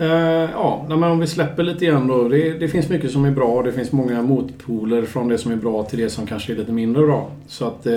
Eh, 0.00 0.50
ja, 0.52 0.86
men 0.88 1.02
om 1.02 1.18
vi 1.18 1.26
släpper 1.26 1.62
lite 1.62 1.84
igen 1.84 2.06
då. 2.06 2.28
Det, 2.28 2.52
det, 2.52 2.68
finns 2.68 2.88
mycket 2.88 3.10
som 3.10 3.24
är 3.24 3.30
bra. 3.30 3.48
och 3.48 3.64
Det 3.64 3.72
finns 3.72 3.92
många 3.92 4.22
motpoler 4.22 5.02
från 5.02 5.28
det 5.28 5.38
som 5.38 5.52
är 5.52 5.56
bra 5.56 5.84
till 5.84 5.98
det 5.98 6.10
som 6.10 6.26
kanske 6.26 6.52
är 6.52 6.56
lite 6.56 6.72
mindre 6.72 7.06
bra. 7.06 7.30
Så 7.46 7.66
att 7.66 7.86
eh, 7.86 7.94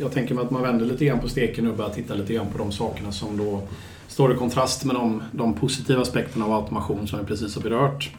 jag 0.00 0.12
tänker 0.12 0.34
mig 0.34 0.44
att 0.44 0.50
man 0.50 0.62
vänder 0.62 0.86
lite 0.86 1.04
grann 1.04 1.18
på 1.18 1.28
steken 1.28 1.66
och 1.66 1.76
börjar 1.76 1.90
titta 1.90 2.14
lite 2.14 2.34
grann 2.34 2.46
på 2.52 2.58
de 2.58 2.72
sakerna 2.72 3.12
som 3.12 3.36
då 3.36 3.62
står 4.08 4.32
i 4.32 4.36
kontrast 4.36 4.84
med 4.84 4.96
de, 4.96 5.22
de 5.32 5.54
positiva 5.54 6.02
aspekterna 6.02 6.44
av 6.44 6.52
automation 6.52 7.06
som 7.06 7.18
vi 7.18 7.24
precis 7.24 7.54
har 7.54 7.62
berört. 7.62 8.10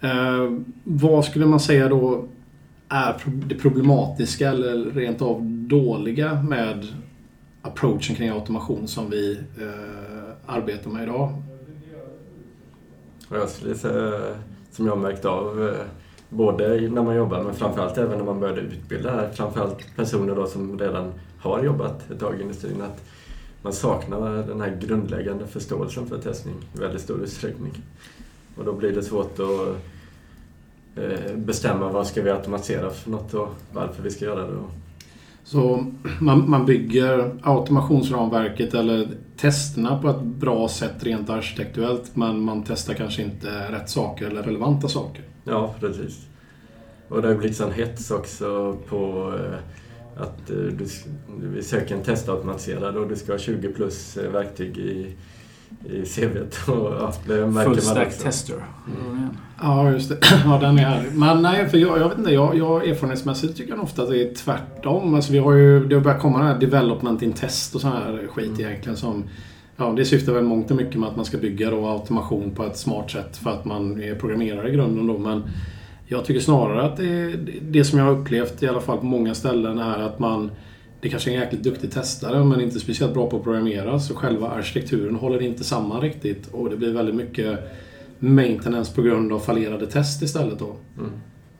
Eh, 0.00 0.58
vad 0.84 1.24
skulle 1.24 1.46
man 1.46 1.60
säga 1.60 1.88
då 1.88 2.24
är 2.88 3.16
det 3.26 3.54
problematiska 3.54 4.48
eller 4.50 4.90
rent 4.90 5.22
av 5.22 5.42
dåliga 5.44 6.42
med 6.42 6.86
approachen 7.62 8.16
kring 8.16 8.28
automation 8.28 8.88
som 8.88 9.10
vi 9.10 9.38
eh, 9.60 10.54
arbetar 10.54 10.90
med 10.90 11.02
idag? 11.02 11.42
Jag 13.30 13.48
skulle 13.48 13.74
säga, 13.74 14.34
som 14.72 14.86
jag 14.86 14.98
märkt 14.98 15.24
av, 15.24 15.68
eh, 15.68 15.86
både 16.28 16.80
när 16.90 17.02
man 17.02 17.16
jobbar 17.16 17.42
men 17.42 17.54
framförallt 17.54 17.98
även 17.98 18.18
när 18.18 18.24
man 18.24 18.40
började 18.40 18.60
utbilda 18.60 19.30
framförallt 19.32 19.96
personer 19.96 20.34
då 20.34 20.46
som 20.46 20.78
redan 20.78 21.12
har 21.38 21.62
jobbat 21.62 22.10
ett 22.10 22.20
tag 22.20 22.38
i 22.38 22.42
industrin, 22.42 22.82
att 22.82 23.04
man 23.62 23.72
saknar 23.72 24.46
den 24.46 24.60
här 24.60 24.78
grundläggande 24.80 25.46
förståelsen 25.46 26.06
för 26.06 26.18
testning 26.18 26.54
i 26.74 26.78
väldigt 26.78 27.02
stor 27.02 27.20
utsträckning. 27.22 27.72
Och 28.56 28.64
då 28.64 28.72
blir 28.72 28.92
det 28.92 29.02
svårt 29.02 29.38
att 29.38 29.76
eh, 31.02 31.36
bestämma 31.36 31.88
vad 31.88 32.06
ska 32.06 32.22
vi 32.22 32.30
automatisera 32.30 32.90
för 32.90 33.10
något 33.10 33.34
och 33.34 33.48
varför 33.72 34.02
vi 34.02 34.10
ska 34.10 34.24
göra 34.24 34.46
det. 34.46 34.56
Så 35.46 35.86
man, 36.20 36.50
man 36.50 36.66
bygger 36.66 37.38
automationsramverket 37.42 38.74
eller 38.74 39.08
testerna 39.36 39.98
på 39.98 40.08
ett 40.08 40.22
bra 40.22 40.68
sätt 40.68 41.04
rent 41.04 41.30
arkitektuellt 41.30 42.16
men 42.16 42.40
man 42.40 42.62
testar 42.62 42.94
kanske 42.94 43.22
inte 43.22 43.72
rätt 43.72 43.90
saker 43.90 44.26
eller 44.26 44.42
relevanta 44.42 44.88
saker. 44.88 45.24
Ja, 45.44 45.74
precis. 45.80 46.26
Och 47.08 47.22
det 47.22 47.28
har 47.28 47.34
blivit 47.34 47.56
sån 47.56 47.72
hets 47.72 48.10
också 48.10 48.76
på 48.88 49.32
eh, 49.38 50.22
att 50.22 50.50
eh, 50.50 50.56
du, 50.56 50.86
vi 51.40 51.62
söker 51.62 51.94
en 51.94 52.02
testautomatiserad 52.02 52.96
och 52.96 53.08
du 53.08 53.16
ska 53.16 53.32
ha 53.32 53.38
20 53.38 53.68
plus 53.68 54.16
eh, 54.16 54.30
verktyg 54.30 54.78
i 54.78 55.16
i 55.90 56.04
CVt. 56.04 56.58
ja, 56.66 57.12
Full 57.64 57.80
stack 57.80 58.18
tester. 58.18 58.56
Mm. 58.86 59.28
Ja, 59.62 59.90
just 59.90 60.08
det. 60.08 60.18
Ja, 60.44 60.58
den 60.60 60.78
är 60.78 60.82
här. 60.82 61.04
Men 61.12 61.42
nej, 61.42 61.68
för 61.68 61.78
jag, 61.78 61.98
jag 61.98 62.08
vet 62.08 62.18
inte. 62.18 62.32
Jag, 62.32 62.56
jag 62.58 62.88
erfarenhetsmässigt 62.88 63.56
tycker 63.56 63.72
jag 63.72 63.82
ofta 63.82 64.02
att 64.02 64.08
det 64.08 64.22
är 64.22 64.34
tvärtom. 64.34 65.14
Alltså, 65.14 65.32
vi 65.32 65.38
har 65.38 65.52
ju, 65.52 65.86
det 65.86 65.94
har 65.94 66.02
börjat 66.02 66.20
komma 66.20 66.38
den 66.38 66.46
här 66.46 66.58
development 66.58 67.22
in 67.22 67.32
test 67.32 67.74
och 67.74 67.80
sån 67.80 67.92
här 67.92 68.26
skit 68.32 68.48
mm. 68.48 68.60
egentligen 68.60 68.96
som 68.96 69.24
Ja, 69.76 69.92
det 69.96 70.04
syftar 70.04 70.32
väl 70.32 70.44
mångt 70.44 70.70
och 70.70 70.76
mycket 70.76 71.00
med 71.00 71.08
att 71.08 71.16
man 71.16 71.24
ska 71.24 71.38
bygga 71.38 71.70
då 71.70 71.86
automation 71.86 72.50
på 72.50 72.64
ett 72.64 72.76
smart 72.76 73.10
sätt 73.10 73.36
för 73.36 73.50
att 73.50 73.64
man 73.64 74.02
är 74.02 74.14
programmerare 74.14 74.68
i 74.68 74.72
grunden 74.72 75.06
då. 75.06 75.18
Men 75.18 75.42
jag 76.06 76.24
tycker 76.24 76.40
snarare 76.40 76.82
att 76.82 76.96
det, 76.96 77.36
det 77.60 77.84
som 77.84 77.98
jag 77.98 78.06
har 78.06 78.12
upplevt 78.12 78.62
i 78.62 78.68
alla 78.68 78.80
fall 78.80 78.98
på 78.98 79.06
många 79.06 79.34
ställen 79.34 79.78
är 79.78 79.98
att 79.98 80.18
man 80.18 80.50
det 81.00 81.08
kanske 81.08 81.30
är 81.30 81.34
en 81.34 81.40
jäkligt 81.40 81.62
duktig 81.62 81.92
testare 81.92 82.44
men 82.44 82.60
inte 82.60 82.80
speciellt 82.80 83.14
bra 83.14 83.30
på 83.30 83.36
att 83.36 83.44
programmera 83.44 84.00
så 84.00 84.14
själva 84.14 84.48
arkitekturen 84.48 85.14
håller 85.14 85.42
inte 85.42 85.64
samman 85.64 86.00
riktigt 86.00 86.46
och 86.46 86.70
det 86.70 86.76
blir 86.76 86.92
väldigt 86.92 87.14
mycket 87.14 87.58
maintenance 88.18 88.94
på 88.94 89.02
grund 89.02 89.32
av 89.32 89.38
fallerade 89.38 89.86
test 89.86 90.22
istället 90.22 90.58
då. 90.58 90.76
Mm. 90.98 91.10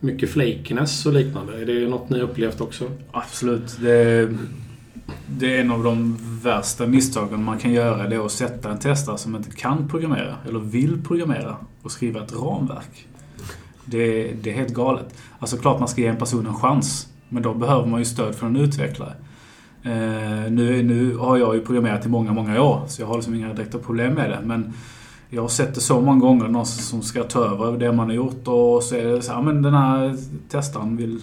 Mycket 0.00 0.30
flakiness 0.30 1.06
och 1.06 1.12
liknande. 1.12 1.62
Är 1.62 1.66
det 1.66 1.88
något 1.88 2.10
ni 2.10 2.20
upplevt 2.20 2.60
också? 2.60 2.90
Absolut. 3.10 3.78
Det, 3.80 4.28
det 5.26 5.56
är 5.56 5.60
en 5.60 5.70
av 5.70 5.84
de 5.84 6.18
värsta 6.42 6.86
misstagen 6.86 7.44
man 7.44 7.58
kan 7.58 7.72
göra. 7.72 8.08
Det 8.08 8.16
är 8.16 8.26
att 8.26 8.32
sätta 8.32 8.70
en 8.70 8.78
testare 8.78 9.18
som 9.18 9.36
inte 9.36 9.50
kan 9.50 9.88
programmera 9.88 10.36
eller 10.48 10.58
vill 10.58 11.02
programmera 11.04 11.56
och 11.82 11.92
skriva 11.92 12.24
ett 12.24 12.32
ramverk. 12.32 13.06
Det, 13.84 14.32
det 14.42 14.50
är 14.50 14.54
helt 14.54 14.74
galet. 14.74 15.14
Alltså 15.38 15.56
klart 15.56 15.78
man 15.78 15.88
ska 15.88 16.00
ge 16.00 16.06
en 16.06 16.16
person 16.16 16.46
en 16.46 16.54
chans. 16.54 17.08
Men 17.28 17.42
då 17.42 17.54
behöver 17.54 17.86
man 17.86 17.98
ju 17.98 18.04
stöd 18.04 18.34
från 18.34 18.56
en 18.56 18.62
utvecklare. 18.62 19.12
Eh, 19.82 20.50
nu, 20.50 20.82
nu 20.82 21.16
har 21.16 21.36
jag 21.36 21.54
ju 21.54 21.60
programmerat 21.60 22.06
i 22.06 22.08
många, 22.08 22.32
många 22.32 22.62
år 22.62 22.84
så 22.88 23.02
jag 23.02 23.06
har 23.06 23.14
liksom 23.14 23.34
inga 23.34 23.52
direkta 23.52 23.78
problem 23.78 24.14
med 24.14 24.30
det. 24.30 24.38
Men 24.44 24.72
jag 25.30 25.42
har 25.42 25.48
sett 25.48 25.74
det 25.74 25.80
så 25.80 26.00
många 26.00 26.20
gånger, 26.20 26.48
någon 26.48 26.66
som 26.66 27.02
ska 27.02 27.22
ta 27.22 27.44
över 27.44 27.78
det 27.78 27.92
man 27.92 28.06
har 28.06 28.14
gjort 28.14 28.48
och 28.48 28.82
så 28.82 28.96
är 28.96 29.04
det 29.04 29.22
så 29.22 29.32
här, 29.32 29.42
men 29.42 29.62
den 29.62 29.74
här 29.74 30.16
testaren 30.48 30.96
vill 30.96 31.20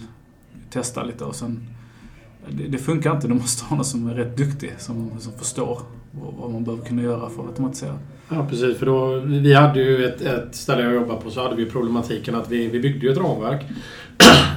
testa 0.70 1.02
lite 1.02 1.24
och 1.24 1.34
sen... 1.34 1.68
Det, 2.48 2.68
det 2.68 2.78
funkar 2.78 3.14
inte, 3.14 3.28
du 3.28 3.34
måste 3.34 3.64
ha 3.64 3.76
någon 3.76 3.84
som 3.84 4.08
är 4.08 4.14
rätt 4.14 4.36
duktig, 4.36 4.72
som, 4.78 5.10
som 5.18 5.32
förstår 5.32 5.78
vad 6.38 6.52
man 6.52 6.64
behöver 6.64 6.84
kunna 6.84 7.02
göra 7.02 7.30
för 7.30 7.42
att 7.42 7.48
automatisera. 7.48 7.98
Ja, 8.28 8.46
precis. 8.50 8.78
För 8.78 8.86
då, 8.86 9.18
vi 9.18 9.54
hade 9.54 9.80
ju 9.80 10.04
ett, 10.04 10.20
ett 10.20 10.54
ställe 10.54 10.82
jag 10.82 10.94
jobbade 10.94 11.20
på 11.20 11.30
så 11.30 11.42
hade 11.42 11.56
vi 11.56 11.66
problematiken 11.66 12.34
att 12.34 12.50
vi, 12.50 12.68
vi 12.68 12.80
byggde 12.80 13.06
ju 13.06 13.12
ett 13.12 13.18
ramverk 13.18 13.66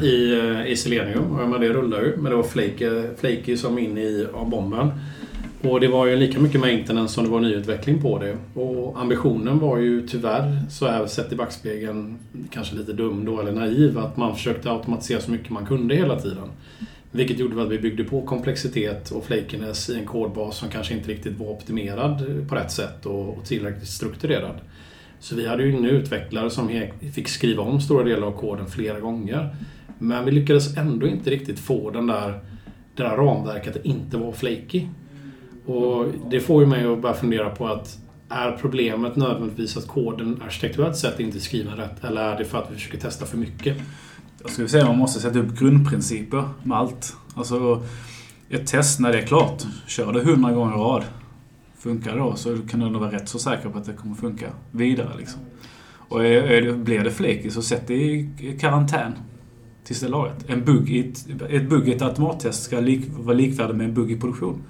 i, 0.04 0.40
eh, 0.40 0.72
i 0.72 0.76
Selenium. 0.76 1.40
Och 1.40 1.50
men 1.50 1.62
det 1.62 1.70
rullade 1.70 2.06
ju. 2.06 2.18
Men 2.18 2.32
det 2.32 2.36
var 2.36 2.44
flaky, 2.44 2.90
flaky 3.18 3.58
som 3.58 3.80
in 3.80 3.98
i 3.98 4.28
bomben. 4.46 4.92
Och 5.62 5.80
det 5.80 5.88
var 5.88 6.06
ju 6.06 6.16
lika 6.16 6.40
mycket 6.40 6.62
maintenance 6.62 7.14
som 7.14 7.24
det 7.24 7.30
var 7.30 7.40
nyutveckling 7.40 8.02
på 8.02 8.20
det. 8.20 8.38
Och 8.60 9.02
ambitionen 9.02 9.60
var 9.60 9.78
ju 9.78 10.08
tyvärr, 10.08 10.60
så 10.70 10.88
här 10.88 11.08
sett 11.08 11.32
i 11.32 11.36
backspegeln, 11.36 12.18
kanske 12.52 12.76
lite 12.76 12.94
dum 12.94 13.26
då 13.26 13.42
eller 13.42 13.52
naiv, 13.52 13.98
att 13.98 14.18
man 14.18 14.36
försökte 14.36 14.72
automatisera 14.72 15.22
så 15.22 15.32
mycket 15.32 15.50
man 15.50 15.66
kunde 15.66 15.96
hela 15.96 16.20
tiden. 16.20 16.50
Vilket 17.12 17.40
gjorde 17.40 17.64
att 17.64 17.70
vi 17.70 17.80
byggde 17.80 18.04
på 18.04 18.22
komplexitet 18.22 19.12
och 19.12 19.26
flakiness 19.26 19.90
i 19.90 19.96
en 19.96 20.06
kodbas 20.06 20.58
som 20.58 20.70
kanske 20.70 20.94
inte 20.94 21.10
riktigt 21.10 21.40
var 21.40 21.48
optimerad 21.48 22.46
på 22.50 22.56
rätt 22.56 22.72
sätt 22.72 23.06
och 23.06 23.46
tillräckligt 23.46 23.90
strukturerad. 23.90 24.56
Så 25.20 25.36
vi 25.36 25.48
hade 25.48 25.64
ju 25.64 25.78
en 25.78 25.86
utvecklare 25.86 26.50
som 26.50 26.88
fick 27.14 27.28
skriva 27.28 27.64
om 27.64 27.82
stora 27.82 28.04
delar 28.04 28.28
av 28.28 28.32
koden 28.32 28.68
flera 28.68 29.00
gånger. 29.00 29.56
Men 30.00 30.26
vi 30.26 30.32
lyckades 30.32 30.78
ändå 30.78 31.08
inte 31.08 31.30
riktigt 31.30 31.60
få 31.60 31.90
den 31.92 32.08
där, 32.08 32.40
det 32.96 33.04
där 33.04 33.18
ramverket 33.18 33.76
att 33.76 33.86
inte 33.86 34.18
vara 34.18 34.32
flaky. 34.32 34.88
Och 35.66 36.06
det 36.30 36.40
får 36.40 36.64
ju 36.64 36.68
mig 36.68 36.86
att 36.86 37.02
börja 37.02 37.16
fundera 37.16 37.50
på 37.50 37.68
att 37.68 37.98
är 38.30 38.52
problemet 38.52 39.16
nödvändigtvis 39.16 39.78
att 39.78 39.88
koden 39.88 40.42
arkitekturellt 40.46 40.98
sett 40.98 41.20
inte 41.20 41.38
är 41.38 41.40
skriven 41.40 41.76
rätt? 41.76 42.04
Eller 42.04 42.22
är 42.22 42.38
det 42.38 42.46
för 42.46 42.58
att 42.58 42.72
vi 42.72 42.76
försöker 42.76 42.98
testa 42.98 43.26
för 43.26 43.38
mycket? 43.38 43.78
Jag 44.42 44.52
skulle 44.52 44.68
säga 44.68 44.84
att 44.84 44.90
man 44.90 44.98
måste 44.98 45.20
sätta 45.20 45.40
upp 45.40 45.60
grundprinciper 45.60 46.44
med 46.64 46.78
allt. 46.78 47.16
Alltså, 47.36 47.84
ett 48.50 48.68
test 48.68 49.00
när 49.00 49.12
det 49.12 49.18
är 49.18 49.26
klart, 49.26 49.64
kör 49.88 50.14
det 50.14 50.24
hundra 50.24 50.52
gånger 50.52 50.76
i 50.76 50.80
rad. 50.80 51.04
Funkar 51.80 52.12
det 52.12 52.20
då 52.20 52.36
så 52.36 52.58
kan 52.70 52.80
du 52.80 52.90
nog 52.90 53.02
vara 53.02 53.12
rätt 53.12 53.30
så 53.30 53.40
säker 53.40 53.70
på 53.70 53.78
att 53.78 53.86
det 53.86 53.94
kommer 53.94 54.16
funka 54.16 54.46
vidare. 54.72 55.18
Liksom. 55.18 55.42
Och 56.10 56.26
är, 56.26 56.44
är, 56.44 56.74
blir 56.74 57.04
det 57.04 57.12
flaky 57.12 57.50
så 57.50 57.62
sätt 57.62 57.88
det 57.88 57.94
i 57.94 58.58
karantän 58.60 59.14
tills 59.84 60.00
det 60.00 60.08
är 60.08 60.10
lagat. 60.10 60.46
En 60.48 60.66
bugg 60.66 60.90
i 60.90 61.00
ett, 61.00 61.26
ett 61.50 61.70
bugg 61.70 61.88
i 61.88 61.94
ett 61.94 62.02
automattest 62.02 62.64
ska 62.64 62.80
lik, 62.80 63.06
vara 63.18 63.36
likvärdig 63.36 63.76
med 63.76 63.86
en 63.86 63.94
bugg 63.94 64.12
i 64.12 64.20
produktion. 64.20 64.64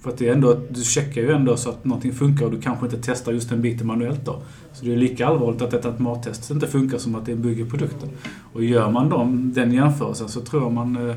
För 0.00 0.10
att 0.10 0.18
det 0.18 0.28
är 0.28 0.32
ändå, 0.32 0.60
du 0.70 0.82
checkar 0.82 1.22
ju 1.22 1.32
ändå 1.32 1.56
så 1.56 1.70
att 1.70 1.84
någonting 1.84 2.12
funkar 2.12 2.44
och 2.44 2.50
du 2.50 2.60
kanske 2.60 2.86
inte 2.86 2.98
testar 3.02 3.32
just 3.32 3.48
den 3.48 3.62
biten 3.62 3.86
manuellt 3.86 4.24
då. 4.24 4.42
Så 4.72 4.84
det 4.84 4.92
är 4.92 4.96
lika 4.96 5.26
allvarligt 5.26 5.62
att 5.62 5.74
ett 5.74 5.86
automattest 5.86 6.50
inte 6.50 6.66
funkar 6.66 6.98
som 6.98 7.14
att 7.14 7.26
det 7.26 7.32
är 7.32 7.36
en 7.36 7.42
bugg 7.42 7.60
i 7.60 7.64
produkten. 7.64 8.08
Och 8.52 8.64
gör 8.64 8.90
man 8.90 9.08
dem, 9.08 9.52
den 9.54 9.72
jämförelsen 9.72 10.28
så 10.28 10.40
tror 10.40 10.62
jag 10.62 10.72
man 10.72 11.08
eh, 11.08 11.16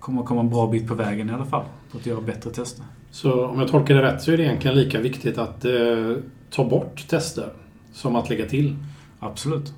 kommer 0.00 0.22
komma 0.22 0.40
en 0.40 0.50
bra 0.50 0.66
bit 0.66 0.88
på 0.88 0.94
vägen 0.94 1.30
i 1.30 1.32
alla 1.32 1.46
fall. 1.46 1.64
På 1.92 1.98
att 1.98 2.06
göra 2.06 2.20
bättre 2.20 2.50
tester. 2.50 2.84
Så 3.16 3.44
om 3.44 3.58
jag 3.58 3.68
tolkar 3.68 3.94
det 3.94 4.02
rätt 4.02 4.22
så 4.22 4.32
är 4.32 4.36
det 4.36 4.42
egentligen 4.42 4.76
lika 4.76 5.00
viktigt 5.00 5.38
att 5.38 5.64
eh, 5.64 6.12
ta 6.50 6.64
bort 6.64 7.08
tester 7.08 7.52
som 7.92 8.16
att 8.16 8.30
lägga 8.30 8.46
till? 8.46 8.76
Absolut. 9.18 9.72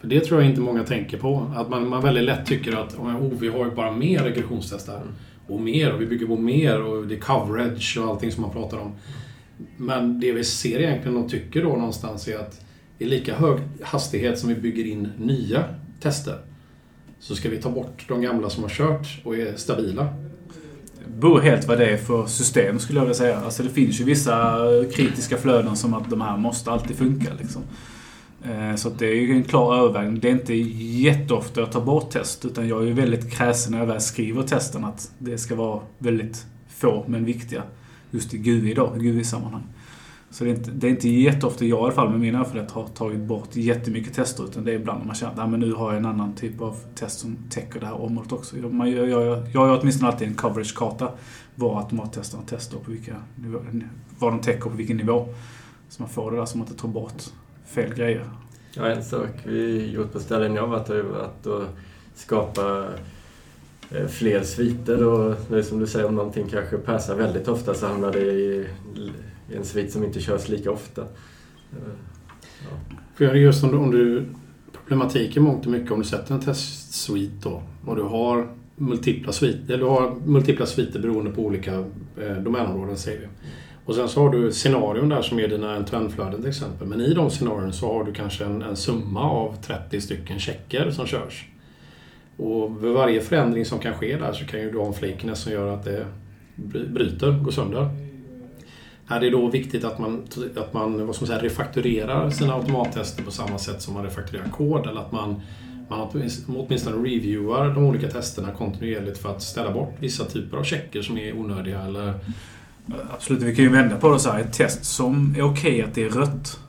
För 0.00 0.08
det 0.08 0.20
tror 0.20 0.40
jag 0.40 0.50
inte 0.50 0.60
många 0.60 0.84
tänker 0.84 1.18
på. 1.18 1.52
Att 1.56 1.68
man, 1.68 1.88
man 1.88 2.02
väldigt 2.02 2.24
lätt 2.24 2.46
tycker 2.46 2.76
att 2.76 2.98
oh, 2.98 3.32
vi 3.40 3.48
har 3.48 3.64
ju 3.64 3.70
bara 3.70 3.92
mer 3.92 4.18
regressionstester. 4.18 4.96
Mm. 4.96 5.08
Och 5.46 5.60
mer 5.60 5.92
och 5.92 6.00
vi 6.00 6.06
bygger 6.06 6.26
på 6.26 6.36
mer 6.36 6.82
och 6.82 7.06
det 7.06 7.14
är 7.14 7.20
coverage 7.20 7.98
och 8.00 8.08
allting 8.08 8.32
som 8.32 8.42
man 8.42 8.50
pratar 8.50 8.78
om. 8.78 8.92
Men 9.76 10.20
det 10.20 10.32
vi 10.32 10.44
ser 10.44 10.80
egentligen 10.80 11.16
och 11.16 11.30
tycker 11.30 11.62
då 11.62 11.68
någonstans 11.68 12.28
är 12.28 12.38
att 12.38 12.64
i 12.98 13.04
lika 13.04 13.34
hög 13.34 13.58
hastighet 13.82 14.38
som 14.38 14.48
vi 14.48 14.54
bygger 14.54 14.84
in 14.84 15.12
nya 15.18 15.64
tester 16.00 16.38
så 17.18 17.34
ska 17.34 17.48
vi 17.48 17.56
ta 17.56 17.70
bort 17.70 18.04
de 18.08 18.22
gamla 18.22 18.50
som 18.50 18.62
har 18.62 18.70
kört 18.70 19.20
och 19.24 19.36
är 19.36 19.56
stabila. 19.56 20.23
Det 21.06 21.20
beror 21.20 21.40
helt 21.40 21.68
vad 21.68 21.78
det 21.78 21.86
är 21.86 21.96
för 21.96 22.26
system 22.26 22.78
skulle 22.78 22.98
jag 22.98 23.04
vilja 23.04 23.14
säga. 23.14 23.40
Alltså 23.40 23.62
det 23.62 23.70
finns 23.70 24.00
ju 24.00 24.04
vissa 24.04 24.58
kritiska 24.94 25.36
flöden 25.36 25.76
som 25.76 25.94
att 25.94 26.10
de 26.10 26.20
här 26.20 26.36
måste 26.36 26.70
alltid 26.70 26.96
funka. 26.96 27.30
Liksom. 27.40 27.62
Eh, 28.44 28.74
så 28.76 28.88
det 28.88 29.06
är 29.06 29.14
ju 29.14 29.32
en 29.32 29.44
klar 29.44 29.76
övervägning. 29.76 30.20
Det 30.20 30.28
är 30.28 30.32
inte 30.32 30.54
jätteofta 30.54 31.60
jag 31.60 31.72
tar 31.72 31.80
bort 31.80 32.10
test, 32.10 32.44
utan 32.44 32.68
jag 32.68 32.82
är 32.82 32.86
ju 32.86 32.92
väldigt 32.92 33.32
kräsen 33.32 33.72
när 33.72 33.78
jag 33.78 33.86
väl 33.86 34.00
skriver 34.00 34.42
testen 34.42 34.84
att 34.84 35.10
det 35.18 35.38
ska 35.38 35.54
vara 35.54 35.80
väldigt 35.98 36.46
få, 36.68 37.04
men 37.08 37.24
viktiga. 37.24 37.62
Just 38.10 38.34
i 38.34 38.38
GUI 38.38 38.74
då, 38.74 38.92
GUI-sammanhang. 38.96 39.62
Så 40.34 40.44
det 40.44 40.50
är, 40.50 40.54
inte, 40.54 40.70
det 40.70 40.86
är 40.86 40.90
inte 40.90 41.08
jätteofta 41.08 41.64
jag 41.64 41.78
i 41.78 41.82
alla 41.82 41.92
fall 41.92 42.10
med 42.10 42.20
min 42.20 42.34
erfarenhet 42.34 42.70
har 42.70 42.88
tagit 42.88 43.20
bort 43.20 43.56
jättemycket 43.56 44.14
tester, 44.14 44.44
utan 44.44 44.64
det 44.64 44.72
är 44.72 44.74
ibland 44.74 44.98
när 44.98 45.06
man 45.06 45.14
känner 45.14 45.42
att 45.42 45.50
men 45.50 45.60
nu 45.60 45.72
har 45.72 45.92
jag 45.92 45.98
en 45.98 46.06
annan 46.06 46.34
typ 46.34 46.60
av 46.60 46.76
test 46.94 47.18
som 47.20 47.36
täcker 47.50 47.80
det 47.80 47.86
här 47.86 48.00
området 48.00 48.32
också. 48.32 48.56
Man, 48.56 48.90
jag, 48.90 49.08
jag, 49.08 49.38
jag 49.38 49.68
gör 49.68 49.80
åtminstone 49.80 50.12
alltid 50.12 50.28
en 50.28 50.34
coverage-karta 50.34 51.08
var 51.54 51.78
automattesterna 51.78 52.42
testar 52.46 52.78
på 52.78 52.90
vilka 52.90 53.16
nivå, 53.36 53.58
vad 54.18 54.32
de 54.32 54.40
täcker 54.40 54.70
på 54.70 54.76
vilken 54.76 54.96
nivå. 54.96 55.28
Så 55.88 56.02
man 56.02 56.10
får 56.10 56.30
det 56.30 56.36
där 56.36 56.44
så 56.44 56.58
man 56.58 56.66
inte 56.66 56.80
tar 56.80 56.88
bort 56.88 57.22
fel 57.66 57.94
grejer. 57.94 58.30
Ja, 58.76 58.86
en 58.86 59.04
sak 59.04 59.30
vi 59.44 59.90
gjort 59.90 60.12
på 60.12 60.20
ställen 60.20 60.54
jag 60.54 60.66
varit 60.66 60.88
har 60.88 60.94
ju 60.94 61.02
varit 61.02 61.46
att 61.46 61.68
skapa 62.14 62.84
eh, 63.90 64.06
fler 64.06 64.42
sviter 64.42 65.06
och 65.06 65.34
det 65.48 65.58
är 65.58 65.62
som 65.62 65.78
du 65.78 65.86
säger, 65.86 66.06
om 66.06 66.14
någonting 66.14 66.48
kanske 66.50 66.76
passar 66.76 67.16
väldigt 67.16 67.48
ofta 67.48 67.74
så 67.74 67.86
hamnar 67.86 68.12
det 68.12 68.20
i, 68.20 68.66
i 69.52 69.56
en 69.56 69.64
svit 69.64 69.92
som 69.92 70.04
inte 70.04 70.20
körs 70.20 70.48
lika 70.48 70.70
ofta. 70.70 71.06
Ja. 71.70 72.96
För 73.14 73.34
just 73.34 73.64
om 73.64 73.70
du, 73.70 73.76
om 73.76 73.90
du 73.90 74.26
problematiken 74.72 75.42
mångt 75.42 75.66
och 75.66 75.72
mycket 75.72 75.90
om 75.90 75.98
du 75.98 76.04
sätter 76.04 76.34
en 76.34 76.40
testsvit 76.40 77.42
då 77.42 77.62
och 77.86 77.96
du 77.96 78.02
har 78.02 78.48
multipla 78.76 79.32
sviter, 79.32 79.78
du 79.78 79.84
har 79.84 80.14
multipla 80.24 80.66
sviter 80.66 81.00
beroende 81.00 81.30
på 81.30 81.42
olika 81.42 81.74
eh, 82.22 82.36
domänområden 82.42 82.96
säger 82.96 83.20
vi. 83.20 83.26
Och 83.84 83.94
sen 83.94 84.08
så 84.08 84.22
har 84.22 84.30
du 84.30 84.52
scenarion 84.52 85.08
där 85.08 85.22
som 85.22 85.38
är 85.38 85.48
dina 85.48 85.76
end-to-end-flöden 85.76 86.40
till 86.40 86.50
exempel. 86.50 86.88
Men 86.88 87.00
i 87.00 87.14
de 87.14 87.30
scenarierna 87.30 87.72
så 87.72 87.92
har 87.92 88.04
du 88.04 88.12
kanske 88.12 88.44
en, 88.44 88.62
en 88.62 88.76
summa 88.76 89.30
av 89.30 89.56
30 89.62 90.00
stycken 90.00 90.38
checker 90.38 90.90
som 90.90 91.06
körs. 91.06 91.48
Och 92.36 92.84
vid 92.84 92.92
varje 92.92 93.20
förändring 93.20 93.64
som 93.64 93.78
kan 93.78 93.94
ske 93.94 94.16
där 94.16 94.32
så 94.32 94.44
kan 94.44 94.60
ju 94.60 94.70
du 94.70 94.78
ha 94.78 94.86
en 94.86 94.94
flakiness 94.94 95.38
som 95.38 95.52
gör 95.52 95.74
att 95.74 95.84
det 95.84 96.06
bryter, 96.86 97.44
går 97.44 97.50
sönder. 97.50 97.88
Här 99.06 99.16
är 99.16 99.20
det 99.20 99.30
då 99.30 99.48
viktigt 99.48 99.84
att 99.84 99.98
man, 99.98 100.22
att 100.56 100.72
man 100.72 101.06
vad 101.06 101.16
ska 101.16 101.22
man 101.22 101.26
säga, 101.26 101.42
refakturerar 101.42 102.30
sina 102.30 102.54
automattester 102.54 103.22
på 103.22 103.30
samma 103.30 103.58
sätt 103.58 103.82
som 103.82 103.94
man 103.94 104.04
refakturerar 104.04 104.48
kod. 104.48 104.86
Eller 104.86 105.00
att 105.00 105.12
man, 105.12 105.40
man 105.88 106.08
åtminstone 106.48 106.96
reviewar 106.96 107.74
de 107.74 107.84
olika 107.84 108.08
testerna 108.08 108.50
kontinuerligt 108.52 109.18
för 109.18 109.28
att 109.28 109.42
ställa 109.42 109.70
bort 109.70 109.96
vissa 110.00 110.24
typer 110.24 110.56
av 110.56 110.64
checker 110.64 111.02
som 111.02 111.18
är 111.18 111.36
onödiga. 111.36 111.80
Eller... 111.80 112.14
Absolut, 113.10 113.42
vi 113.42 113.56
kan 113.56 113.64
ju 113.64 113.70
vända 113.70 113.96
på 113.96 114.12
det 114.12 114.18
så 114.18 114.30
här. 114.30 114.40
Ett 114.40 114.52
test 114.52 114.84
som 114.84 115.34
är 115.38 115.42
okej 115.42 115.72
okay 115.72 115.82
att 115.82 115.94
det 115.94 116.02
är 116.02 116.10
rött. 116.10 116.60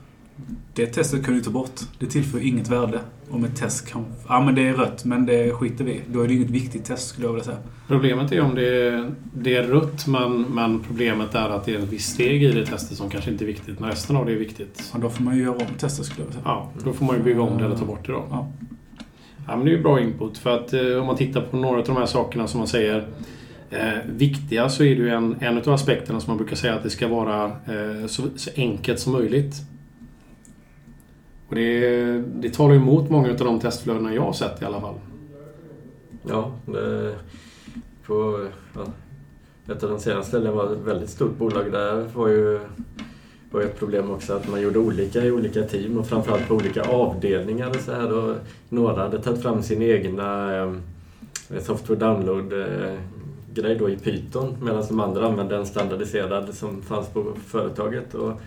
Det 0.74 0.86
testet 0.86 1.24
kan 1.24 1.34
du 1.34 1.40
ta 1.40 1.50
bort. 1.50 1.80
Det 1.98 2.06
tillför 2.06 2.46
inget 2.46 2.68
värde 2.68 3.00
om 3.30 3.44
ett 3.44 3.56
test 3.56 3.88
kan... 3.88 4.04
Ja, 4.28 4.40
men 4.40 4.54
det 4.54 4.68
är 4.68 4.74
rött, 4.74 5.04
men 5.04 5.26
det 5.26 5.52
skiter 5.52 5.84
vi 5.84 6.00
Då 6.12 6.22
är 6.22 6.28
det 6.28 6.34
inget 6.34 6.50
viktigt 6.50 6.84
test, 6.84 7.08
skulle 7.08 7.26
jag 7.26 7.32
vilja 7.32 7.44
säga. 7.44 7.58
Problemet 7.88 8.32
är 8.32 8.40
om 8.40 8.54
det 8.54 8.86
är, 8.86 9.10
det 9.34 9.56
är 9.56 9.62
rött, 9.62 10.06
men, 10.06 10.42
men 10.42 10.80
problemet 10.80 11.34
är 11.34 11.48
att 11.48 11.64
det 11.64 11.74
är 11.74 11.78
ett 11.78 11.92
visst 11.92 12.14
steg 12.14 12.42
i 12.42 12.52
det 12.52 12.66
testet 12.66 12.98
som 12.98 13.10
kanske 13.10 13.30
inte 13.30 13.44
är 13.44 13.46
viktigt, 13.46 13.80
men 13.80 13.90
resten 13.90 14.16
av 14.16 14.26
det 14.26 14.32
är 14.32 14.36
viktigt. 14.36 14.90
Ja, 14.92 14.98
då 14.98 15.10
får 15.10 15.22
man 15.22 15.36
ju 15.36 15.42
göra 15.42 15.54
om 15.54 15.74
testet, 15.78 16.06
skulle 16.06 16.22
jag 16.22 16.26
vilja 16.26 16.42
säga. 16.42 16.54
Ja, 16.54 16.70
då 16.84 16.92
får 16.92 17.04
man 17.04 17.16
ju 17.16 17.22
bygga 17.22 17.40
om 17.40 17.58
det 17.58 17.64
eller 17.64 17.76
ta 17.76 17.84
bort 17.84 18.06
det 18.06 18.12
då. 18.12 18.24
Ja. 18.30 18.52
Ja, 19.48 19.56
men 19.56 19.64
det 19.64 19.70
är 19.70 19.76
ju 19.76 19.82
bra 19.82 20.00
input, 20.00 20.38
för 20.38 20.56
att 20.56 20.72
eh, 20.72 21.00
om 21.00 21.06
man 21.06 21.16
tittar 21.16 21.40
på 21.40 21.56
några 21.56 21.78
av 21.78 21.84
de 21.84 21.96
här 21.96 22.06
sakerna 22.06 22.46
som 22.46 22.58
man 22.58 22.68
säger 22.68 23.06
eh, 23.70 23.98
viktiga 24.06 24.68
så 24.68 24.84
är 24.84 24.96
det 24.96 25.02
ju 25.02 25.08
en, 25.08 25.36
en 25.40 25.58
av 25.58 25.68
aspekterna 25.68 26.20
som 26.20 26.30
man 26.30 26.36
brukar 26.36 26.56
säga 26.56 26.74
att 26.74 26.82
det 26.82 26.90
ska 26.90 27.08
vara 27.08 27.44
eh, 27.44 28.06
så, 28.06 28.22
så 28.36 28.50
enkelt 28.56 29.00
som 29.00 29.12
möjligt. 29.12 29.54
Och 31.48 31.54
det, 31.54 32.18
det 32.18 32.54
talar 32.54 32.74
emot 32.74 33.10
många 33.10 33.30
av 33.30 33.36
de 33.36 33.60
testflödena 33.60 34.14
jag 34.14 34.22
har 34.22 34.32
sett 34.32 34.62
i 34.62 34.64
alla 34.64 34.80
fall. 34.80 34.94
Ja, 36.28 36.52
det, 36.66 37.14
på 38.06 38.46
ja, 38.74 38.86
ett 39.74 39.82
av 39.82 39.90
de 39.90 39.98
senaste 39.98 40.28
ställena 40.28 40.56
var 40.56 40.72
ett 40.72 40.78
väldigt 40.78 41.10
stort 41.10 41.38
bolag. 41.38 41.72
Där 41.72 42.06
var 42.14 42.28
ju 42.28 42.60
var 43.50 43.62
ett 43.62 43.78
problem 43.78 44.10
också 44.10 44.32
att 44.32 44.48
man 44.48 44.62
gjorde 44.62 44.78
olika 44.78 45.24
i 45.24 45.30
olika 45.30 45.62
team 45.62 45.98
och 45.98 46.06
framförallt 46.06 46.48
på 46.48 46.54
olika 46.54 46.82
avdelningar. 46.82 47.68
Och 47.68 47.76
så 47.76 47.92
här 47.92 48.10
då. 48.10 48.34
Några 48.68 49.02
hade 49.02 49.18
tagit 49.18 49.42
fram 49.42 49.62
sin 49.62 49.82
egna 49.82 50.56
eh, 50.56 50.72
software 51.60 51.98
download-grej 51.98 53.72
eh, 53.72 53.78
då 53.78 53.90
i 53.90 53.96
Python 53.96 54.56
medan 54.62 54.84
de 54.88 55.00
andra 55.00 55.26
använde 55.26 55.56
en 55.56 55.66
standardiserad 55.66 56.54
som 56.54 56.82
fanns 56.82 57.08
på 57.08 57.32
företaget. 57.46 58.14
Och 58.14 58.40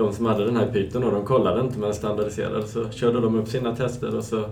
de 0.00 0.12
som 0.12 0.26
hade 0.26 0.44
den 0.44 0.56
här 0.56 0.66
pyton 0.66 1.04
och 1.04 1.12
de 1.12 1.24
kollade 1.24 1.60
inte 1.60 1.78
med 1.78 1.88
den 1.88 1.94
standardiserade 1.94 2.66
så 2.66 2.90
körde 2.90 3.20
de 3.20 3.34
upp 3.34 3.48
sina 3.48 3.76
tester 3.76 4.16
och 4.16 4.24
så 4.24 4.44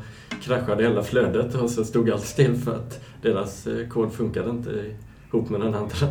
kraschade 0.43 0.83
hela 0.83 1.03
flödet 1.03 1.55
och 1.55 1.71
så 1.71 1.85
stod 1.85 2.11
allt 2.11 2.25
still 2.25 2.57
för 2.57 2.75
att 2.75 3.01
deras 3.23 3.67
eh, 3.67 3.89
kod 3.89 4.13
funkade 4.13 4.51
inte 4.51 4.71
ihop 5.33 5.51
med 5.51 5.61
den 5.61 5.75
andra. 5.75 6.07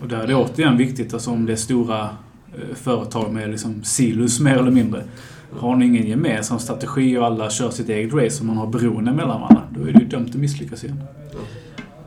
Och 0.00 0.08
där 0.08 0.22
är 0.22 0.26
det 0.26 0.34
återigen 0.34 0.76
viktigt, 0.76 1.14
alltså 1.14 1.30
om 1.30 1.46
det 1.46 1.52
är 1.52 1.56
stora 1.56 2.00
eh, 2.00 2.74
företag 2.74 3.32
med 3.32 3.50
liksom 3.50 3.84
silus 3.84 4.40
mer 4.40 4.56
eller 4.56 4.70
mindre. 4.70 5.04
Har 5.58 5.76
ni 5.76 5.86
ingen 5.86 6.06
gemensam 6.06 6.58
strategi 6.58 7.18
och 7.18 7.26
alla 7.26 7.50
kör 7.50 7.70
sitt 7.70 7.88
eget 7.88 8.14
race 8.14 8.40
och 8.40 8.46
man 8.46 8.56
har 8.56 8.66
beroende 8.66 9.12
mellan 9.12 9.40
varandra, 9.40 9.62
då 9.70 9.80
är 9.80 9.92
det 9.92 9.98
ju 9.98 10.06
dömt 10.06 10.28
att 10.28 10.34
misslyckas 10.34 10.84
igen. 10.84 11.02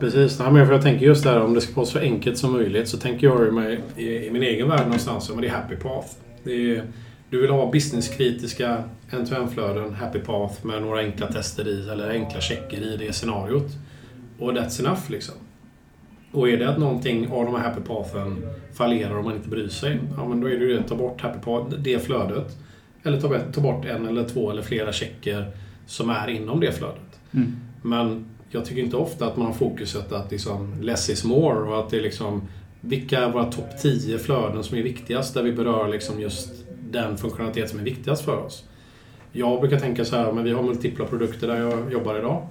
Precis, 0.04 0.38
ja, 0.38 0.50
men 0.50 0.66
för 0.66 0.72
jag 0.72 0.82
tänker 0.82 1.06
just 1.06 1.24
där 1.24 1.40
om 1.40 1.54
det 1.54 1.60
ska 1.60 1.74
vara 1.74 1.86
så 1.86 1.98
enkelt 1.98 2.38
som 2.38 2.52
möjligt 2.52 2.88
så 2.88 2.96
tänker 2.96 3.26
jag 3.26 3.54
mig 3.54 3.80
i, 3.96 4.26
i 4.26 4.30
min 4.30 4.42
egen 4.42 4.68
värld 4.68 4.84
någonstans, 4.84 5.30
men 5.30 5.40
det 5.40 5.48
är 5.48 5.52
happy 5.52 5.76
path. 5.76 6.08
Det 6.42 6.76
är, 6.76 6.84
du 7.30 7.40
vill 7.40 7.50
ha 7.50 7.70
businesskritiska 7.70 8.84
end-to-end-flöden, 9.10 9.94
happy 9.94 10.18
path 10.18 10.66
med 10.66 10.82
några 10.82 11.00
enkla 11.00 11.26
tester 11.26 11.68
i 11.68 11.88
eller 11.90 12.10
enkla 12.10 12.40
checker 12.40 12.76
i 12.76 12.96
det 12.96 13.12
scenariot. 13.12 13.66
Och 14.38 14.52
that's 14.52 14.80
enough 14.80 15.10
liksom. 15.10 15.34
Och 16.32 16.48
är 16.48 16.56
det 16.56 16.68
att 16.68 16.78
någonting 16.78 17.28
av 17.32 17.44
de 17.44 17.54
här 17.54 17.62
happy 17.62 17.80
pathen 17.80 18.46
fallerar 18.72 19.18
om 19.18 19.24
man 19.24 19.34
inte 19.34 19.48
bryr 19.48 19.68
sig, 19.68 19.98
ja 20.16 20.28
men 20.28 20.40
då 20.40 20.46
är 20.46 20.58
det 20.58 20.64
ju 20.64 20.78
att 20.78 20.88
ta 20.88 20.96
bort 20.96 21.20
happy 21.20 21.38
path, 21.38 21.76
det 21.78 21.98
flödet. 21.98 22.56
Eller 23.02 23.20
ta, 23.20 23.38
ta 23.52 23.60
bort 23.60 23.84
en 23.84 24.06
eller 24.06 24.24
två 24.24 24.50
eller 24.50 24.62
flera 24.62 24.92
checker 24.92 25.46
som 25.86 26.10
är 26.10 26.28
inom 26.28 26.60
det 26.60 26.72
flödet. 26.72 27.20
Mm. 27.32 27.56
Men 27.82 28.24
jag 28.54 28.64
tycker 28.64 28.82
inte 28.82 28.96
ofta 28.96 29.26
att 29.26 29.36
man 29.36 29.46
har 29.46 29.54
fokuset 29.54 30.12
att 30.12 30.30
liksom 30.30 30.74
less 30.80 31.10
is 31.10 31.24
more 31.24 31.58
och 31.58 31.80
att 31.80 31.90
det 31.90 31.96
är 31.96 32.02
liksom 32.02 32.42
vilka 32.80 33.18
är 33.18 33.30
våra 33.30 33.44
topp 33.44 33.78
10 33.82 34.18
flöden 34.18 34.64
som 34.64 34.78
är 34.78 34.82
viktigast 34.82 35.34
där 35.34 35.42
vi 35.42 35.52
berör 35.52 35.88
liksom 35.88 36.20
just 36.20 36.48
den 36.90 37.16
funktionalitet 37.16 37.70
som 37.70 37.78
är 37.78 37.82
viktigast 37.84 38.24
för 38.24 38.36
oss. 38.36 38.64
Jag 39.32 39.60
brukar 39.60 39.78
tänka 39.78 40.04
så 40.04 40.16
här, 40.16 40.32
men 40.32 40.44
vi 40.44 40.52
har 40.52 40.62
multipla 40.62 41.04
produkter 41.04 41.46
där 41.46 41.60
jag 41.60 41.92
jobbar 41.92 42.18
idag. 42.18 42.46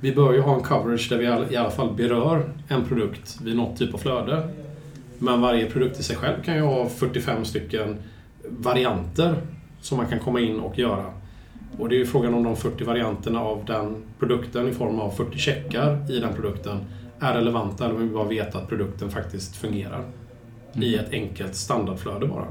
Vi 0.00 0.14
bör 0.14 0.32
ju 0.32 0.40
ha 0.40 0.54
en 0.54 0.62
coverage 0.62 1.08
där 1.10 1.18
vi 1.18 1.54
i 1.54 1.56
alla 1.56 1.70
fall 1.70 1.94
berör 1.94 2.52
en 2.68 2.84
produkt 2.84 3.38
vid 3.42 3.56
något 3.56 3.78
typ 3.78 3.94
av 3.94 3.98
flöde. 3.98 4.48
Men 5.18 5.40
varje 5.40 5.70
produkt 5.70 6.00
i 6.00 6.02
sig 6.02 6.16
själv 6.16 6.42
kan 6.42 6.54
ju 6.54 6.62
ha 6.62 6.88
45 6.88 7.44
stycken 7.44 7.96
varianter 8.48 9.34
som 9.80 9.96
man 9.96 10.06
kan 10.06 10.18
komma 10.18 10.40
in 10.40 10.60
och 10.60 10.78
göra. 10.78 11.04
Och 11.78 11.88
det 11.88 11.94
är 11.94 11.98
ju 11.98 12.06
frågan 12.06 12.34
om 12.34 12.42
de 12.42 12.56
40 12.56 12.84
varianterna 12.84 13.40
av 13.40 13.64
den 13.64 13.96
produkten 14.18 14.68
i 14.68 14.72
form 14.72 15.00
av 15.00 15.10
40 15.10 15.38
checkar 15.38 16.10
i 16.10 16.20
den 16.20 16.34
produkten 16.34 16.78
är 17.20 17.34
relevanta 17.34 17.84
eller 17.84 17.94
om 17.94 18.02
vi 18.02 18.14
bara 18.14 18.28
vet 18.28 18.54
att 18.54 18.68
produkten 18.68 19.10
faktiskt 19.10 19.56
fungerar. 19.56 20.04
Mm. 20.72 20.88
I 20.88 20.94
ett 20.94 21.12
enkelt 21.12 21.54
standardflöde 21.54 22.26
bara. 22.26 22.46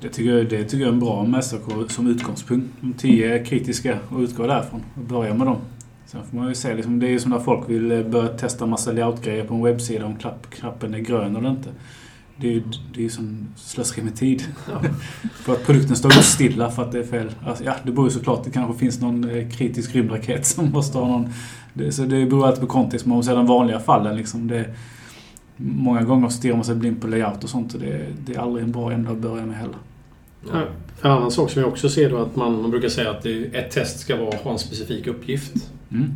Det 0.00 0.08
tycker, 0.08 0.36
jag, 0.36 0.48
det 0.48 0.64
tycker 0.64 0.78
jag 0.78 0.88
är 0.88 0.92
en 0.92 1.00
bra 1.00 1.24
mästarkår 1.24 1.88
som 1.88 2.06
utgångspunkt. 2.06 2.66
De 2.80 2.92
tio 2.92 3.44
kritiska 3.44 3.98
och 4.08 4.20
utgå 4.20 4.46
därifrån 4.46 4.82
och 4.94 5.02
börja 5.02 5.34
med 5.34 5.46
dem. 5.46 5.58
Sen 6.06 6.20
får 6.30 6.36
man 6.36 6.48
ju 6.48 6.54
se, 6.54 6.74
liksom, 6.74 7.00
det 7.00 7.06
är 7.06 7.10
ju 7.10 7.20
som 7.20 7.30
när 7.30 7.38
folk 7.38 7.70
vill 7.70 7.92
eh, 7.92 8.02
börja 8.02 8.28
testa 8.28 8.66
massa 8.66 8.92
layout-grejer 8.92 9.44
på 9.44 9.54
en 9.54 9.62
webbsida 9.62 10.06
om 10.06 10.16
knapp, 10.16 10.50
knappen 10.50 10.94
är 10.94 10.98
grön 10.98 11.36
eller 11.36 11.50
inte. 11.50 11.70
Det 12.40 12.48
är 12.48 12.52
ju 12.52 12.62
det 12.94 13.04
är 13.04 13.08
som 13.08 13.48
slöseri 13.56 14.02
med 14.02 14.16
tid. 14.16 14.44
Ja. 14.70 14.82
för 15.32 15.52
att 15.52 15.66
produkten 15.66 15.96
står 15.96 16.10
stilla 16.10 16.70
för 16.70 16.82
att 16.82 16.92
det 16.92 16.98
är 16.98 17.04
fel. 17.04 17.30
Alltså, 17.46 17.64
ja, 17.64 17.74
det 17.84 17.92
beror 17.92 18.06
ju 18.06 18.10
såklart. 18.10 18.44
Det 18.44 18.50
kanske 18.50 18.78
finns 18.78 19.00
någon 19.00 19.30
eh, 19.30 19.48
kritisk 19.50 19.94
rymdraket 19.94 20.46
som 20.54 20.70
måste 20.70 20.98
ha 20.98 21.08
någon... 21.08 21.32
Det, 21.72 21.92
så 21.92 22.02
det 22.02 22.26
beror 22.26 22.46
alltid 22.46 22.60
på 22.60 22.66
kontext. 22.66 23.06
Men 23.06 23.16
om 23.16 23.22
de 23.22 23.46
vanliga 23.46 23.80
fallen 23.80 24.16
liksom. 24.16 24.48
Det, 24.48 24.74
många 25.56 26.02
gånger 26.02 26.28
stirrar 26.28 26.54
man 26.54 26.64
sig 26.64 26.74
blind 26.74 27.00
på 27.00 27.06
layout 27.06 27.44
och 27.44 27.50
sånt. 27.50 27.74
Och 27.74 27.80
det, 27.80 28.06
det 28.26 28.34
är 28.34 28.38
aldrig 28.38 28.64
en 28.64 28.72
bra 28.72 28.92
ände 28.92 29.10
att 29.10 29.18
börja 29.18 29.46
med 29.46 29.56
heller. 29.56 29.76
Ja. 30.52 30.62
En 31.02 31.10
annan 31.10 31.30
sak 31.30 31.50
som 31.50 31.62
jag 31.62 31.68
också 31.68 31.88
ser 31.88 32.10
då 32.10 32.18
att 32.18 32.36
man, 32.36 32.62
man 32.62 32.70
brukar 32.70 32.88
säga 32.88 33.10
att 33.10 33.26
ett 33.26 33.70
test 33.70 33.98
ska 34.00 34.16
vara, 34.16 34.36
ha 34.36 34.52
en 34.52 34.58
specifik 34.58 35.06
uppgift. 35.06 35.70
Mm. 35.90 36.14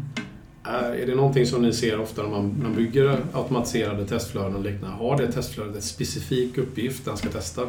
Är 0.65 1.07
det 1.07 1.15
någonting 1.15 1.47
som 1.47 1.63
ni 1.63 1.73
ser 1.73 2.01
ofta 2.01 2.23
när 2.23 2.31
man, 2.31 2.61
man 2.63 2.75
bygger 2.75 3.19
automatiserade 3.33 4.07
testflöden 4.07 4.55
och 4.55 4.63
liknande? 4.63 4.97
Har 4.97 5.19
det 5.19 5.33
testflödet 5.33 5.77
en 5.77 5.83
specifik 5.83 6.59
uppgift 6.59 7.05
den 7.05 7.17
ska 7.17 7.29
testa? 7.29 7.69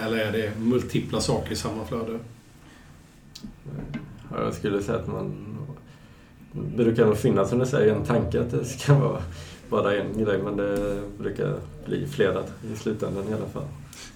Eller 0.00 0.16
är 0.18 0.32
det 0.32 0.52
multipla 0.58 1.20
saker 1.20 1.52
i 1.52 1.56
samma 1.56 1.84
flöde? 1.84 2.18
Jag 4.34 4.54
skulle 4.54 4.82
säga 4.82 4.98
att 4.98 5.06
man... 5.06 5.44
Det 6.76 6.84
brukar 6.84 7.06
nog 7.06 7.16
finnas, 7.16 7.48
som 7.50 7.58
du 7.58 7.66
säger, 7.66 7.94
en 7.94 8.04
tanke 8.04 8.40
att 8.40 8.50
det 8.50 8.64
ska 8.64 8.94
vara 8.94 9.22
bara 9.70 9.96
en 9.96 10.24
grej, 10.24 10.38
men 10.44 10.56
det 10.56 11.02
brukar 11.18 11.56
bli 11.86 12.06
flera 12.06 12.42
i 12.72 12.76
slutändan 12.76 13.28
i 13.28 13.32
alla 13.32 13.46
fall. 13.46 13.64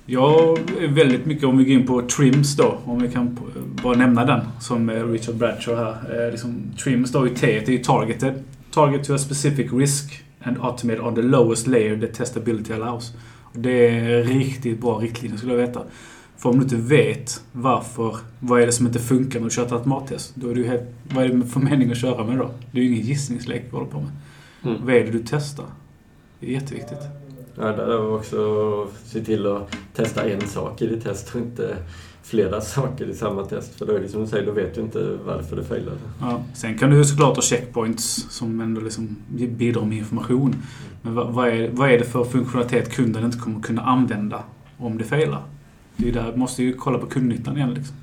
Jag 0.06 0.58
är 0.80 0.88
väldigt 0.88 1.26
mycket, 1.26 1.44
om 1.44 1.58
vi 1.58 1.64
går 1.64 1.72
in 1.72 1.86
på 1.86 2.02
Trims 2.02 2.56
då, 2.56 2.78
om 2.84 3.02
vi 3.02 3.10
kan 3.10 3.38
bara 3.82 3.96
nämna 3.96 4.24
den 4.24 4.40
som 4.60 4.90
Richard 4.90 5.34
Bradshaw 5.34 5.84
här. 5.84 6.24
Eh, 6.26 6.30
liksom, 6.30 6.62
Trims 6.84 7.12
då 7.12 7.26
i 7.26 7.30
T, 7.30 7.62
det 7.66 7.74
är 7.74 7.84
targeted. 7.84 8.42
Target 8.70 9.04
to 9.04 9.14
a 9.14 9.18
specific 9.18 9.72
risk 9.72 10.24
and 10.42 10.56
automate 10.60 11.00
on 11.00 11.14
the 11.14 11.22
lowest 11.22 11.66
layer 11.66 12.00
the 12.00 12.06
testability 12.06 12.72
allows. 12.72 13.12
Det 13.52 13.88
är 13.88 14.22
riktigt 14.22 14.80
bra 14.80 14.98
riktlinjer 14.98 15.38
skulle 15.38 15.52
jag 15.52 15.66
veta. 15.66 15.82
För 16.36 16.50
om 16.50 16.56
du 16.56 16.62
inte 16.62 16.76
vet 16.76 17.42
varför, 17.52 18.16
vad 18.38 18.62
är 18.62 18.66
det 18.66 18.72
som 18.72 18.86
inte 18.86 18.98
funkar 18.98 19.40
när 19.40 19.44
du 19.44 19.54
kör 19.54 19.66
ett 19.66 19.72
automattest? 19.72 20.32
Då 20.34 20.50
är 20.50 20.54
ju 20.54 20.66
helt, 20.66 20.82
vad 21.14 21.24
är 21.24 21.28
det 21.28 21.46
för 21.46 21.60
mening 21.60 21.90
att 21.90 21.98
köra 21.98 22.24
med 22.24 22.38
då? 22.38 22.50
Det 22.70 22.80
är 22.80 22.84
ju 22.84 22.92
ingen 22.92 23.06
gissningslek 23.06 23.62
vi 23.70 23.76
håller 23.76 23.90
på 23.90 24.00
med. 24.00 24.10
Mm. 24.64 24.86
Vad 24.86 24.94
är 24.94 25.04
det 25.04 25.10
du 25.10 25.24
testar? 25.26 25.66
Det 26.40 26.46
är 26.46 26.50
jätteviktigt. 26.50 26.98
Där 27.66 27.90
är 27.90 28.14
också 28.14 28.86
se 29.04 29.20
till 29.20 29.46
att 29.46 29.76
testa 29.94 30.30
en 30.30 30.40
sak 30.40 30.82
i 30.82 30.86
ditt 30.86 31.04
test 31.04 31.34
och 31.34 31.40
inte 31.40 31.76
flera 32.22 32.60
saker 32.60 33.06
i 33.06 33.14
samma 33.14 33.44
test. 33.44 33.78
För 33.78 33.86
då 33.86 33.92
är 33.92 34.00
det 34.00 34.08
som 34.08 34.20
du 34.20 34.26
säger, 34.26 34.46
då 34.46 34.52
vet 34.52 34.74
du 34.74 34.80
inte 34.80 35.18
varför 35.24 35.56
det 35.56 35.64
failade. 35.64 35.98
Ja. 36.20 36.42
Sen 36.54 36.78
kan 36.78 36.90
du 36.90 36.96
ju 36.96 37.04
såklart 37.04 37.36
ha 37.36 37.42
checkpoints 37.42 38.26
som 38.30 38.60
ändå 38.60 38.80
liksom 38.80 39.16
bidrar 39.28 39.84
med 39.84 39.98
information. 39.98 40.54
Men 41.02 41.14
vad, 41.14 41.32
vad, 41.32 41.48
är, 41.48 41.70
vad 41.72 41.90
är 41.90 41.98
det 41.98 42.04
för 42.04 42.24
funktionalitet 42.24 42.94
kunden 42.94 43.24
inte 43.24 43.38
kommer 43.38 43.60
kunna 43.60 43.82
använda 43.82 44.42
om 44.78 44.98
det 44.98 45.04
failar? 45.04 45.42
Det 45.96 46.08
är 46.08 46.12
där, 46.12 46.36
måste 46.36 46.62
ju 46.62 46.72
kolla 46.72 46.98
på 46.98 47.06
kundnyttan 47.06 47.56
igen 47.56 47.74
liksom. 47.74 47.96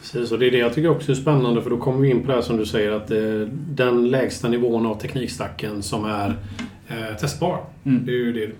Precis, 0.00 0.32
och 0.32 0.38
det 0.38 0.46
är 0.46 0.50
det 0.50 0.58
jag 0.58 0.74
tycker 0.74 0.90
också 0.90 1.12
är 1.12 1.16
spännande 1.16 1.62
för 1.62 1.70
då 1.70 1.76
kommer 1.76 2.00
vi 2.00 2.10
in 2.10 2.20
på 2.20 2.26
det 2.26 2.34
här 2.34 2.42
som 2.42 2.56
du 2.56 2.66
säger 2.66 2.92
att 2.92 3.10
eh, 3.10 3.18
den 3.68 4.10
lägsta 4.10 4.48
nivån 4.48 4.86
av 4.86 5.00
teknikstacken 5.00 5.82
som 5.82 6.04
är 6.04 6.36
eh, 6.88 7.16
testbar. 7.20 7.60
Mm. 7.84 8.06
Det 8.06 8.12
är 8.12 8.16
ju 8.16 8.32
det 8.32 8.52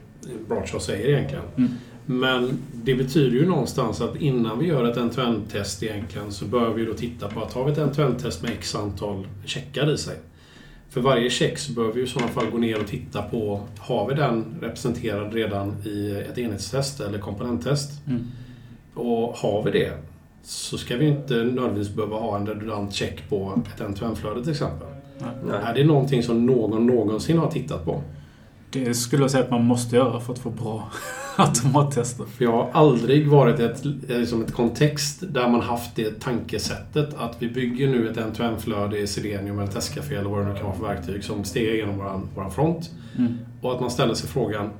Bradshaw 0.48 0.80
säger 0.80 1.08
egentligen. 1.08 1.44
Mm. 1.56 1.70
Men 2.06 2.58
det 2.72 2.94
betyder 2.94 3.36
ju 3.36 3.46
någonstans 3.46 4.00
att 4.00 4.16
innan 4.16 4.58
vi 4.58 4.66
gör 4.66 4.84
ett 4.84 4.96
end-to-end-test 4.96 5.82
egentligen 5.82 6.32
så 6.32 6.44
bör 6.44 6.74
vi 6.74 6.84
då 6.84 6.94
titta 6.94 7.28
på 7.28 7.42
att 7.42 7.52
har 7.52 7.64
vi 7.64 7.72
ett 7.72 7.78
end-to-end-test 7.78 8.42
med 8.42 8.50
x 8.52 8.74
antal 8.74 9.26
checkar 9.44 9.92
i 9.92 9.98
sig. 9.98 10.16
För 10.90 11.00
varje 11.00 11.30
check 11.30 11.58
så 11.58 11.72
bör 11.72 11.92
vi 11.92 12.02
i 12.02 12.06
sådana 12.06 12.30
fall 12.30 12.50
gå 12.50 12.58
ner 12.58 12.80
och 12.80 12.86
titta 12.86 13.22
på 13.22 13.60
har 13.78 14.08
vi 14.08 14.14
den 14.14 14.44
representerad 14.60 15.34
redan 15.34 15.76
i 15.84 16.24
ett 16.30 16.38
enhetstest 16.38 17.00
eller 17.00 17.18
komponenttest. 17.18 18.06
Mm. 18.06 18.26
Och 18.94 19.36
har 19.36 19.62
vi 19.62 19.70
det 19.70 19.92
så 20.42 20.78
ska 20.78 20.96
vi 20.96 21.08
inte 21.08 21.34
nödvändigtvis 21.34 21.96
behöva 21.96 22.16
ha 22.16 22.36
en 22.36 22.46
redundant 22.46 22.94
check 22.94 23.28
på 23.28 23.62
ett 23.74 23.80
end-to-end-flöde 23.80 24.42
till 24.42 24.52
exempel. 24.52 24.88
Nej. 25.18 25.58
Är 25.62 25.74
det 25.74 25.84
någonting 25.84 26.22
som 26.22 26.46
någon 26.46 26.86
någonsin 26.86 27.38
har 27.38 27.50
tittat 27.50 27.84
på? 27.84 28.02
Det 28.70 28.94
skulle 28.94 29.22
jag 29.22 29.30
säga 29.30 29.44
att 29.44 29.50
man 29.50 29.64
måste 29.64 29.96
göra 29.96 30.20
för 30.20 30.32
att 30.32 30.38
få 30.38 30.50
bra 30.50 30.90
automattester. 31.36 32.24
För 32.24 32.44
jag 32.44 32.52
har 32.52 32.70
aldrig 32.72 33.28
varit 33.28 33.60
i 33.60 33.62
ett, 33.62 33.84
liksom 34.08 34.42
ett 34.42 34.52
kontext 34.52 35.22
där 35.28 35.48
man 35.48 35.60
haft 35.60 35.96
det 35.96 36.20
tankesättet 36.20 37.14
att 37.18 37.36
vi 37.38 37.48
bygger 37.48 37.88
nu 37.88 38.10
ett 38.10 38.16
end-to-end-flöde 38.16 38.98
i 38.98 39.06
Selenium 39.06 39.58
eller 39.58 39.72
Testcafé 39.72 40.14
eller 40.14 40.30
vad 40.30 40.46
det 40.46 40.52
nu 40.52 40.54
kan 40.54 40.66
vara 40.66 40.76
för 40.76 40.86
verktyg 40.86 41.24
som 41.24 41.44
stegar 41.44 41.74
genom 41.74 41.98
våran, 41.98 42.28
våran 42.34 42.50
front. 42.50 42.90
Mm. 43.18 43.38
Och 43.60 43.74
att 43.74 43.80
man 43.80 43.90
ställer 43.90 44.14
sig 44.14 44.28
frågan 44.28 44.70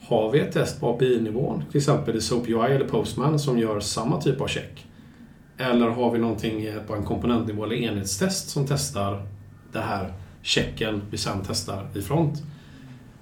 har 0.00 0.30
vi 0.30 0.40
ett 0.40 0.52
test 0.52 0.80
på 0.80 0.90
API-nivån, 0.90 1.64
till 1.70 1.78
exempel 1.78 2.16
i 2.16 2.20
SoapUI 2.20 2.72
eller 2.72 2.88
Postman, 2.88 3.38
som 3.38 3.58
gör 3.58 3.80
samma 3.80 4.20
typ 4.20 4.40
av 4.40 4.46
check? 4.46 4.86
Eller 5.58 5.88
har 5.88 6.10
vi 6.10 6.18
någonting 6.18 6.68
på 6.86 6.94
en 6.94 7.04
komponentnivå 7.04 7.64
eller 7.64 7.76
enhetstest 7.76 8.48
som 8.48 8.66
testar 8.66 9.26
det 9.72 9.80
här 9.80 10.12
checken 10.42 11.02
vi 11.10 11.18
sen 11.18 11.38
testar 11.46 11.88
i 11.94 12.02
front? 12.02 12.42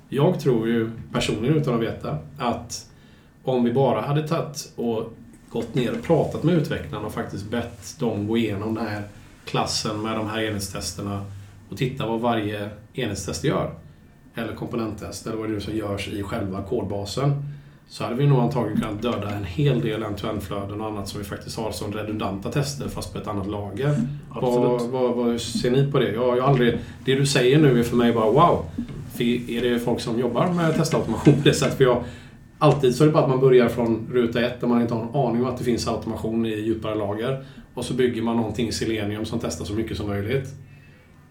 Jag 0.08 0.40
tror 0.40 0.68
ju 0.68 0.90
personligen 1.12 1.56
utan 1.56 1.74
att 1.74 1.80
veta 1.80 2.18
att 2.38 2.90
om 3.42 3.64
vi 3.64 3.72
bara 3.72 4.00
hade 4.00 4.28
tagit 4.28 4.72
och 4.76 5.12
gått 5.50 5.74
ner 5.74 5.92
och 5.92 6.02
pratat 6.02 6.42
med 6.42 6.54
utvecklarna 6.54 7.06
och 7.06 7.12
faktiskt 7.12 7.50
bett 7.50 7.98
dem 7.98 8.26
gå 8.26 8.36
igenom 8.36 8.74
den 8.74 8.86
här 8.86 9.02
klassen 9.44 10.02
med 10.02 10.16
de 10.16 10.28
här 10.28 10.42
enhetstesterna 10.42 11.24
och 11.70 11.76
titta 11.76 12.06
vad 12.06 12.20
varje 12.20 12.70
enhetstest 12.94 13.44
gör. 13.44 13.74
Eller 14.34 14.54
komponenttest, 14.54 15.26
eller 15.26 15.36
vad 15.36 15.50
det 15.50 15.56
är 15.56 15.60
som 15.60 15.76
görs 15.76 16.08
i 16.08 16.22
själva 16.22 16.62
kodbasen. 16.62 17.42
Så 17.88 18.04
hade 18.04 18.16
vi 18.16 18.26
nog 18.26 18.38
antagligen 18.38 18.80
kunnat 18.80 19.02
döda 19.02 19.30
en 19.30 19.44
hel 19.44 19.80
del 19.80 20.02
end-to-end-flöden 20.02 20.80
och 20.80 20.86
annat 20.86 21.08
som 21.08 21.20
vi 21.20 21.26
faktiskt 21.26 21.56
har 21.58 21.72
som 21.72 21.92
redundanta 21.92 22.52
tester 22.52 22.88
fast 22.88 23.12
på 23.12 23.18
ett 23.18 23.26
annat 23.26 23.46
lager. 23.46 23.96
Vad, 24.28 24.80
vad, 24.82 25.14
vad 25.14 25.40
ser 25.40 25.70
ni 25.70 25.92
på 25.92 25.98
det? 25.98 26.12
Jag, 26.12 26.38
jag 26.38 26.44
aldrig, 26.44 26.78
det 27.04 27.14
du 27.14 27.26
säger 27.26 27.58
nu 27.58 27.78
är 27.80 27.82
för 27.82 27.96
mig 27.96 28.12
bara 28.12 28.30
wow. 28.30 28.64
För 29.14 29.50
är 29.50 29.62
det 29.62 29.78
folk 29.78 30.00
som 30.00 30.20
jobbar 30.20 30.52
med 30.52 30.76
testautomation 30.76 31.34
på 31.34 31.40
det 31.44 31.54
sättet? 31.54 31.76
För 31.76 31.84
jag, 31.84 32.04
alltid 32.58 32.94
så 32.94 33.04
är 33.04 33.06
det 33.06 33.12
bara 33.12 33.22
att 33.22 33.30
man 33.30 33.40
börjar 33.40 33.68
från 33.68 34.08
ruta 34.12 34.40
ett 34.40 34.60
där 34.60 34.68
man 34.68 34.82
inte 34.82 34.94
har 34.94 35.02
en 35.02 35.14
aning 35.14 35.42
om 35.42 35.48
att 35.48 35.58
det 35.58 35.64
finns 35.64 35.88
automation 35.88 36.46
i 36.46 36.60
djupare 36.60 36.94
lager. 36.94 37.44
Och 37.74 37.84
så 37.84 37.94
bygger 37.94 38.22
man 38.22 38.36
någonting 38.36 38.68
i 38.68 38.72
Selenium 38.72 39.24
som 39.24 39.38
testar 39.40 39.64
så 39.64 39.74
mycket 39.74 39.96
som 39.96 40.08
möjligt. 40.08 40.48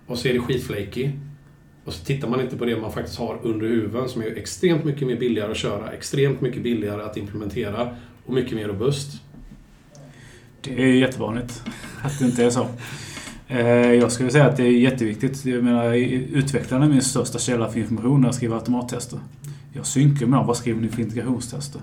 Och 0.07 0.17
så 0.17 0.27
är 0.27 0.33
det 0.33 0.39
skitflaky. 0.39 1.11
Och 1.85 1.93
så 1.93 2.05
tittar 2.05 2.27
man 2.29 2.41
inte 2.41 2.57
på 2.57 2.65
det 2.65 2.75
man 2.75 2.91
faktiskt 2.91 3.19
har 3.19 3.39
under 3.43 3.67
huven 3.67 4.09
som 4.09 4.21
är 4.21 4.37
extremt 4.37 4.83
mycket 4.83 5.07
mer 5.07 5.15
billigare 5.15 5.51
att 5.51 5.57
köra, 5.57 5.91
extremt 5.91 6.41
mycket 6.41 6.63
billigare 6.63 7.01
att 7.01 7.17
implementera 7.17 7.95
och 8.25 8.33
mycket 8.33 8.55
mer 8.55 8.67
robust. 8.67 9.21
Det 10.61 10.83
är 10.83 10.87
jättevanligt 10.87 11.63
att 12.03 12.19
det 12.19 12.25
inte 12.25 12.43
är 12.43 12.49
så. 12.49 12.67
Eh, 13.53 13.93
jag 13.93 14.11
skulle 14.11 14.29
säga 14.29 14.45
att 14.45 14.57
det 14.57 14.63
är 14.63 14.71
jätteviktigt. 14.71 15.45
Jag 15.45 15.63
menar, 15.63 15.93
utvecklarna 16.37 16.85
är 16.85 16.89
min 16.89 17.01
största 17.01 17.39
källa 17.39 17.69
för 17.69 17.79
information 17.79 18.21
när 18.21 18.27
jag 18.27 18.35
skriver 18.35 18.55
automattester. 18.55 19.19
Jag 19.73 19.85
synkar 19.85 20.25
med 20.25 20.39
dem. 20.39 20.47
Vad 20.47 20.57
skriver 20.57 20.81
ni 20.81 20.87
för 20.87 21.01
integrationstester? 21.01 21.81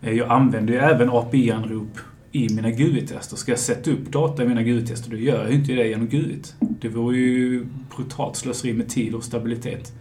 Eh, 0.00 0.12
jag 0.12 0.30
använder 0.30 0.72
ju 0.72 0.78
även 0.78 1.10
API-anrop 1.10 1.98
i 2.32 2.54
mina 2.54 2.70
GUI-tester. 2.70 3.36
Ska 3.36 3.52
jag 3.52 3.58
sätta 3.58 3.90
upp 3.90 4.12
data 4.12 4.44
i 4.44 4.48
mina 4.48 4.62
GUI-tester, 4.62 5.10
då 5.10 5.16
gör 5.16 5.38
jag 5.42 5.50
ju 5.50 5.56
inte 5.56 5.72
det 5.72 5.88
genom 5.88 6.08
GUI. 6.08 6.42
Det 6.80 6.88
vore 6.88 7.16
ju 7.16 7.66
brutalt 7.96 8.36
slöseri 8.36 8.72
med 8.72 8.88
tid 8.88 9.14
och 9.14 9.24
stabilitet. 9.24 9.92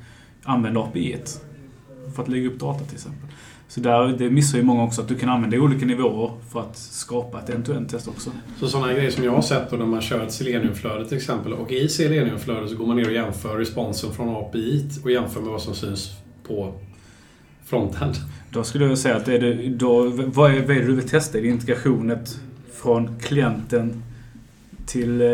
Använd 0.44 0.78
API 0.78 1.18
för 2.16 2.24
att 2.24 2.30
lägga 2.30 2.48
upp 2.48 2.60
data 2.60 2.84
till 2.84 2.96
exempel. 2.96 3.30
Så 3.70 3.80
där, 3.80 4.08
det 4.18 4.30
missar 4.30 4.58
ju 4.58 4.64
många 4.64 4.84
också, 4.84 5.02
att 5.02 5.08
du 5.08 5.16
kan 5.16 5.30
använda 5.30 5.58
olika 5.58 5.86
nivåer 5.86 6.32
för 6.52 6.60
att 6.60 6.78
skapa 6.78 7.40
ett 7.40 7.50
end-to-end-test 7.50 8.08
också. 8.08 8.32
Så 8.60 8.68
sådana 8.68 8.94
grejer 8.94 9.12
som 9.12 9.24
jag 9.24 9.32
har 9.32 9.42
sett 9.42 9.70
då 9.70 9.78
när 9.78 9.86
man 9.86 10.02
kör 10.02 10.24
ett 10.24 10.32
Selenium-flöde 10.32 11.06
till 11.06 11.18
exempel 11.18 11.54
och 11.54 11.72
i 11.72 11.90
Selenium-flödet 11.90 12.70
så 12.70 12.76
går 12.76 12.86
man 12.86 12.98
ner 12.98 13.06
och 13.06 13.14
jämför 13.14 13.58
responsen 13.58 14.12
från 14.14 14.30
API 14.30 14.90
och 15.04 15.12
jämför 15.12 15.42
med 15.42 15.52
vad 15.52 15.62
som 15.62 15.76
syns 15.76 16.12
på 16.48 16.74
frontend. 17.66 18.14
Då 18.52 18.64
skulle 18.64 18.86
jag 18.86 18.98
säga 18.98 19.16
att 19.16 19.28
är 19.28 19.40
det, 19.40 19.70
då, 19.70 20.04
vad, 20.10 20.52
är, 20.52 20.62
vad 20.62 20.78
är 20.78 20.80
det 20.80 20.88
du 20.88 20.96
vill 20.96 21.10
testa? 21.10 21.38
Är 21.38 21.42
det 21.42 21.48
integrationet 21.48 22.40
från 22.74 23.20
klienten 23.20 24.04
till 24.86 25.22
eh, 25.22 25.28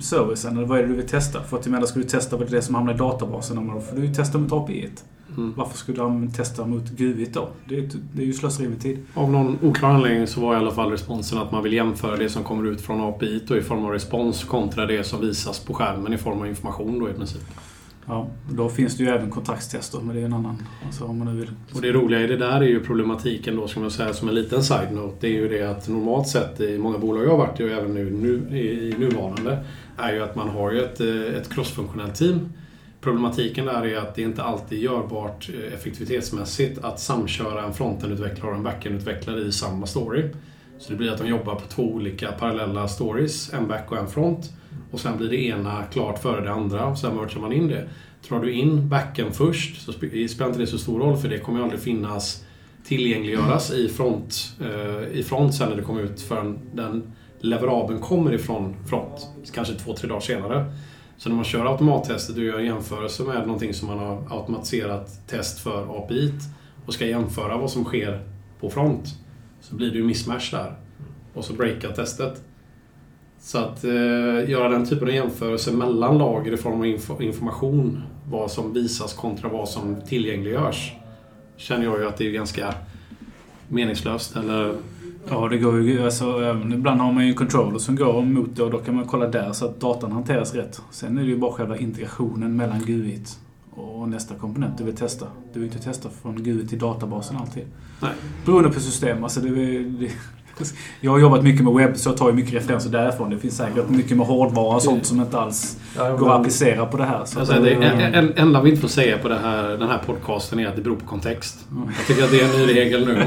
servicen? 0.00 0.56
Eller 0.56 0.66
vad 0.66 0.78
är 0.78 0.82
det 0.82 0.88
du 0.88 0.94
vill 0.94 1.08
testa? 1.08 1.42
För 1.42 1.58
att 1.58 1.66
jag 1.66 1.72
menar, 1.72 1.86
ska 1.86 1.98
du 1.98 2.04
testa 2.04 2.38
på 2.38 2.44
det 2.44 2.62
som 2.62 2.74
hamnar 2.74 2.94
i 2.94 2.96
databasen, 2.96 3.68
då 3.74 3.80
får 3.80 3.96
du 3.96 4.06
ju 4.06 4.14
testa 4.14 4.38
mot 4.38 4.52
API. 4.52 4.90
Mm. 5.36 5.54
Varför 5.56 5.78
skulle 5.78 6.02
du 6.02 6.30
testa 6.30 6.66
mot 6.66 6.90
GUI 6.90 7.28
då? 7.32 7.48
Det 7.68 7.78
är, 7.78 7.88
det 8.12 8.22
är 8.22 8.26
ju 8.26 8.32
slöseri 8.32 8.68
med 8.68 8.80
tid. 8.80 8.98
Av 9.14 9.30
någon 9.30 9.58
oklar 9.62 9.90
anledning 9.90 10.26
så 10.26 10.40
var 10.40 10.54
i 10.54 10.56
alla 10.56 10.70
fall 10.70 10.90
responsen 10.90 11.38
att 11.38 11.52
man 11.52 11.62
vill 11.62 11.72
jämföra 11.72 12.16
det 12.16 12.28
som 12.28 12.44
kommer 12.44 12.70
ut 12.70 12.80
från 12.80 13.00
API 13.00 13.42
då 13.46 13.56
i 13.56 13.62
form 13.62 13.84
av 13.84 13.90
respons 13.90 14.44
kontra 14.44 14.86
det 14.86 15.04
som 15.04 15.20
visas 15.20 15.60
på 15.60 15.74
skärmen 15.74 16.12
i 16.12 16.18
form 16.18 16.40
av 16.40 16.46
information 16.46 16.98
då 16.98 17.10
i 17.10 17.12
princip. 17.12 17.42
Ja, 18.06 18.28
då 18.50 18.68
finns 18.68 18.96
det 18.96 19.04
ju 19.04 19.10
även 19.10 19.30
kontraktstester, 19.30 20.00
men 20.00 20.16
det 20.16 20.22
är 20.22 20.24
en 20.24 20.32
annan. 20.32 20.62
Alltså 20.86 21.04
om 21.04 21.18
man 21.18 21.26
nu 21.26 21.40
vill. 21.40 21.50
Och 21.74 21.82
det 21.82 21.92
roliga 21.92 22.20
i 22.20 22.26
det 22.26 22.36
där 22.36 22.60
är 22.60 22.66
ju 22.66 22.80
problematiken 22.80 23.56
då, 23.56 23.68
som 23.68 23.82
jag 23.82 23.92
säger 23.92 24.12
som 24.12 24.28
en 24.28 24.34
liten 24.34 24.62
side-note. 24.62 25.16
Det 25.20 25.26
är 25.26 25.30
ju 25.32 25.48
det 25.48 25.70
att 25.70 25.88
normalt 25.88 26.28
sett 26.28 26.60
i 26.60 26.78
många 26.78 26.98
bolag 26.98 27.24
jag 27.24 27.30
har 27.30 27.38
varit 27.38 27.60
i 27.60 27.64
och 27.64 27.68
även 27.68 27.94
nu, 27.94 28.10
nu 28.10 28.58
i 28.58 28.94
nuvarande 28.98 29.64
är 29.96 30.12
ju 30.12 30.22
att 30.22 30.36
man 30.36 30.48
har 30.48 30.72
ju 30.72 30.84
ett, 30.84 31.00
eh, 31.00 31.40
ett 31.40 31.54
crossfunktionellt 31.54 32.14
team. 32.14 32.52
Problematiken 33.02 33.66
där 33.66 33.86
är 33.86 33.96
att 33.96 34.14
det 34.14 34.22
inte 34.22 34.42
alltid 34.42 34.78
är 34.78 34.82
görbart 34.82 35.50
eh, 35.54 35.74
effektivitetsmässigt 35.74 36.84
att 36.84 37.00
samköra 37.00 37.64
en 37.64 37.74
frontendutvecklare 37.74 38.50
och 38.50 38.56
en 38.56 38.62
backendutvecklare 38.62 39.40
i 39.40 39.52
samma 39.52 39.86
story. 39.86 40.28
Så 40.78 40.90
det 40.90 40.96
blir 40.96 41.10
att 41.10 41.18
de 41.18 41.28
jobbar 41.28 41.54
på 41.54 41.68
två 41.68 41.82
olika 41.82 42.32
parallella 42.32 42.88
stories, 42.88 43.52
en 43.52 43.68
back 43.68 43.92
och 43.92 43.98
en 43.98 44.08
front. 44.08 44.52
Och 44.90 45.00
sen 45.00 45.16
blir 45.16 45.28
det 45.28 45.44
ena 45.44 45.82
klart 45.92 46.18
före 46.18 46.40
det 46.40 46.52
andra 46.52 46.86
och 46.86 46.98
sen 46.98 47.16
merchar 47.16 47.40
man 47.40 47.52
in 47.52 47.68
det. 47.68 47.88
Drar 48.28 48.40
du 48.40 48.52
in 48.52 48.88
backen 48.88 49.32
först 49.32 49.82
så 49.82 49.92
eh, 49.92 50.26
spelar 50.26 50.46
inte 50.46 50.58
det 50.58 50.66
så 50.66 50.78
stor 50.78 51.00
roll 51.00 51.16
för 51.16 51.28
det 51.28 51.38
kommer 51.38 51.58
ju 51.58 51.64
aldrig 51.64 51.80
finnas 51.80 52.44
tillgängliggöras 52.84 53.72
i 53.72 53.88
front, 53.88 54.56
eh, 54.60 55.18
i 55.18 55.22
front 55.22 55.54
sen 55.54 55.68
när 55.68 55.76
det 55.76 55.82
kommer 55.82 56.02
ut 56.02 56.20
förrän 56.20 56.58
den 56.74 57.12
leverabeln 57.40 58.00
kommer 58.00 58.32
ifrån 58.32 58.74
front. 58.86 59.28
Kanske 59.54 59.74
två, 59.74 59.94
tre 59.96 60.08
dagar 60.08 60.20
senare. 60.20 60.72
Så 61.22 61.28
när 61.28 61.36
man 61.36 61.44
kör 61.44 61.66
automattestet 61.72 62.36
och 62.36 62.42
gör 62.42 62.60
jämförelser 62.60 63.24
med 63.24 63.46
någonting 63.46 63.74
som 63.74 63.88
man 63.88 63.98
har 63.98 64.22
automatiserat 64.30 65.28
test 65.28 65.58
för 65.58 65.98
API 65.98 66.32
och 66.86 66.94
ska 66.94 67.06
jämföra 67.06 67.56
vad 67.56 67.70
som 67.70 67.84
sker 67.84 68.20
på 68.60 68.70
front 68.70 69.06
så 69.60 69.74
blir 69.74 69.90
det 69.90 69.96
ju 69.96 70.04
mismatch 70.04 70.50
där. 70.50 70.74
Och 71.34 71.44
så 71.44 71.52
breakar 71.52 71.92
testet. 71.92 72.42
Så 73.40 73.58
att 73.58 73.84
eh, 73.84 74.50
göra 74.50 74.68
den 74.68 74.86
typen 74.86 75.08
av 75.08 75.14
jämförelse 75.14 75.72
mellan 75.72 76.18
lager 76.18 76.52
i 76.52 76.56
form 76.56 76.80
av 76.80 76.86
inf 76.86 77.10
information, 77.20 78.02
vad 78.30 78.50
som 78.50 78.72
visas 78.72 79.14
kontra 79.14 79.48
vad 79.48 79.68
som 79.68 79.96
tillgängliggörs, 80.08 80.92
känner 81.56 81.84
jag 81.84 82.00
ju 82.00 82.08
att 82.08 82.16
det 82.16 82.26
är 82.26 82.32
ganska 82.32 82.74
meningslöst. 83.68 84.36
Eller, 84.36 84.74
Ja, 85.28 85.48
det 85.48 85.58
går 85.58 85.80
ju... 85.80 86.04
Alltså, 86.04 86.56
ibland 86.74 87.00
har 87.00 87.12
man 87.12 87.24
ju 87.24 87.30
en 87.30 87.36
controller 87.36 87.78
som 87.78 87.96
går 87.96 88.22
mot 88.22 88.56
det 88.56 88.62
och 88.62 88.70
då 88.70 88.78
kan 88.78 88.94
man 88.94 89.04
kolla 89.06 89.26
där 89.26 89.52
så 89.52 89.64
att 89.64 89.80
datan 89.80 90.12
hanteras 90.12 90.54
rätt. 90.54 90.82
Sen 90.90 91.18
är 91.18 91.22
det 91.22 91.28
ju 91.28 91.36
bara 91.36 91.52
själva 91.52 91.76
integrationen 91.76 92.56
mellan 92.56 92.80
GUI 92.86 93.20
och 93.70 94.08
nästa 94.08 94.34
komponent 94.34 94.78
du 94.78 94.84
vill 94.84 94.96
testa. 94.96 95.26
Du 95.52 95.60
vill 95.60 95.68
inte 95.68 95.84
testa 95.84 96.08
från 96.22 96.42
GUI 96.42 96.68
till 96.68 96.78
databasen 96.78 97.36
alltid. 97.36 97.64
nej. 98.00 98.10
Beroende 98.44 98.70
på 98.70 98.80
system. 98.80 99.24
Alltså 99.24 99.40
det, 99.40 99.78
det, 99.78 100.10
jag 101.00 101.10
har 101.10 101.18
jobbat 101.18 101.44
mycket 101.44 101.64
med 101.64 101.74
webb 101.74 101.96
så 101.96 102.08
jag 102.08 102.16
tar 102.16 102.28
ju 102.28 102.34
mycket 102.34 102.54
referenser 102.54 102.90
därifrån. 102.90 103.30
Det 103.30 103.38
finns 103.38 103.56
säkert 103.56 103.88
mycket 103.88 104.16
med 104.16 104.26
hårdvara 104.26 104.76
och 104.76 104.82
sånt 104.82 105.06
som 105.06 105.20
inte 105.20 105.38
alls 105.38 105.78
Ja, 105.96 106.16
går 106.16 106.32
att 106.32 106.40
applicera 106.40 106.86
på 106.86 106.96
det 106.96 107.04
här. 107.04 107.24
Så 107.24 107.46
säger, 107.46 107.60
det 107.60 107.86
en, 107.86 108.14
en, 108.14 108.32
enda 108.36 108.62
vi 108.62 108.70
inte 108.70 108.80
får 108.80 108.88
säga 108.88 109.18
på 109.18 109.28
det 109.28 109.38
här, 109.38 109.68
den 109.68 109.88
här 109.88 110.00
podcasten 110.06 110.58
är 110.58 110.66
att 110.66 110.76
det 110.76 110.82
beror 110.82 110.96
på 110.96 111.06
kontext. 111.06 111.66
Jag 111.98 112.06
tycker 112.06 112.24
att 112.24 112.30
det 112.30 112.40
är 112.40 112.44
en 112.44 112.66
ny 112.66 112.74
regel 112.74 113.06
nu. 113.06 113.26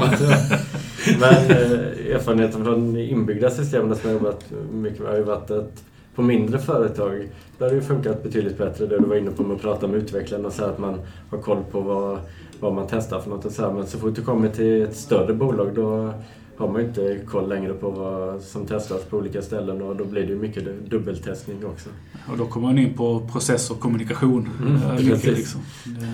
Men 1.20 1.50
eh, 1.50 2.14
erfarenheten 2.16 2.64
från 2.64 2.96
inbyggda 2.96 3.50
systemen 3.50 3.96
som 3.96 4.10
jag 4.10 4.18
jobbat 4.22 4.44
mycket 4.72 5.00
med 5.00 5.08
har 5.08 5.16
ju 5.16 5.22
varit 5.22 5.50
att 5.50 5.84
på 6.14 6.22
mindre 6.22 6.58
företag 6.58 7.28
där 7.58 7.66
har 7.66 7.70
det 7.70 7.74
ju 7.74 7.82
funkat 7.82 8.22
betydligt 8.22 8.58
bättre. 8.58 8.86
Det 8.86 8.98
du 8.98 9.04
var 9.04 9.16
inne 9.16 9.30
på 9.30 9.42
med 9.42 9.56
att 9.56 9.62
prata 9.62 9.86
med 9.86 9.96
utvecklaren 9.96 10.46
och 10.46 10.52
säga 10.52 10.68
att 10.68 10.78
man 10.78 10.98
har 11.30 11.38
koll 11.38 11.64
på 11.70 11.80
vad, 11.80 12.18
vad 12.60 12.74
man 12.74 12.86
testar 12.90 13.20
för 13.20 13.30
något. 13.30 13.44
Och 13.44 13.52
så 13.52 13.62
här. 13.62 13.72
Men 13.72 13.86
så 13.86 13.98
fort 13.98 14.14
du 14.14 14.22
kommer 14.22 14.48
till 14.48 14.82
ett 14.82 14.96
större 14.96 15.34
bolag 15.34 15.74
då 15.74 16.12
har 16.56 16.68
man 16.68 16.80
ju 16.80 16.88
inte 16.88 17.18
koll 17.26 17.48
längre 17.48 17.72
på 17.72 17.90
vad 17.90 18.42
som 18.42 18.66
testas 18.66 19.04
på 19.04 19.16
olika 19.16 19.42
ställen 19.42 19.82
och 19.82 19.96
då 19.96 20.04
blir 20.04 20.22
det 20.22 20.28
ju 20.28 20.38
mycket 20.38 20.64
dubbeltestning 20.90 21.56
också. 21.66 21.88
Och 22.32 22.38
då 22.38 22.46
kommer 22.46 22.66
man 22.66 22.78
in 22.78 22.94
på 22.94 23.28
process 23.32 23.70
och 23.70 23.80
kommunikation. 23.80 24.48
Mm, 24.60 24.76
Eh, 24.76 25.04
mycket, 25.04 25.24
liksom. 25.24 25.60
Det, 25.84 26.06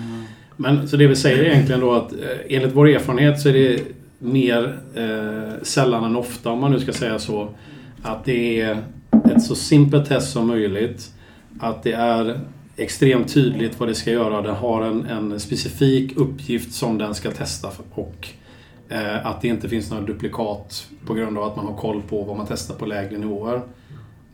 Men 0.55 0.87
så 0.87 0.97
det 0.97 1.07
vi 1.07 1.15
säger 1.15 1.43
egentligen 1.43 1.81
då 1.81 1.93
att 1.93 2.13
eh, 2.13 2.19
enligt 2.49 2.75
vår 2.75 2.87
erfarenhet 2.87 3.41
så 3.41 3.49
är 3.49 3.53
det 3.53 3.81
mer 4.23 4.79
eh, 4.95 5.63
sällan 5.63 6.03
än 6.03 6.15
ofta, 6.15 6.51
om 6.51 6.59
man 6.59 6.71
nu 6.71 6.79
ska 6.79 6.93
säga 6.93 7.19
så, 7.19 7.49
att 8.01 8.25
det 8.25 8.61
är 8.61 8.83
ett 9.35 9.43
så 9.43 9.55
simpelt 9.55 10.09
test 10.09 10.31
som 10.31 10.47
möjligt. 10.47 11.11
Att 11.59 11.83
det 11.83 11.91
är 11.91 12.39
extremt 12.77 13.33
tydligt 13.33 13.79
vad 13.79 13.89
det 13.89 13.95
ska 13.95 14.11
göra. 14.11 14.41
Den 14.41 14.55
har 14.55 14.81
en, 14.81 15.05
en 15.05 15.39
specifik 15.39 16.17
uppgift 16.17 16.73
som 16.73 16.97
den 16.97 17.15
ska 17.15 17.31
testa 17.31 17.69
och 17.91 18.27
eh, 18.89 19.25
att 19.25 19.41
det 19.41 19.47
inte 19.47 19.69
finns 19.69 19.91
några 19.91 20.03
duplikat 20.03 20.87
på 21.05 21.13
grund 21.13 21.37
av 21.37 21.43
att 21.43 21.55
man 21.55 21.65
har 21.65 21.77
koll 21.77 22.01
på 22.09 22.23
vad 22.23 22.37
man 22.37 22.45
testar 22.49 22.75
på 22.75 22.85
lägre 22.85 23.17
nivåer. 23.17 23.61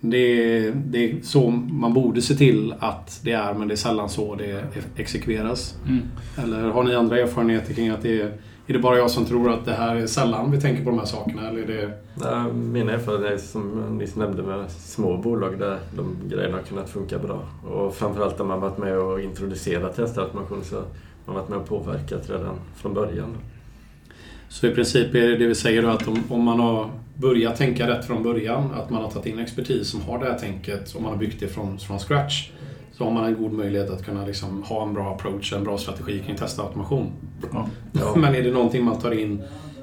Det 0.01 0.17
är, 0.17 0.71
det 0.71 1.11
är 1.11 1.15
så 1.23 1.49
man 1.51 1.93
borde 1.93 2.21
se 2.21 2.35
till 2.35 2.73
att 2.79 3.19
det 3.23 3.31
är, 3.31 3.53
men 3.53 3.67
det 3.67 3.73
är 3.73 3.75
sällan 3.75 4.09
så 4.09 4.35
det 4.35 4.63
exekveras. 4.95 5.75
mm. 5.87 6.01
Eller 6.37 6.69
har 6.69 6.83
ni 6.83 6.95
andra 6.95 7.19
erfarenheter 7.19 7.73
kring 7.73 7.89
att 7.89 8.01
det 8.01 8.21
är... 8.21 8.31
Är 8.69 8.73
det 8.73 8.79
bara 8.79 8.97
jag 8.97 9.11
som 9.11 9.25
tror 9.25 9.51
att 9.51 9.65
det 9.65 9.73
här 9.73 9.95
är 9.95 10.07
sällan 10.07 10.51
vi 10.51 10.61
tänker 10.61 10.83
på 10.83 10.89
de 10.89 10.99
här 10.99 11.05
sakerna? 11.05 11.49
Eller 11.49 11.61
är 11.61 11.67
det... 11.67 12.53
Mina 12.53 12.91
erfarenheter 12.91 13.37
som 13.37 13.83
jag 13.83 13.91
nyss 13.91 14.15
nämnde 14.15 14.43
med 14.43 14.71
små 14.71 15.17
bolag 15.17 15.59
där 15.59 15.79
de 15.95 16.15
grejerna 16.29 16.57
har 16.57 16.63
kunnat 16.63 16.89
funka 16.89 17.19
bra. 17.19 17.41
Och 17.69 17.95
framförallt 17.95 18.39
när 18.39 18.45
man 18.45 18.61
varit 18.61 18.77
med 18.77 18.97
och 18.97 19.21
introducerat 19.21 19.95
testautomation 19.95 20.63
så 20.63 20.75
har 20.75 20.83
man 21.25 21.35
varit 21.35 21.49
med 21.49 21.57
och 21.57 21.67
påverkat 21.67 22.29
redan 22.29 22.55
från 22.75 22.93
början. 22.93 23.37
Så 24.49 24.67
i 24.67 24.71
princip 24.71 25.15
är 25.15 25.27
det 25.27 25.37
det 25.37 25.47
vi 25.47 25.55
säger 25.55 25.81
då 25.81 25.87
att 25.87 26.07
om, 26.07 26.23
om 26.29 26.43
man 26.43 26.59
har 26.59 26.89
börjat 27.15 27.57
tänka 27.57 27.87
rätt 27.87 28.05
från 28.05 28.23
början, 28.23 28.71
att 28.73 28.89
man 28.89 29.03
har 29.03 29.11
tagit 29.11 29.25
in 29.25 29.39
expertis 29.39 29.87
som 29.87 30.01
har 30.01 30.19
det 30.19 30.25
här 30.25 30.39
tänket 30.39 30.95
och 30.95 31.01
man 31.01 31.11
har 31.11 31.19
byggt 31.19 31.39
det 31.39 31.47
från, 31.47 31.79
från 31.79 31.99
scratch. 31.99 32.49
Så 32.91 33.03
har 33.03 33.11
man 33.11 33.25
en 33.25 33.43
god 33.43 33.53
möjlighet 33.53 33.89
att 33.89 34.05
kunna 34.05 34.25
liksom 34.25 34.63
ha 34.63 34.83
en 34.87 34.93
bra 34.93 35.13
approach, 35.13 35.53
en 35.53 35.63
bra 35.63 35.77
strategi 35.77 36.19
kring 36.19 36.35
testautomation. 36.35 37.11
Ja. 37.53 37.69
Ja. 37.91 38.15
Men 38.17 38.35
är 38.35 38.43
det 38.43 38.51
någonting 38.51 38.83
man 38.83 38.99
tar 38.99 39.11
in 39.11 39.41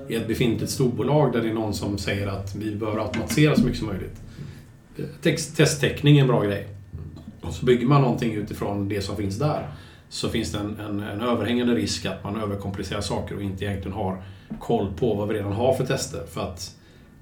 i 0.08 0.14
ett 0.14 0.28
befintligt 0.28 0.72
storbolag 0.72 1.32
där 1.32 1.42
det 1.42 1.48
är 1.48 1.54
någon 1.54 1.74
som 1.74 1.98
säger 1.98 2.26
att 2.26 2.54
vi 2.54 2.76
bör 2.76 2.98
automatisera 2.98 3.56
så 3.56 3.62
mycket 3.62 3.78
som 3.78 3.88
möjligt. 3.88 4.20
Text, 5.22 5.56
testtäckning 5.56 6.18
är 6.18 6.22
en 6.22 6.28
bra 6.28 6.42
grej. 6.42 6.68
Och 7.40 7.52
så 7.52 7.66
bygger 7.66 7.86
man 7.86 8.02
någonting 8.02 8.34
utifrån 8.34 8.88
det 8.88 9.00
som 9.00 9.16
finns 9.16 9.38
där. 9.38 9.68
Så 10.08 10.28
finns 10.28 10.52
det 10.52 10.58
en, 10.58 10.80
en, 10.80 11.00
en 11.00 11.20
överhängande 11.20 11.74
risk 11.74 12.06
att 12.06 12.24
man 12.24 12.40
överkomplicerar 12.40 13.00
saker 13.00 13.36
och 13.36 13.42
inte 13.42 13.64
egentligen 13.64 13.96
har 13.96 14.22
koll 14.60 14.92
på 14.98 15.14
vad 15.14 15.28
vi 15.28 15.34
redan 15.34 15.52
har 15.52 15.74
för 15.74 15.86
tester. 15.86 16.26
För 16.26 16.40
att 16.40 16.76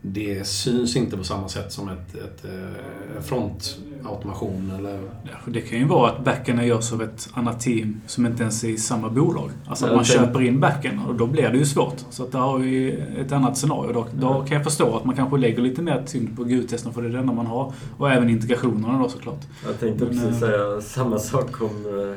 det 0.06 0.46
syns 0.46 0.96
inte 0.96 1.16
på 1.16 1.24
samma 1.24 1.48
sätt 1.48 1.72
som 1.72 1.88
ett, 1.88 2.14
ett, 2.14 2.44
eh, 2.44 3.22
frontautomation 3.22 4.72
eller... 4.78 5.00
Det 5.46 5.60
kan 5.60 5.78
ju 5.78 5.84
vara 5.84 6.10
att 6.10 6.24
backen 6.24 6.66
görs 6.66 6.92
av 6.92 7.02
ett 7.02 7.28
annat 7.32 7.60
team 7.60 8.00
som 8.06 8.26
inte 8.26 8.42
ens 8.42 8.64
är 8.64 8.68
i 8.68 8.78
samma 8.78 9.10
bolag. 9.10 9.50
Alltså 9.66 9.86
att 9.86 9.94
man 9.94 10.04
köper 10.04 10.42
in 10.42 10.60
backen 10.60 10.98
och 10.98 11.14
då 11.14 11.26
blir 11.26 11.48
det 11.48 11.58
ju 11.58 11.66
svårt. 11.66 12.04
Så 12.10 12.22
att 12.22 12.32
där 12.32 12.38
har 12.38 12.58
vi 12.58 13.00
ett 13.18 13.32
annat 13.32 13.58
scenario. 13.58 13.92
Då, 13.92 14.06
då 14.20 14.44
kan 14.44 14.56
jag 14.56 14.64
förstå 14.64 14.96
att 14.96 15.04
man 15.04 15.16
kanske 15.16 15.38
lägger 15.38 15.62
lite 15.62 15.82
mer 15.82 16.02
tyngd 16.06 16.36
på 16.36 16.44
GUI-testen 16.44 16.92
för 16.92 17.02
det 17.02 17.08
är 17.08 17.12
det 17.12 17.18
enda 17.18 17.32
man 17.32 17.46
har. 17.46 17.72
Och 17.96 18.10
även 18.10 18.30
integrationerna 18.30 18.98
då 18.98 19.08
såklart. 19.08 19.40
Jag 19.66 19.80
tänkte 19.80 20.06
precis 20.06 20.24
eh, 20.24 20.38
säga 20.38 20.80
samma 20.80 21.18
sak 21.18 21.62
om 21.62 21.68
eh, 21.68 22.16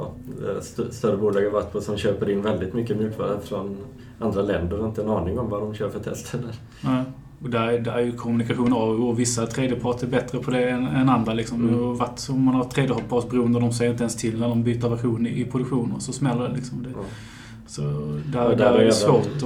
ja, 0.00 0.12
eh, 0.50 0.58
st- 0.58 0.92
större 0.92 1.16
bolag 1.16 1.42
jag 1.44 1.50
varit 1.50 1.72
på 1.72 1.80
som 1.80 1.96
köper 1.96 2.30
in 2.30 2.42
väldigt 2.42 2.74
mycket 2.74 2.96
mjukvara 2.96 3.40
från 3.40 3.76
andra 4.18 4.42
länder 4.42 4.80
och 4.80 4.86
inte 4.88 5.02
en 5.02 5.08
aning 5.10 5.38
om 5.38 5.48
vad 5.50 5.60
de 5.60 5.74
kör 5.74 5.88
för 5.88 6.00
tester 6.00 6.38
där. 6.38 6.54
Ja. 6.82 7.04
Och 7.42 7.50
där, 7.50 7.78
där 7.78 7.92
är 7.92 8.00
ju 8.00 8.12
kommunikation 8.12 8.72
av 8.72 9.08
och 9.08 9.18
vissa 9.18 9.46
tredjeparter 9.46 10.06
är 10.06 10.10
bättre 10.10 10.38
på 10.38 10.50
det 10.50 10.70
än, 10.70 10.86
än 10.86 11.08
andra. 11.08 11.32
Liksom. 11.34 11.68
Mm. 11.68 11.84
Har 11.84 11.94
varit 11.94 12.18
så 12.18 12.32
man 12.32 12.54
har 12.54 12.64
tredjepartsberoende 12.64 13.56
och 13.58 13.62
de 13.62 13.72
säger 13.72 13.90
inte 13.90 14.02
ens 14.02 14.16
till 14.16 14.40
när 14.40 14.48
de 14.48 14.62
byter 14.62 14.88
version 14.88 15.26
i, 15.26 15.40
i 15.40 15.44
produktion 15.44 15.92
och 15.92 16.02
så 16.02 16.12
smäller 16.12 16.48
det. 16.48 16.54
Liksom. 16.54 16.82
det 16.82 16.88
Ja. 16.94 17.02
så 17.66 17.82
där, 17.82 18.48
där 18.48 18.56
där 18.56 18.74
är 18.78 18.84
det 18.84 18.92
svårt 18.92 19.26
att... 19.26 19.40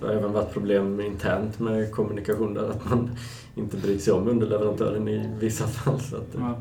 Det 0.00 0.06
har 0.06 0.14
även 0.14 0.32
varit 0.32 0.52
problem 0.52 1.00
internt 1.00 1.58
med 1.58 1.92
kommunikation 1.92 2.54
där 2.54 2.70
att 2.70 2.90
man 2.90 3.10
inte 3.54 3.76
bryr 3.76 3.98
sig 3.98 4.12
om 4.12 4.28
underleverantören 4.28 5.08
i 5.08 5.28
vissa 5.40 5.66
fall. 5.66 6.00
Så 6.00 6.16
att, 6.16 6.28
Ja. 6.38 6.54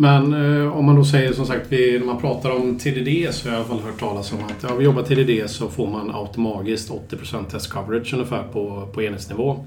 Men 0.00 0.34
eh, 0.34 0.76
om 0.76 0.84
man 0.84 0.96
då 0.96 1.04
säger 1.04 1.32
som 1.32 1.46
sagt, 1.46 1.66
vi, 1.68 1.98
när 1.98 2.06
man 2.06 2.20
pratar 2.20 2.50
om 2.50 2.78
TDD 2.78 3.34
så 3.34 3.48
har 3.48 3.56
jag 3.56 3.60
i 3.60 3.64
alla 3.64 3.64
fall 3.64 3.90
hört 3.90 4.00
talas 4.00 4.32
om 4.32 4.38
att 4.38 4.62
ja, 4.62 4.74
vi 4.74 4.84
jobbar 4.84 5.02
TDD 5.02 5.50
så 5.50 5.68
får 5.68 5.86
man 5.86 6.10
automatiskt 6.14 6.90
80% 6.90 7.44
test 7.44 7.72
coverage 7.72 8.14
ungefär 8.14 8.42
på, 8.52 8.88
på 8.94 9.02
enhetsnivå. 9.02 9.64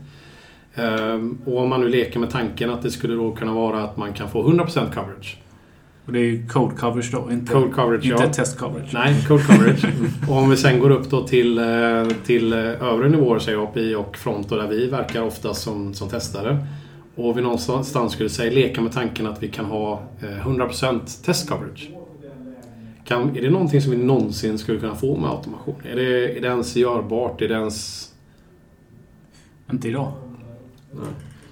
Ehm, 0.76 1.38
och 1.46 1.58
om 1.58 1.69
man 1.69 1.82
nu 1.82 1.89
leker 1.89 2.19
med 2.19 2.30
tanken 2.30 2.69
att 2.69 2.82
det 2.82 2.91
skulle 2.91 3.13
då 3.13 3.32
kunna 3.32 3.54
vara 3.54 3.84
att 3.84 3.98
man 3.98 4.13
kan 4.13 4.30
få 4.30 4.43
100% 4.52 4.93
coverage. 4.93 5.38
Och 6.06 6.13
det 6.13 6.19
är 6.19 6.24
ju 6.24 6.48
code 6.48 6.76
coverage 6.76 7.12
då, 7.12 7.32
inte, 7.32 7.54
Code 7.54 7.74
coverage, 7.74 8.06
inte 8.06 8.24
ja. 8.24 8.34
test 8.34 8.58
coverage. 8.58 8.93
Nej, 8.93 9.26
code 9.28 9.43
coverage. 9.43 9.86
och 10.30 10.38
om 10.38 10.50
vi 10.50 10.58
sen 10.58 10.80
går 10.80 10.89
upp 10.89 11.10
då 11.10 11.28
till, 11.28 11.58
eh, 11.58 12.08
till 12.26 12.54
eh, 12.54 12.60
övre 12.60 13.10
nivåer, 13.10 13.39
säger 13.39 13.63
API 13.63 13.96
och 13.96 14.17
front, 14.17 14.52
och 14.52 14.58
där 14.58 14.67
vi 14.67 14.88
verkar 14.88 15.22
oftast 15.22 15.62
som, 15.62 15.93
som 15.93 16.10
testare. 16.10 16.67
Och 17.15 17.38
vi 17.38 17.41
någonstans 17.41 18.12
skulle 18.13 18.30
säga 18.30 18.52
leka 18.52 18.82
med 18.82 18.91
tanken 18.91 19.28
att 19.28 19.43
vi 19.43 19.47
kan 19.47 19.65
ha 19.65 20.02
eh, 20.21 20.47
100% 20.47 21.23
test 21.26 21.49
coverage. 21.49 21.89
Kan, 23.06 23.38
är 23.38 23.41
det 23.41 23.49
någonting 23.49 23.82
som 23.82 23.91
vi 23.91 23.97
någonsin 23.97 24.58
skulle 24.58 24.80
kunna 24.80 24.95
få 24.95 25.17
med 25.17 25.30
automation? 25.30 25.76
Är 25.91 25.95
det, 25.95 26.38
är 26.38 26.41
det 26.41 26.47
ens 26.47 26.76
görbart? 26.76 27.41
Är 27.41 27.47
det 27.47 27.54
ens... 27.56 28.10
Inte 29.71 29.88
idag. 29.88 30.12
nej. 30.91 31.04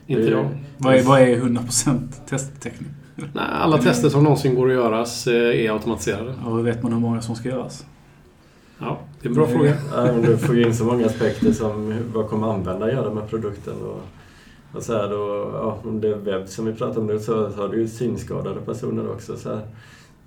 Inte 0.08 0.28
idag? 0.28 0.50
Vad 0.78 0.96
är, 0.96 1.04
vad 1.04 1.22
är 1.22 1.36
100% 1.38 2.00
testtäckning? 2.30 2.90
Nej, 3.16 3.46
alla 3.52 3.78
tester 3.78 4.10
som 4.10 4.24
någonsin 4.24 4.56
går 4.56 4.68
att 4.68 4.74
göras 4.74 5.28
eh, 5.28 5.66
är 5.66 5.72
automatiserade. 5.72 6.34
Och 6.46 6.56
hur 6.58 6.64
vet 6.64 6.84
man 6.84 6.94
hur 6.94 7.00
många 7.00 7.22
som 7.22 7.36
ska 7.36 7.50
göras? 7.50 7.86
Ja, 8.80 9.00
det 9.22 9.28
är 9.28 9.30
en 9.30 9.36
bra 9.36 9.46
Mm. 9.46 9.58
fråga. 9.58 9.76
Ja, 9.96 10.04
men 10.14 10.22
du 10.22 10.38
får 10.38 10.56
ju 10.56 10.66
in 10.66 10.76
så 10.76 10.84
många 10.86 11.06
aspekter 11.06 11.52
som 11.52 11.96
vad 12.14 12.30
kommer 12.30 12.54
användaren 12.54 12.96
göra 12.96 13.14
med 13.14 13.30
produkten 13.30 13.74
och, 13.82 14.02
och 14.74 14.84
så 14.84 14.94
här 14.94 15.10
då, 15.10 15.52
ja, 15.54 15.80
om 15.84 16.02
det 16.02 16.08
är 16.08 16.16
webb 16.16 16.48
som 16.48 16.66
vi 16.66 16.74
pratar 16.74 17.02
om 17.02 17.08
nu 17.08 17.20
så, 17.20 17.52
så 17.52 17.62
har 17.62 17.68
du 17.68 17.80
ju 17.80 17.88
synskadade 17.88 18.62
personer 18.62 19.12
också 19.12 19.38
så 19.38 19.50
här, 19.50 19.62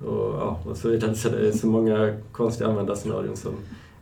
och, 0.00 0.34
ja, 0.40 0.60
och 0.66 0.76
så 0.76 0.88
vidare. 0.88 1.14
Så 1.14 1.28
det 1.28 1.48
är 1.48 1.52
så 1.52 1.66
många 1.66 2.16
konstiga 2.32 2.70
användarscenarion 2.70 3.36
som 3.36 3.52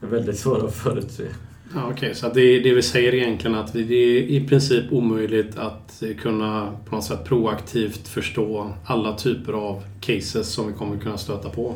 är 0.00 0.06
väldigt 0.06 0.38
svåra 0.38 0.64
att 0.64 0.74
förutse. 0.74 1.26
Ja, 1.74 1.88
Okej, 1.90 2.14
så 2.14 2.26
att 2.26 2.34
det, 2.34 2.60
det 2.60 2.74
vi 2.74 2.82
säger 2.82 3.14
egentligen 3.14 3.56
att 3.56 3.74
vi, 3.74 3.82
det 3.82 3.94
är 3.94 4.22
i 4.22 4.48
princip 4.48 4.92
omöjligt 4.92 5.58
att 5.58 6.02
kunna 6.20 6.72
på 6.88 6.94
något 6.94 7.04
sätt 7.04 7.24
proaktivt 7.24 8.08
förstå 8.08 8.70
alla 8.86 9.16
typer 9.16 9.52
av 9.52 9.82
cases 10.00 10.52
som 10.52 10.66
vi 10.66 10.72
kommer 10.72 10.98
kunna 10.98 11.18
stöta 11.18 11.48
på. 11.48 11.74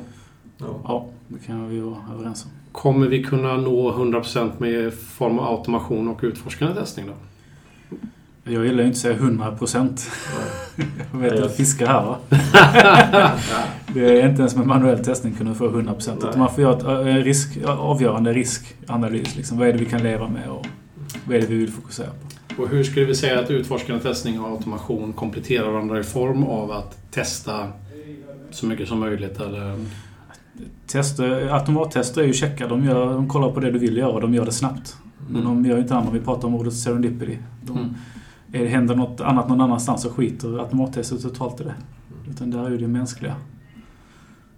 Ja. 0.58 0.80
Ja, 0.84 1.06
det 1.28 1.46
kan 1.46 1.68
vi 1.68 1.80
vara 1.80 1.96
överens 2.14 2.44
om. 2.44 2.50
Kommer 2.72 3.06
vi 3.06 3.24
kunna 3.24 3.56
nå 3.56 3.92
100% 3.92 4.50
med 4.58 4.94
form 4.94 5.38
av 5.38 5.58
automation 5.58 6.08
och 6.08 6.20
utforskande 6.22 6.74
testning 6.74 7.06
då? 7.06 7.12
Jag 8.48 8.66
gillar 8.66 8.78
ju 8.82 8.86
inte 8.86 8.96
att 8.96 8.96
säga 8.96 9.16
100%. 9.18 10.08
Jag 11.12 11.18
vet 11.18 11.42
att 11.42 11.56
fiskar 11.56 11.86
här 11.86 12.02
va? 12.04 12.18
Det 13.94 14.20
är 14.20 14.28
inte 14.28 14.40
ens 14.42 14.56
med 14.56 14.66
manuell 14.66 15.04
testning 15.04 15.34
kunna 15.34 15.54
få 15.54 15.68
100%. 15.68 15.98
Utan 16.00 16.18
Nej. 16.30 16.38
man 16.38 16.54
får 16.54 16.60
göra 16.62 17.10
eh, 17.10 17.14
risk, 17.24 17.58
avgörande 17.66 18.32
riskanalys. 18.32 19.36
Liksom. 19.36 19.58
Vad 19.58 19.68
är 19.68 19.72
det 19.72 19.78
vi 19.78 19.84
kan 19.84 20.02
leva 20.02 20.28
med 20.28 20.48
och 20.48 20.66
vad 21.26 21.36
är 21.36 21.40
det 21.40 21.46
vi 21.46 21.56
vill 21.56 21.72
fokusera 21.72 22.06
på? 22.56 22.62
Och 22.62 22.68
hur 22.68 22.84
skulle 22.84 23.06
vi 23.06 23.14
säga 23.14 23.40
att 23.40 23.50
utforskande 23.50 24.02
testning 24.02 24.40
och 24.40 24.50
automation 24.50 25.12
kompletterar 25.12 25.70
varandra 25.70 26.00
i 26.00 26.02
form 26.02 26.44
av 26.44 26.70
att 26.70 27.12
testa 27.12 27.68
så 28.50 28.66
mycket 28.66 28.88
som 28.88 29.00
möjligt? 29.00 29.40
Eller... 29.40 29.74
Tester, 30.86 31.48
automattester 31.54 32.22
är 32.22 32.26
ju 32.26 32.32
checka. 32.32 32.68
De, 32.68 32.84
gör, 32.84 33.12
de 33.14 33.28
kollar 33.28 33.50
på 33.50 33.60
det 33.60 33.70
du 33.70 33.78
vill 33.78 33.96
göra 33.96 34.10
och 34.12 34.20
de 34.20 34.34
gör 34.34 34.44
det 34.44 34.52
snabbt. 34.52 34.96
Men 35.28 35.40
Mm. 35.42 35.62
de 35.62 35.70
gör 35.70 35.78
inte 35.78 35.94
annat. 35.94 36.14
Vi 36.14 36.20
pratar 36.20 36.48
om 36.48 36.54
ordet 36.54 36.74
serendipity. 36.74 37.38
De, 37.62 37.76
Mm. 37.78 37.94
Är 38.52 38.62
det 38.62 38.68
händer 38.68 38.94
något 38.94 39.20
annat 39.20 39.48
någon 39.48 39.60
annanstans 39.60 40.02
så 40.02 40.10
skiter 40.10 40.58
automattestet 40.58 41.22
totalt 41.22 41.60
i 41.60 41.64
det. 41.64 41.74
Utan 42.30 42.50
där 42.50 42.64
är 42.64 42.70
ju 42.70 42.78
det 42.78 42.88
mänskliga. 42.88 43.34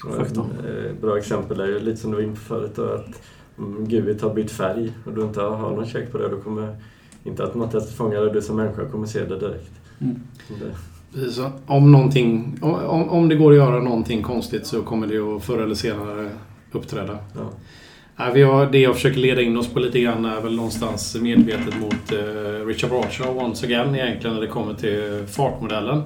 Och 0.05 0.15
Faktor. 0.15 0.47
Ett 0.59 0.91
eh, 0.91 1.01
bra 1.01 1.19
exempel 1.19 1.61
är 1.61 1.67
ju 1.67 1.81
lite 1.81 1.97
som 1.97 2.11
du 2.11 2.17
var 2.17 2.25
inne 2.25 2.35
på 2.35 2.41
förut 2.41 2.73
då, 2.75 2.83
att 2.83 3.23
om 3.57 3.89
GUIT 3.89 4.23
har 4.23 4.35
bytt 4.35 4.51
färg 4.51 4.93
och 5.07 5.15
du 5.15 5.23
inte 5.23 5.41
har 5.41 5.71
någon 5.71 5.87
check 5.87 6.13
på 6.13 6.19
det 6.19 6.29
då 6.29 6.41
kommer 6.41 6.77
inte 7.25 7.43
automattestet 7.43 7.97
fånga 7.97 8.21
det. 8.21 8.33
Du 8.33 8.43
som 8.43 8.57
människa 8.57 8.85
kommer 8.85 9.07
se 9.07 9.25
det 9.25 9.39
direkt. 9.39 9.73
Mm. 9.99 10.17
Det, 10.49 10.75
Precis, 11.15 11.45
om, 11.67 11.93
någonting, 11.93 12.59
om, 12.63 13.09
om 13.09 13.29
det 13.29 13.35
går 13.35 13.51
att 13.51 13.57
göra 13.57 13.81
någonting 13.81 14.23
konstigt 14.23 14.67
så 14.67 14.83
kommer 14.83 15.07
det 15.07 15.19
att 15.19 15.43
förr 15.43 15.59
eller 15.59 15.75
senare 15.75 16.31
uppträda. 16.73 17.19
ja. 17.35 17.51
Nej, 18.21 18.31
vi 18.35 18.43
har, 18.43 18.67
det 18.67 18.79
jag 18.79 18.95
försöker 18.95 19.19
leda 19.19 19.43
in 19.43 19.57
oss 19.57 19.69
på 19.69 19.81
lite 19.81 20.01
grann 20.01 20.25
är 20.25 20.41
väl 20.41 20.57
någonstans 20.57 21.17
medvetet 21.21 21.81
mot 21.81 22.13
eh, 22.13 22.67
Richard 22.67 22.91
Bradshaw 22.91 23.45
once 23.45 23.67
again 23.67 23.95
egentligen 23.95 24.35
när 24.35 24.41
det 24.41 24.49
kommer 24.49 24.75
till 24.75 25.27
fartmodellen. 25.27 26.03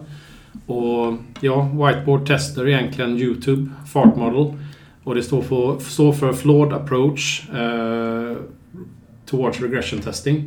Och 0.67 1.15
ja, 1.41 1.71
Whiteboard 1.73 2.27
Tester 2.27 2.69
egentligen 2.69 3.19
YouTube 3.19 3.71
Fart 3.93 4.17
Model. 4.17 4.59
Och 5.05 5.15
det 5.15 5.23
står 5.23 5.43
för, 5.43 5.79
står 5.79 6.13
för 6.13 6.33
Flawed 6.33 6.73
Approach 6.73 7.51
eh, 7.51 8.37
Towards 9.27 9.61
Regression 9.61 10.01
Testing. 10.01 10.45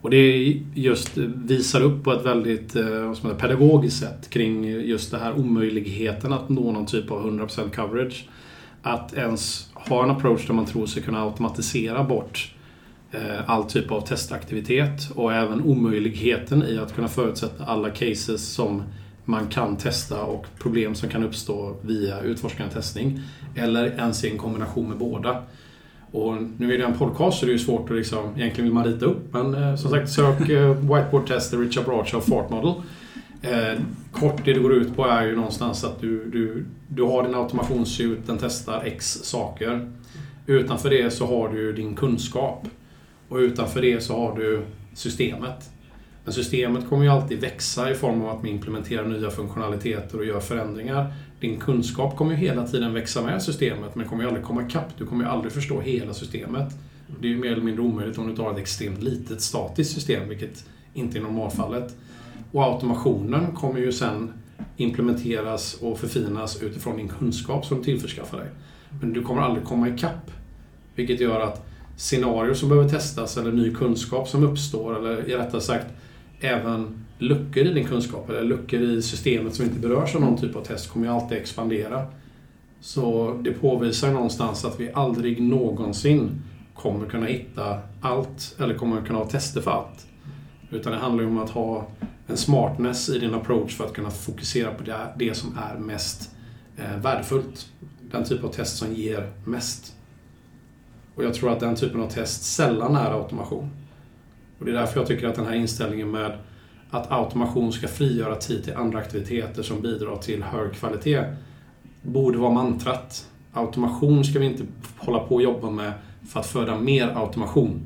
Och 0.00 0.10
det 0.10 0.56
just 0.74 1.16
visar 1.34 1.80
upp 1.80 2.04
på 2.04 2.12
ett 2.12 2.26
väldigt 2.26 2.76
eh, 2.76 3.12
som 3.12 3.36
pedagogiskt 3.38 4.00
sätt 4.00 4.30
kring 4.30 4.64
just 4.64 5.10
det 5.10 5.18
här 5.18 5.38
omöjligheten 5.38 6.32
att 6.32 6.48
nå 6.48 6.72
någon 6.72 6.86
typ 6.86 7.10
av 7.10 7.30
100% 7.30 7.70
coverage. 7.70 8.24
Att 8.82 9.14
ens 9.14 9.71
ha 9.88 10.04
en 10.04 10.10
approach 10.10 10.46
där 10.46 10.54
man 10.54 10.66
tror 10.66 10.86
sig 10.86 11.02
kunna 11.02 11.22
automatisera 11.22 12.04
bort 12.04 12.54
eh, 13.12 13.50
all 13.50 13.64
typ 13.64 13.90
av 13.90 14.00
testaktivitet 14.00 15.10
och 15.14 15.32
även 15.32 15.62
omöjligheten 15.62 16.62
i 16.62 16.78
att 16.78 16.94
kunna 16.94 17.08
förutsätta 17.08 17.64
alla 17.64 17.90
cases 17.90 18.48
som 18.48 18.82
man 19.24 19.46
kan 19.46 19.76
testa 19.76 20.22
och 20.22 20.46
problem 20.58 20.94
som 20.94 21.08
kan 21.08 21.24
uppstå 21.24 21.76
via 21.82 22.20
utforskande 22.20 22.74
testning. 22.74 23.20
Eller 23.54 23.86
ens 23.86 24.24
i 24.24 24.30
en 24.30 24.38
kombination 24.38 24.88
med 24.88 24.98
båda. 24.98 25.42
Och 26.12 26.36
nu 26.58 26.74
är 26.74 26.78
det 26.78 26.84
en 26.84 26.98
podcast 26.98 27.38
så 27.38 27.46
det 27.46 27.52
är 27.52 27.54
ju 27.54 27.58
svårt 27.58 27.90
att 27.90 27.96
liksom, 27.96 28.18
egentligen 28.36 28.64
vill 28.64 28.74
man 28.74 28.84
rita 28.84 29.06
upp. 29.06 29.32
Men 29.32 29.54
eh, 29.54 29.76
som 29.76 29.90
sagt, 29.90 30.10
sök 30.10 30.48
eh, 30.48 30.70
Whiteboard 30.70 31.26
Tester, 31.26 31.58
Richard 31.58 31.84
Bradshaw, 31.84 32.30
Fart 32.30 32.50
Model. 32.50 32.74
Eh, 33.42 33.80
kort 34.12 34.44
det 34.44 34.52
det 34.52 34.60
går 34.60 34.72
ut 34.72 34.96
på 34.96 35.04
är 35.04 35.26
ju 35.26 35.36
någonstans 35.36 35.84
att 35.84 36.00
du, 36.00 36.24
du, 36.30 36.64
du 36.88 37.02
har 37.02 37.22
din 37.22 37.34
automationssuit, 37.34 38.26
den 38.26 38.38
testar 38.38 38.82
X 38.84 39.18
saker. 39.22 39.92
Utanför 40.46 40.90
det 40.90 41.10
så 41.10 41.26
har 41.26 41.48
du 41.48 41.72
din 41.72 41.94
kunskap. 41.94 42.68
Och 43.28 43.36
utanför 43.36 43.82
det 43.82 44.00
så 44.00 44.16
har 44.16 44.36
du 44.36 44.62
systemet. 44.94 45.70
Men 46.24 46.34
systemet 46.34 46.88
kommer 46.88 47.04
ju 47.04 47.10
alltid 47.10 47.40
växa 47.40 47.90
i 47.90 47.94
form 47.94 48.22
av 48.22 48.28
att 48.28 48.42
man 48.42 48.46
implementerar 48.46 49.06
nya 49.06 49.30
funktionaliteter 49.30 50.18
och 50.18 50.24
gör 50.24 50.40
förändringar. 50.40 51.14
Din 51.40 51.60
kunskap 51.60 52.16
kommer 52.16 52.32
ju 52.32 52.36
hela 52.36 52.66
tiden 52.66 52.94
växa 52.94 53.22
med 53.22 53.42
systemet 53.42 53.94
men 53.94 54.08
kommer 54.08 54.22
ju 54.22 54.28
aldrig 54.28 54.44
komma 54.44 54.62
ikapp. 54.66 54.98
Du 54.98 55.06
kommer 55.06 55.24
ju 55.24 55.30
aldrig 55.30 55.52
förstå 55.52 55.80
hela 55.80 56.14
systemet. 56.14 56.74
Det 57.20 57.26
är 57.26 57.30
ju 57.30 57.38
mer 57.38 57.52
eller 57.52 57.62
mindre 57.62 57.82
omöjligt 57.82 58.18
om 58.18 58.28
du 58.28 58.36
tar 58.36 58.52
ett 58.52 58.58
extremt 58.58 59.02
litet 59.02 59.40
statiskt 59.40 59.94
system, 59.94 60.28
vilket 60.28 60.64
inte 60.94 61.18
är 61.18 61.22
normalfallet. 61.22 61.96
Och 62.52 62.62
automationen 62.62 63.52
kommer 63.54 63.80
ju 63.80 63.92
sen 63.92 64.32
implementeras 64.76 65.74
och 65.74 65.98
förfinas 65.98 66.62
utifrån 66.62 66.96
din 66.96 67.08
kunskap 67.08 67.66
som 67.66 67.78
du 67.78 67.84
tillförskaffar 67.84 68.38
dig. 68.38 68.48
Men 69.00 69.12
du 69.12 69.22
kommer 69.22 69.42
aldrig 69.42 69.64
komma 69.64 69.88
ikapp. 69.88 70.30
Vilket 70.94 71.20
gör 71.20 71.40
att 71.40 71.66
scenarier 71.96 72.54
som 72.54 72.68
behöver 72.68 72.88
testas 72.88 73.36
eller 73.36 73.52
ny 73.52 73.74
kunskap 73.74 74.28
som 74.28 74.44
uppstår, 74.44 74.98
eller 74.98 75.16
rättare 75.16 75.60
sagt 75.60 75.86
även 76.40 77.04
luckor 77.18 77.66
i 77.66 77.74
din 77.74 77.86
kunskap 77.86 78.30
eller 78.30 78.42
luckor 78.42 78.80
i 78.80 79.02
systemet 79.02 79.54
som 79.54 79.64
inte 79.64 79.78
berörs 79.78 80.14
av 80.14 80.20
någon 80.20 80.36
typ 80.36 80.56
av 80.56 80.64
test 80.64 80.90
kommer 80.90 81.06
ju 81.06 81.12
alltid 81.12 81.38
expandera. 81.38 82.06
Så 82.80 83.34
det 83.42 83.52
påvisar 83.52 84.12
någonstans 84.12 84.64
att 84.64 84.80
vi 84.80 84.92
aldrig 84.92 85.42
någonsin 85.42 86.30
kommer 86.74 87.06
kunna 87.06 87.26
hitta 87.26 87.78
allt 88.00 88.56
eller 88.58 88.74
kommer 88.74 89.02
kunna 89.02 89.18
ha 89.18 89.26
tester 89.26 89.60
för 89.60 89.70
allt. 89.70 90.06
Utan 90.70 90.92
det 90.92 90.98
handlar 90.98 91.24
ju 91.24 91.30
om 91.30 91.38
att 91.38 91.50
ha 91.50 91.86
en 92.32 92.38
smartness 92.38 93.08
i 93.08 93.18
din 93.18 93.34
approach 93.34 93.76
för 93.76 93.84
att 93.84 93.92
kunna 93.92 94.10
fokusera 94.10 94.74
på 94.74 94.82
det, 94.82 94.96
det 95.16 95.34
som 95.34 95.58
är 95.58 95.78
mest 95.78 96.30
eh, 96.76 96.96
värdefullt. 96.96 97.68
Den 98.10 98.24
typ 98.24 98.44
av 98.44 98.48
test 98.48 98.76
som 98.76 98.92
ger 98.94 99.32
mest. 99.44 99.94
Och 101.14 101.24
jag 101.24 101.34
tror 101.34 101.52
att 101.52 101.60
den 101.60 101.76
typen 101.76 102.00
av 102.00 102.08
test 102.10 102.42
sällan 102.42 102.96
är 102.96 103.10
automation. 103.10 103.70
Och 104.58 104.64
det 104.64 104.70
är 104.70 104.74
därför 104.74 105.00
jag 105.00 105.08
tycker 105.08 105.28
att 105.28 105.34
den 105.34 105.46
här 105.46 105.54
inställningen 105.54 106.10
med 106.10 106.38
att 106.90 107.12
automation 107.12 107.72
ska 107.72 107.88
frigöra 107.88 108.36
tid 108.36 108.64
till 108.64 108.74
andra 108.74 108.98
aktiviteter 108.98 109.62
som 109.62 109.82
bidrar 109.82 110.16
till 110.16 110.42
hög 110.42 110.72
kvalitet 110.72 111.24
borde 112.02 112.38
vara 112.38 112.52
mantrat. 112.52 113.28
Automation 113.52 114.24
ska 114.24 114.38
vi 114.38 114.46
inte 114.46 114.64
hålla 114.96 115.18
på 115.18 115.34
och 115.34 115.42
jobba 115.42 115.70
med 115.70 115.92
för 116.28 116.40
att 116.40 116.46
föda 116.46 116.78
mer 116.78 117.08
automation. 117.16 117.80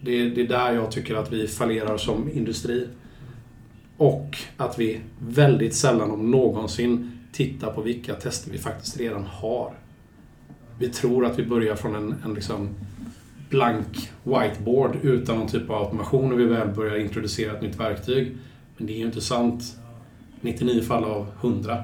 Det 0.00 0.10
är, 0.10 0.30
det 0.30 0.40
är 0.40 0.48
där 0.48 0.72
jag 0.72 0.90
tycker 0.90 1.14
att 1.14 1.32
vi 1.32 1.48
fallerar 1.48 1.96
som 1.96 2.30
industri. 2.32 2.88
Och 3.96 4.38
att 4.56 4.78
vi 4.78 5.00
väldigt 5.18 5.74
sällan, 5.74 6.10
om 6.10 6.30
någonsin, 6.30 7.18
tittar 7.32 7.70
på 7.70 7.82
vilka 7.82 8.14
tester 8.14 8.50
vi 8.50 8.58
faktiskt 8.58 8.96
redan 8.96 9.24
har. 9.24 9.72
Vi 10.78 10.88
tror 10.88 11.26
att 11.26 11.38
vi 11.38 11.46
börjar 11.46 11.76
från 11.76 11.94
en, 11.94 12.14
en 12.24 12.34
liksom 12.34 12.68
blank 13.50 14.10
whiteboard 14.22 14.96
utan 15.02 15.38
någon 15.38 15.48
typ 15.48 15.70
av 15.70 15.82
automation 15.82 16.28
när 16.28 16.36
vi 16.36 16.44
väl 16.44 16.68
börjar 16.68 16.96
introducera 16.96 17.52
ett 17.52 17.62
nytt 17.62 17.80
verktyg. 17.80 18.36
Men 18.76 18.86
det 18.86 18.92
är 18.92 18.98
ju 18.98 19.06
inte 19.06 19.20
sant 19.20 19.76
99 20.40 20.82
fall 20.82 21.04
av 21.04 21.26
100. 21.40 21.82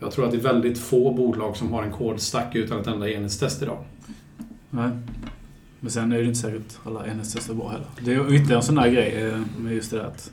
Jag 0.00 0.12
tror 0.12 0.24
att 0.24 0.30
det 0.30 0.36
är 0.36 0.40
väldigt 0.40 0.78
få 0.78 1.12
bolag 1.12 1.56
som 1.56 1.72
har 1.72 1.82
en 1.82 1.92
kodstack 1.92 2.54
utan 2.54 2.80
ett 2.80 2.86
enda 2.86 3.10
enhetstest 3.10 3.62
idag. 3.62 3.84
Nej. 4.70 4.90
Men 5.80 5.90
sen 5.90 6.12
är 6.12 6.18
det 6.18 6.24
inte 6.24 6.38
säkert 6.38 6.78
alla 6.84 7.06
enhetstester 7.06 7.52
är 7.52 7.56
bra 7.56 7.68
heller. 7.68 7.86
Det 8.00 8.14
är 8.14 8.34
ytterligare 8.34 8.56
en 8.56 8.62
sån 8.62 8.74
där 8.74 8.88
grej 8.88 9.22
eh, 9.22 9.40
med 9.58 9.74
just 9.74 9.90
det 9.90 9.96
där 9.96 10.04
att 10.04 10.30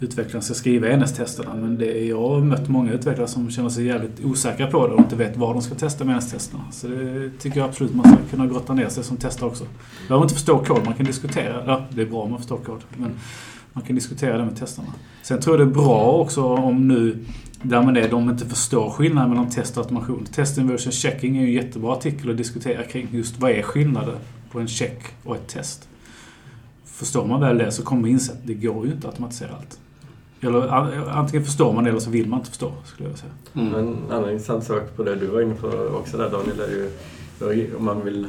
utvecklaren 0.00 0.42
ska 0.42 0.54
skriva 0.54 0.88
enhetstesterna. 0.88 1.54
Men 1.54 1.78
det 1.78 2.00
är, 2.00 2.08
jag 2.08 2.28
har 2.28 2.40
mött 2.40 2.68
många 2.68 2.92
utvecklare 2.92 3.28
som 3.28 3.50
känner 3.50 3.68
sig 3.68 3.84
jävligt 3.84 4.24
osäkra 4.24 4.66
på 4.66 4.86
det 4.86 4.94
och 4.94 5.00
inte 5.00 5.16
vet 5.16 5.36
vad 5.36 5.54
de 5.54 5.62
ska 5.62 5.74
testa 5.74 6.04
med 6.04 6.12
enhetstesterna. 6.12 6.64
Så 6.72 6.86
det 6.86 7.30
tycker 7.38 7.60
jag 7.60 7.68
absolut 7.68 7.94
man 7.94 8.04
ska 8.04 8.16
kunna 8.30 8.46
grotta 8.46 8.74
ner 8.74 8.88
sig 8.88 9.04
som 9.04 9.16
testare 9.16 9.48
också. 9.48 9.64
Man 9.64 9.72
behöver 10.08 10.24
inte 10.24 10.34
förstå 10.34 10.58
kod, 10.58 10.84
man 10.84 10.94
kan 10.94 11.06
diskutera. 11.06 11.62
Ja, 11.66 11.84
det 11.90 12.02
är 12.02 12.06
bra 12.06 12.22
om 12.22 12.30
man 12.30 12.38
förstår 12.38 12.58
kod. 12.58 12.80
Men 12.96 13.10
man 13.72 13.84
kan 13.84 13.94
diskutera 13.94 14.38
det 14.38 14.44
med 14.44 14.56
testarna. 14.56 14.88
Sen 15.22 15.40
tror 15.40 15.58
jag 15.58 15.66
det 15.66 15.70
är 15.70 15.74
bra 15.74 16.12
också 16.12 16.42
om 16.42 16.88
nu 16.88 17.24
där 17.62 17.82
man 17.82 17.96
är, 17.96 18.08
de 18.08 18.30
inte 18.30 18.46
förstår 18.46 18.90
skillnaden 18.90 19.30
mellan 19.30 19.50
test 19.50 19.76
och 19.76 19.82
automation. 19.82 20.26
Test 20.32 20.58
inversion 20.58 20.92
checking 20.92 21.36
är 21.36 21.40
ju 21.40 21.46
en 21.46 21.52
jättebra 21.52 21.92
artikel 21.92 22.30
att 22.30 22.36
diskutera 22.36 22.82
kring 22.82 23.08
just 23.10 23.38
vad 23.40 23.50
är 23.50 23.62
skillnaden 23.62 24.16
på 24.50 24.60
en 24.60 24.68
check 24.68 25.02
och 25.24 25.36
ett 25.36 25.48
test. 25.48 25.88
Förstår 26.84 27.26
man 27.26 27.40
väl 27.40 27.58
det 27.58 27.72
så 27.72 27.82
kommer 27.82 28.02
man 28.02 28.10
inse 28.10 28.32
att 28.32 28.46
det 28.46 28.54
går 28.54 28.86
ju 28.86 28.92
inte 28.92 29.08
att 29.08 29.14
automatisera 29.14 29.56
allt. 29.56 29.78
Eller 30.44 30.68
antingen 31.08 31.44
förstår 31.44 31.72
man 31.72 31.84
det 31.84 31.90
eller 31.90 32.00
så 32.00 32.10
vill 32.10 32.28
man 32.28 32.38
inte 32.38 32.50
förstå, 32.50 32.72
skulle 32.84 33.08
jag 33.08 33.18
säga. 33.18 33.32
Mm. 33.54 33.74
En 33.74 33.96
annan 34.10 34.30
intressant 34.30 34.64
sak 34.64 34.96
på 34.96 35.02
det 35.02 35.14
du 35.14 35.26
var 35.26 35.40
inne 35.40 35.54
på 35.54 35.68
också 35.68 36.16
där 36.16 36.30
Daniel, 36.30 36.60
är 36.60 37.52
ju 37.52 37.76
om 37.76 37.84
man 37.84 38.04
vill 38.04 38.26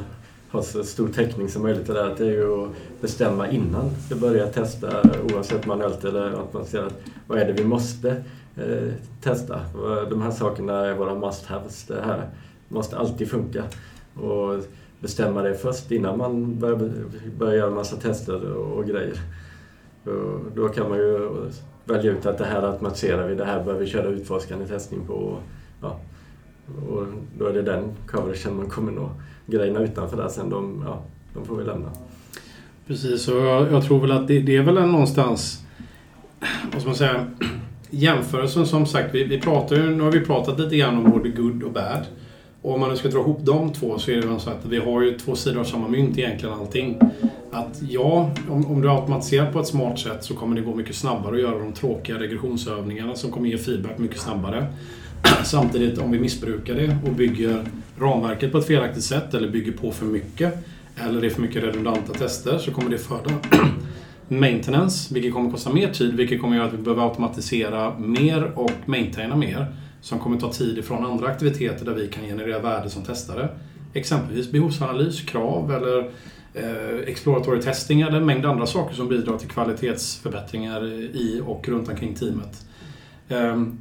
ha 0.50 0.62
så 0.62 0.84
stor 0.84 1.08
täckning 1.08 1.48
som 1.48 1.62
möjligt. 1.62 1.86
Det, 1.86 2.14
det 2.18 2.26
är 2.26 2.30
ju 2.30 2.64
att 2.64 2.70
bestämma 3.00 3.48
innan 3.48 3.90
vi 4.10 4.14
börjar 4.14 4.46
testa, 4.46 4.88
oavsett 5.32 5.66
manuellt 5.66 6.04
eller 6.04 6.40
automatiserat, 6.40 6.94
vad 7.26 7.38
är 7.38 7.46
det 7.46 7.52
vi 7.52 7.64
måste 7.64 8.10
eh, 8.56 8.92
testa? 9.22 9.60
De 10.10 10.22
här 10.22 10.30
sakerna 10.30 10.86
är 10.86 10.94
våra 10.94 11.14
must-haves. 11.14 11.84
Det 11.88 12.02
här 12.04 12.28
måste 12.68 12.98
alltid 12.98 13.30
funka. 13.30 13.64
Och 14.14 14.64
bestämma 15.00 15.42
det 15.42 15.54
först 15.54 15.90
innan 15.90 16.18
man 16.18 16.58
börjar, 16.58 16.90
börjar 17.38 17.54
göra 17.54 17.68
en 17.68 17.74
massa 17.74 17.96
tester 17.96 18.52
och, 18.52 18.78
och 18.78 18.86
grejer. 18.86 19.20
Och 20.04 20.40
då 20.54 20.68
kan 20.68 20.88
man 20.88 20.98
ju 20.98 21.30
välja 21.86 22.12
ut 22.12 22.26
att 22.26 22.38
det 22.38 22.44
här 22.44 22.62
automatiserar 22.62 23.28
vi, 23.28 23.34
det 23.34 23.44
här 23.44 23.64
behöver 23.64 23.84
vi 23.84 23.90
köra 23.90 24.08
utforskande 24.08 24.66
testning 24.66 25.06
på. 25.06 25.12
Och, 25.12 25.38
ja, 25.82 26.00
och 26.88 27.06
då 27.38 27.46
är 27.46 27.52
det 27.52 27.62
den 27.62 27.84
coveragen 28.06 28.56
man 28.56 28.70
kommer 28.70 28.92
nå. 28.92 29.10
Grejerna 29.46 29.80
utanför 29.80 30.16
där 30.16 30.28
sen, 30.28 30.50
de, 30.50 30.82
ja, 30.86 31.02
de 31.34 31.44
får 31.44 31.56
vi 31.56 31.64
lämna. 31.64 31.90
Precis, 32.86 33.28
och 33.28 33.36
jag, 33.36 33.72
jag 33.72 33.84
tror 33.84 34.00
väl 34.00 34.12
att 34.12 34.28
det, 34.28 34.40
det 34.40 34.56
är 34.56 34.62
väl 34.62 34.76
en 34.76 34.92
någonstans, 34.92 35.64
vad 36.72 36.80
ska 36.80 36.88
man 36.88 36.96
säga, 36.96 37.26
jämförelsen 37.90 38.66
som 38.66 38.86
sagt, 38.86 39.14
vi, 39.14 39.24
vi 39.24 39.40
pratar 39.40 39.76
ju, 39.76 39.96
nu 39.96 40.02
har 40.02 40.12
vi 40.12 40.20
pratat 40.20 40.58
lite 40.58 40.76
grann 40.76 40.96
om 40.96 41.10
både 41.10 41.28
good 41.28 41.62
och 41.62 41.72
bad. 41.72 42.06
Och 42.62 42.74
om 42.74 42.80
man 42.80 42.90
nu 42.90 42.96
ska 42.96 43.08
dra 43.08 43.18
ihop 43.18 43.38
de 43.42 43.72
två 43.72 43.98
så 43.98 44.10
är 44.10 44.20
det 44.20 44.26
väl 44.26 44.40
så 44.40 44.50
att 44.50 44.64
vi 44.64 44.78
har 44.78 45.02
ju 45.02 45.18
två 45.18 45.34
sidor 45.34 45.60
av 45.60 45.64
samma 45.64 45.88
mynt 45.88 46.18
egentligen 46.18 46.54
allting. 46.54 46.98
Att 47.56 47.82
ja, 47.88 48.30
om, 48.50 48.66
om 48.66 48.80
du 48.80 48.90
automatiserar 48.90 49.52
på 49.52 49.60
ett 49.60 49.66
smart 49.66 49.98
sätt 49.98 50.24
så 50.24 50.34
kommer 50.34 50.56
det 50.56 50.62
gå 50.62 50.74
mycket 50.74 50.96
snabbare 50.96 51.34
att 51.34 51.40
göra 51.40 51.58
de 51.58 51.72
tråkiga 51.72 52.18
regressionsövningarna 52.18 53.14
som 53.14 53.30
kommer 53.30 53.48
ge 53.48 53.58
feedback 53.58 53.98
mycket 53.98 54.20
snabbare. 54.20 54.66
Samtidigt 55.44 55.98
om 55.98 56.10
vi 56.10 56.18
missbrukar 56.18 56.74
det 56.74 56.98
och 57.06 57.12
bygger 57.12 57.64
ramverket 57.98 58.52
på 58.52 58.58
ett 58.58 58.66
felaktigt 58.66 59.04
sätt 59.04 59.34
eller 59.34 59.50
bygger 59.50 59.72
på 59.72 59.92
för 59.92 60.06
mycket 60.06 60.54
eller 60.96 61.20
det 61.20 61.26
är 61.26 61.30
för 61.30 61.42
mycket 61.42 61.62
redundanta 61.62 62.12
tester 62.12 62.58
så 62.58 62.70
kommer 62.70 62.90
det 62.90 62.98
föda 62.98 63.30
maintenance, 64.28 65.14
vilket 65.14 65.32
kommer 65.32 65.50
kosta 65.50 65.72
mer 65.72 65.92
tid, 65.92 66.14
vilket 66.14 66.40
kommer 66.40 66.56
göra 66.56 66.66
att 66.66 66.72
vi 66.72 66.78
behöver 66.78 67.02
automatisera 67.02 67.98
mer 67.98 68.52
och 68.54 68.72
maintaina 68.84 69.36
mer 69.36 69.66
som 70.00 70.18
kommer 70.18 70.40
ta 70.40 70.52
tid 70.52 70.78
ifrån 70.78 71.04
andra 71.04 71.26
aktiviteter 71.26 71.84
där 71.84 71.94
vi 71.94 72.08
kan 72.08 72.24
generera 72.24 72.58
värde 72.58 72.90
som 72.90 73.02
testare. 73.02 73.48
Exempelvis 73.92 74.50
behovsanalys, 74.50 75.20
krav 75.20 75.72
eller 75.72 76.10
Eh, 76.56 76.98
exploratory 77.06 77.62
testing 77.62 78.00
eller 78.00 78.16
en 78.16 78.26
mängd 78.26 78.46
andra 78.46 78.66
saker 78.66 78.94
som 78.94 79.08
bidrar 79.08 79.38
till 79.38 79.48
kvalitetsförbättringar 79.48 80.84
i 81.16 81.42
och 81.46 81.68
runt 81.68 81.88
omkring 81.88 82.14
teamet. 82.14 82.66
Ehm, 83.28 83.78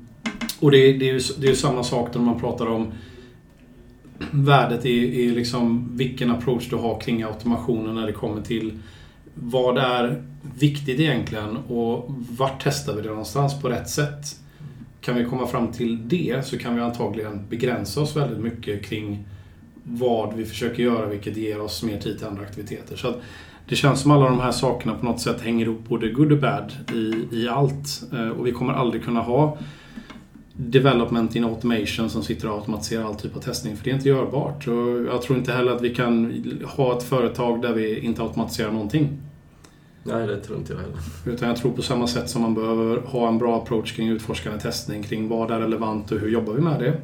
och 0.59 0.71
det, 0.71 0.93
det, 0.93 1.09
är 1.09 1.13
ju, 1.13 1.19
det 1.37 1.47
är 1.47 1.49
ju 1.49 1.55
samma 1.55 1.83
sak 1.83 2.15
när 2.15 2.21
man 2.21 2.39
pratar 2.39 2.65
om 2.65 2.93
värdet 4.31 4.85
i, 4.85 5.21
i 5.21 5.29
liksom 5.29 5.89
vilken 5.97 6.31
approach 6.31 6.69
du 6.69 6.75
har 6.75 6.99
kring 6.99 7.23
automationen 7.23 7.95
när 7.95 8.05
det 8.05 8.13
kommer 8.13 8.41
till 8.41 8.79
vad 9.33 9.77
är 9.77 10.23
viktigt 10.59 10.99
egentligen 10.99 11.57
och 11.57 12.15
vart 12.37 12.63
testar 12.63 12.95
vi 12.95 13.01
det 13.01 13.09
någonstans 13.09 13.61
på 13.61 13.69
rätt 13.69 13.89
sätt? 13.89 14.39
Kan 15.01 15.15
vi 15.15 15.25
komma 15.25 15.47
fram 15.47 15.71
till 15.71 16.09
det 16.09 16.45
så 16.45 16.57
kan 16.57 16.75
vi 16.75 16.81
antagligen 16.81 17.47
begränsa 17.49 18.01
oss 18.01 18.15
väldigt 18.15 18.39
mycket 18.39 18.85
kring 18.85 19.25
vad 19.87 20.33
vi 20.33 20.45
försöker 20.45 20.83
göra 20.83 21.05
vilket 21.05 21.37
ger 21.37 21.61
oss 21.61 21.83
mer 21.83 21.99
tid 21.99 22.17
till 22.17 22.27
andra 22.27 22.43
aktiviteter. 22.43 22.95
Så 22.95 23.13
det 23.67 23.75
känns 23.75 24.01
som 24.01 24.11
alla 24.11 24.25
de 24.25 24.39
här 24.39 24.51
sakerna 24.51 24.95
på 24.95 25.05
något 25.05 25.19
sätt 25.19 25.41
hänger 25.41 25.65
ihop 25.65 25.87
både 25.87 26.09
good 26.09 26.31
och 26.31 26.37
bad 26.37 26.73
i, 26.93 27.27
i 27.31 27.47
allt. 27.49 28.03
Eh, 28.13 28.29
och 28.29 28.47
vi 28.47 28.51
kommer 28.51 28.73
aldrig 28.73 29.03
kunna 29.03 29.21
ha 29.21 29.57
development 30.53 31.35
in 31.35 31.43
automation 31.43 32.09
som 32.09 32.23
sitter 32.23 32.49
och 32.49 32.55
automatiserar 32.55 33.03
all 33.03 33.15
typ 33.15 33.35
av 33.35 33.39
testning. 33.39 33.77
För 33.77 33.83
det 33.83 33.89
är 33.89 33.95
inte 33.95 34.09
görbart. 34.09 34.67
Och 34.67 35.03
jag 35.03 35.21
tror 35.21 35.37
inte 35.37 35.51
heller 35.51 35.71
att 35.71 35.81
vi 35.81 35.95
kan 35.95 36.43
ha 36.65 36.97
ett 36.97 37.03
företag 37.03 37.61
där 37.61 37.73
vi 37.73 37.99
inte 37.99 38.21
automatiserar 38.21 38.71
någonting. 38.71 39.17
Nej, 40.03 40.27
det 40.27 40.39
tror 40.39 40.57
inte 40.57 40.73
jag 40.73 40.79
heller. 40.79 40.97
Utan 41.25 41.47
jag 41.47 41.57
tror 41.57 41.71
på 41.71 41.81
samma 41.81 42.07
sätt 42.07 42.29
som 42.29 42.41
man 42.41 42.53
behöver 42.53 42.97
ha 42.97 43.27
en 43.27 43.37
bra 43.37 43.57
approach 43.57 43.95
kring 43.95 44.09
utforskande 44.09 44.59
testning 44.59 45.03
kring 45.03 45.27
vad 45.27 45.51
är 45.51 45.59
relevant 45.59 46.11
och 46.11 46.19
hur 46.19 46.29
jobbar 46.29 46.53
vi 46.53 46.61
med 46.61 46.79
det. 46.79 47.01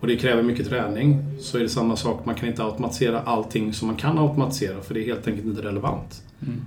Och 0.00 0.06
det 0.06 0.16
kräver 0.16 0.42
mycket 0.42 0.68
träning. 0.68 1.22
Så 1.40 1.58
är 1.58 1.62
det 1.62 1.68
samma 1.68 1.96
sak, 1.96 2.26
man 2.26 2.34
kan 2.34 2.48
inte 2.48 2.62
automatisera 2.64 3.20
allting 3.20 3.72
som 3.72 3.88
man 3.88 3.96
kan 3.96 4.18
automatisera 4.18 4.80
för 4.82 4.94
det 4.94 5.00
är 5.00 5.06
helt 5.06 5.28
enkelt 5.28 5.46
inte 5.46 5.62
relevant. 5.62 6.22
Mm. 6.46 6.60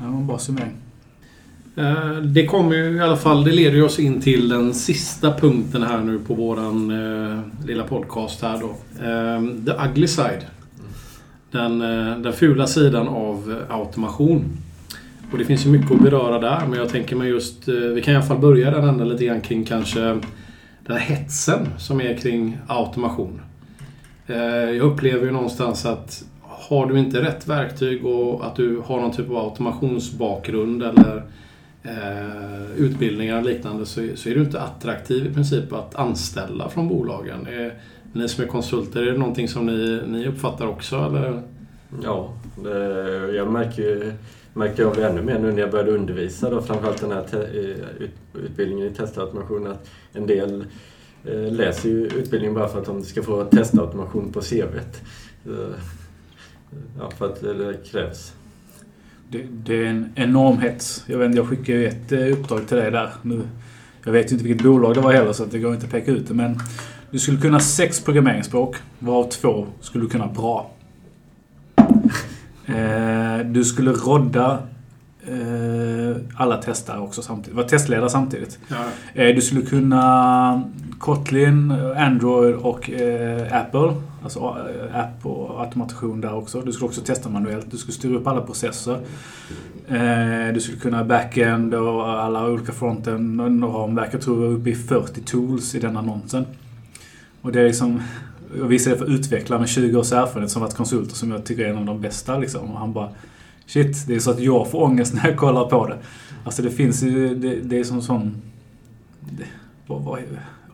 Ja, 0.00 0.04
en 0.04 0.26
bra 0.26 0.38
summering. 0.38 0.72
Eh, 1.76 2.16
det 2.16 2.46
kommer 2.46 2.76
ju 2.76 2.96
i 2.96 3.00
alla 3.00 3.16
fall, 3.16 3.44
det 3.44 3.52
leder 3.52 3.82
oss 3.82 3.98
in 3.98 4.20
till 4.20 4.48
den 4.48 4.74
sista 4.74 5.32
punkten 5.32 5.82
här 5.82 5.98
nu 5.98 6.18
på 6.18 6.34
våran 6.34 6.90
eh, 6.90 7.40
lilla 7.66 7.84
podcast 7.84 8.42
här 8.42 8.60
då. 8.60 8.70
Eh, 9.04 9.64
the 9.66 9.88
ugly 9.88 10.06
side. 10.06 10.46
Den, 11.50 11.82
eh, 11.82 12.18
den 12.18 12.32
fula 12.32 12.66
sidan 12.66 13.08
av 13.08 13.62
automation. 13.68 14.44
Och 15.32 15.38
det 15.38 15.44
finns 15.44 15.66
ju 15.66 15.70
mycket 15.70 15.90
att 15.90 16.02
beröra 16.02 16.38
där, 16.38 16.66
men 16.66 16.78
jag 16.78 16.88
tänker 16.88 17.16
mig 17.16 17.28
just... 17.28 17.68
Eh, 17.68 17.74
vi 17.74 18.02
kan 18.02 18.14
i 18.14 18.16
alla 18.16 18.26
fall 18.26 18.38
börja 18.38 18.70
den 18.70 18.88
änden 18.88 19.08
lite 19.08 19.24
grann 19.24 19.40
kring 19.40 19.64
kanske 19.64 20.20
den 20.88 20.96
här 20.96 21.16
hetsen 21.16 21.68
som 21.78 22.00
är 22.00 22.16
kring 22.16 22.58
automation. 22.66 23.40
Eh, 24.26 24.36
jag 24.36 24.80
upplever 24.80 25.26
ju 25.26 25.32
någonstans 25.32 25.86
att 25.86 26.24
har 26.42 26.86
du 26.86 26.98
inte 26.98 27.22
rätt 27.22 27.48
verktyg 27.48 28.06
och 28.06 28.46
att 28.46 28.56
du 28.56 28.82
har 28.84 29.00
någon 29.00 29.12
typ 29.12 29.30
av 29.30 29.36
automationsbakgrund 29.36 30.82
eller 30.82 31.22
eh, 31.82 32.70
utbildningar 32.76 33.36
och 33.36 33.44
liknande 33.44 33.86
så, 33.86 34.08
så 34.14 34.28
är 34.28 34.34
du 34.34 34.40
inte 34.40 34.60
attraktiv 34.60 35.26
i 35.26 35.34
princip 35.34 35.72
att 35.72 35.94
anställa 35.94 36.68
från 36.68 36.88
bolagen. 36.88 37.46
Är, 37.46 37.74
ni 38.12 38.28
som 38.28 38.44
är 38.44 38.48
konsulter, 38.48 39.02
är 39.02 39.12
det 39.12 39.18
någonting 39.18 39.48
som 39.48 39.66
ni, 39.66 40.02
ni 40.08 40.26
uppfattar 40.26 40.66
också? 40.66 40.96
Eller? 40.96 41.42
Ja, 42.02 42.32
det, 42.64 42.78
jag 43.36 43.52
märker 43.52 43.82
ju 43.82 44.12
märkte 44.58 44.86
av 44.86 44.96
det 44.96 45.06
ännu 45.06 45.22
mer 45.22 45.38
nu 45.38 45.52
när 45.52 45.60
jag 45.60 45.70
började 45.70 45.90
undervisa, 45.90 46.50
då, 46.50 46.62
framförallt 46.62 47.00
den 47.00 47.12
här 47.12 47.48
utbildningen 48.34 48.86
i 48.86 48.90
testautomation, 48.90 49.66
att 49.66 49.90
en 50.12 50.26
del 50.26 50.64
eh, 51.24 51.52
läser 51.52 51.88
ju 51.88 52.06
utbildningen 52.06 52.54
bara 52.54 52.68
för 52.68 52.78
att 52.78 52.86
de 52.86 53.02
ska 53.02 53.22
få 53.22 53.44
testautomation 53.44 54.32
på 54.32 54.40
CVt. 54.40 55.02
Eh, 55.46 55.74
ja, 56.98 57.10
för 57.18 57.26
att 57.26 57.40
det 57.40 57.90
krävs. 57.90 58.32
Det, 59.28 59.46
det, 59.50 59.74
är 59.74 59.84
en 59.84 60.12
enorm 60.14 60.58
hets. 60.58 61.04
Jag, 61.06 61.18
vet, 61.18 61.34
jag 61.34 61.48
skickade 61.48 61.78
ju 61.78 61.86
ett 61.86 62.12
eh, 62.12 62.32
uppdrag 62.32 62.68
till 62.68 62.76
dig 62.76 62.90
där. 62.90 63.10
Nu, 63.22 63.42
jag 64.04 64.12
vet 64.12 64.30
ju 64.30 64.32
inte 64.32 64.44
vilket 64.44 64.64
bolag 64.64 64.94
det 64.94 65.00
var 65.00 65.12
heller 65.12 65.32
så 65.32 65.44
det 65.44 65.58
går 65.58 65.74
inte 65.74 65.86
att 65.86 65.92
peka 65.92 66.10
ut 66.10 66.28
det. 66.28 66.34
Men 66.34 66.58
du 67.10 67.18
skulle 67.18 67.40
kunna 67.40 67.60
sex 67.60 68.04
programmeringsspråk, 68.04 68.76
varav 68.98 69.28
två 69.30 69.66
skulle 69.80 70.04
du 70.04 70.10
kunna 70.10 70.26
bra. 70.26 70.70
Eh, 72.68 73.46
du 73.46 73.64
skulle 73.64 73.90
rodda 73.90 74.58
eh, 75.28 76.16
alla 76.36 76.56
testare 76.56 77.00
också 77.00 77.22
samtidigt. 77.22 77.56
Vara 77.56 77.68
testledare 77.68 78.10
samtidigt. 78.10 78.58
Ja. 78.68 78.76
Eh, 79.22 79.34
du 79.34 79.40
skulle 79.40 79.62
kunna 79.62 80.62
Kotlin, 80.98 81.70
Android 81.96 82.54
och 82.54 82.90
eh, 82.90 83.60
Apple. 83.60 83.94
Alltså 84.22 84.38
eh, 84.40 85.00
app 85.00 85.26
och 85.26 85.60
automation 85.60 86.20
där 86.20 86.34
också. 86.34 86.60
Du 86.60 86.72
skulle 86.72 86.88
också 86.88 87.00
testa 87.00 87.28
manuellt. 87.28 87.70
Du 87.70 87.76
skulle 87.76 87.94
styra 87.94 88.16
upp 88.16 88.26
alla 88.26 88.40
processer. 88.40 88.98
Eh, 89.88 90.54
du 90.54 90.60
skulle 90.60 90.78
kunna 90.78 91.04
backend 91.04 91.74
och 91.74 92.08
alla 92.08 92.46
olika 92.46 92.72
fronten 92.72 93.40
ramverk. 93.62 94.08
Jag 94.12 94.20
tror 94.20 94.36
var 94.36 94.46
uppe 94.46 94.70
i 94.70 94.74
40 94.74 95.20
tools 95.20 95.74
i 95.74 95.80
den 95.80 95.96
annonsen. 95.96 96.46
Och 97.42 97.52
det 97.52 97.60
är 97.60 97.64
liksom... 97.64 98.02
Jag 98.58 98.66
visade 98.66 98.96
det 98.96 98.98
för 98.98 99.10
utvecklare 99.14 99.60
med 99.60 99.68
20 99.68 99.98
års 99.98 100.12
erfarenhet 100.12 100.50
som 100.50 100.62
varit 100.62 100.74
konsulter 100.74 101.14
som 101.14 101.30
jag 101.30 101.44
tycker 101.44 101.64
är 101.64 101.68
en 101.68 101.78
av 101.78 101.84
de 101.84 102.00
bästa. 102.00 102.38
Liksom. 102.38 102.70
Och 102.70 102.78
han 102.78 102.92
bara 102.92 103.08
Shit, 103.68 104.06
det 104.06 104.14
är 104.14 104.18
så 104.20 104.30
att 104.30 104.40
jag 104.40 104.70
får 104.70 104.82
ångest 104.82 105.14
när 105.14 105.28
jag 105.28 105.36
kollar 105.36 105.64
på 105.64 105.86
det. 105.86 105.96
Alltså 106.44 106.62
det 106.62 106.70
finns 106.70 107.02
ju, 107.02 107.34
det, 107.34 107.54
det 107.54 107.78
är 107.78 107.84
som 107.84 108.02
sån... 108.02 108.42
Det, 109.20 109.44
vad, 109.86 110.02
vad, 110.02 110.20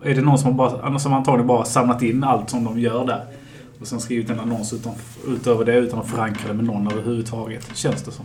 är 0.02 0.14
det 0.14 0.20
någon 0.20 0.38
som, 0.38 0.56
bara, 0.56 0.98
som 0.98 1.12
antagligen 1.12 1.46
bara 1.46 1.64
samlat 1.64 2.02
in 2.02 2.24
allt 2.24 2.50
som 2.50 2.64
de 2.64 2.80
gör 2.80 3.06
där? 3.06 3.24
Och 3.80 3.86
sen 3.86 4.00
skrivit 4.00 4.30
en 4.30 4.40
annons 4.40 4.72
utan, 4.72 4.92
utöver 5.28 5.64
det 5.64 5.76
utan 5.76 5.98
att 5.98 6.10
förankra 6.10 6.48
det 6.48 6.54
med 6.54 6.64
någon 6.64 6.92
överhuvudtaget. 6.92 7.76
Känns 7.76 8.02
det 8.02 8.10
som. 8.10 8.24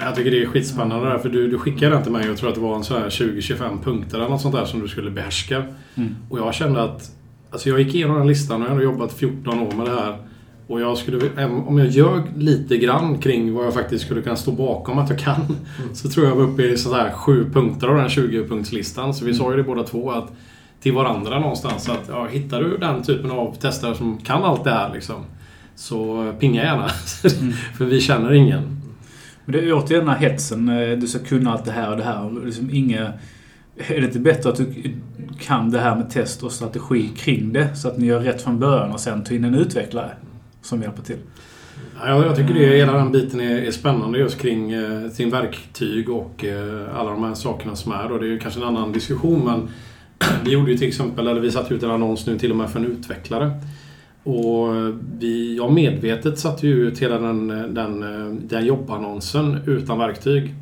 Jag 0.00 0.14
tycker 0.14 0.30
det 0.30 0.42
är 0.42 0.46
skitspännande 0.46 1.08
där, 1.08 1.18
för 1.18 1.28
du, 1.28 1.50
du 1.50 1.58
skickade 1.58 1.94
den 1.94 2.02
till 2.02 2.12
mig 2.12 2.22
och 2.22 2.30
jag 2.30 2.36
tror 2.36 2.48
att 2.48 2.54
det 2.54 2.60
var 2.60 2.76
en 2.76 2.84
så 2.84 2.98
här 2.98 3.08
20-25 3.08 3.82
punkter 3.82 4.18
eller 4.18 4.28
något 4.28 4.40
sånt 4.40 4.54
där 4.54 4.64
som 4.64 4.80
du 4.80 4.88
skulle 4.88 5.10
behärska. 5.10 5.64
Mm. 5.94 6.16
Och 6.30 6.38
jag 6.38 6.54
kände 6.54 6.82
att... 6.82 7.12
Alltså 7.50 7.68
jag 7.68 7.80
gick 7.80 7.94
igenom 7.94 8.18
den 8.18 8.26
listan 8.26 8.62
och 8.62 8.68
jag 8.68 8.74
har 8.74 8.82
jobbat 8.82 9.12
14 9.12 9.58
år 9.58 9.72
med 9.76 9.86
det 9.86 9.92
här. 9.92 10.16
Och 10.66 10.80
jag 10.80 10.98
skulle, 10.98 11.46
om 11.66 11.78
jag 11.78 11.88
ljög 11.88 12.22
lite 12.36 12.76
grann 12.76 13.18
kring 13.18 13.54
vad 13.54 13.66
jag 13.66 13.74
faktiskt 13.74 14.04
skulle 14.04 14.22
kunna 14.22 14.36
stå 14.36 14.52
bakom 14.52 14.98
att 14.98 15.10
jag 15.10 15.18
kan. 15.18 15.42
Mm. 15.42 15.94
Så 15.94 16.08
tror 16.08 16.26
jag 16.26 16.36
var 16.36 16.42
uppe 16.42 16.62
i 16.62 16.76
sådär 16.76 17.12
sju 17.12 17.50
punkter 17.52 17.88
av 17.88 17.96
den 17.96 18.08
20-punktslistan. 18.08 19.12
Så 19.12 19.24
vi 19.24 19.34
sa 19.34 19.50
ju 19.50 19.56
det 19.56 19.62
båda 19.62 19.82
två 19.82 20.10
att 20.10 20.32
till 20.82 20.92
varandra 20.92 21.40
någonstans. 21.40 21.88
Att, 21.88 22.08
ja, 22.08 22.26
hittar 22.26 22.60
du 22.60 22.76
den 22.76 23.02
typen 23.02 23.30
av 23.30 23.54
testare 23.54 23.94
som 23.94 24.18
kan 24.18 24.44
allt 24.44 24.64
det 24.64 24.70
här 24.70 24.94
liksom, 24.94 25.24
så 25.74 26.32
pinga 26.40 26.64
gärna. 26.64 26.90
Mm. 27.40 27.52
För 27.78 27.84
vi 27.84 28.00
känner 28.00 28.32
ingen. 28.32 28.82
Men 29.44 29.52
det 29.52 29.68
är 29.68 29.72
återigen 29.72 30.06
den 30.06 30.14
här 30.14 30.28
hetsen. 30.28 30.68
Eh, 30.68 30.98
du 30.98 31.06
ska 31.06 31.18
kunna 31.18 31.52
allt 31.52 31.64
det 31.64 31.72
här 31.72 31.90
och 31.90 31.96
det 31.96 32.02
här. 32.02 32.44
Liksom 32.44 32.70
inga, 32.72 33.12
är 33.88 34.00
det 34.00 34.06
inte 34.06 34.18
bättre 34.18 34.50
att 34.50 34.56
du 34.56 34.94
kan 35.38 35.70
det 35.70 35.78
här 35.78 35.96
med 35.96 36.10
test 36.10 36.42
och 36.42 36.52
strategi 36.52 37.08
kring 37.16 37.52
det? 37.52 37.76
Så 37.76 37.88
att 37.88 37.98
ni 37.98 38.06
gör 38.06 38.20
rätt 38.20 38.42
från 38.42 38.58
början 38.58 38.92
och 38.92 39.00
sen 39.00 39.24
tar 39.24 39.34
in 39.34 39.44
en 39.44 39.54
utvecklare 39.54 40.10
som 40.62 40.82
hjälper 40.82 41.02
till. 41.02 41.18
Ja, 42.04 42.24
jag 42.24 42.36
tycker 42.36 42.54
det, 42.54 42.76
hela 42.76 42.92
den 42.92 43.12
biten 43.12 43.40
är, 43.40 43.62
är 43.62 43.70
spännande 43.70 44.18
just 44.18 44.38
kring 44.38 44.72
eh, 44.72 44.90
kring 45.00 45.10
sin 45.10 45.30
verktyg 45.30 46.10
och 46.10 46.44
eh, 46.44 46.98
alla 46.98 47.10
de 47.10 47.24
här 47.24 47.34
sakerna 47.34 47.76
som 47.76 47.92
är. 47.92 48.12
Och 48.12 48.20
det 48.20 48.34
är 48.34 48.38
kanske 48.38 48.60
en 48.60 48.66
annan 48.66 48.92
diskussion 48.92 49.44
men 49.44 49.68
vi 50.44 50.52
gjorde 50.52 50.70
ju 50.70 50.78
till 50.78 50.88
exempel, 50.88 51.26
eller 51.26 51.40
vi 51.40 51.50
satte 51.50 51.74
ut 51.74 51.82
en 51.82 51.90
annons 51.90 52.26
nu 52.26 52.38
till 52.38 52.50
och 52.50 52.56
med 52.56 52.70
för 52.70 52.78
en 52.78 52.86
utvecklare. 52.86 53.50
Och 54.22 54.68
vi, 55.18 55.56
jag 55.56 55.72
medvetet 55.72 56.38
satte 56.38 56.66
ju 56.66 56.88
ut 56.88 56.98
hela 56.98 57.18
den, 57.18 57.48
den, 57.74 58.02
eh, 58.02 58.34
den 58.42 58.66
jobbannonsen 58.66 59.58
utan 59.66 59.98
verktyg. 59.98 60.54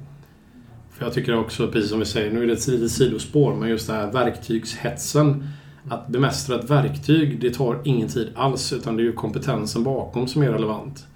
För 0.98 1.04
jag 1.04 1.14
tycker 1.14 1.38
också, 1.38 1.68
precis 1.68 1.90
som 1.90 1.98
vi 1.98 2.04
säger, 2.04 2.32
nu 2.32 2.42
är 2.42 2.46
det 2.46 2.52
ett 2.52 2.66
litet 2.66 2.90
sidospår, 2.90 3.54
men 3.54 3.68
just 3.68 3.87
den 3.87 3.96
här 3.96 4.12
verktygshetsen 4.12 5.48
att 5.88 6.08
bemästra 6.08 6.58
ett 6.58 6.70
verktyg, 6.70 7.40
det 7.40 7.54
tar 7.54 7.80
ingen 7.84 8.08
tid 8.08 8.28
alls. 8.34 8.72
Utan 8.72 8.96
det 8.96 9.02
är 9.02 9.04
ju 9.04 9.12
kompetensen 9.12 9.84
bakom 9.84 10.28
som 10.28 10.42
är 10.42 10.52
relevant. 10.52 11.06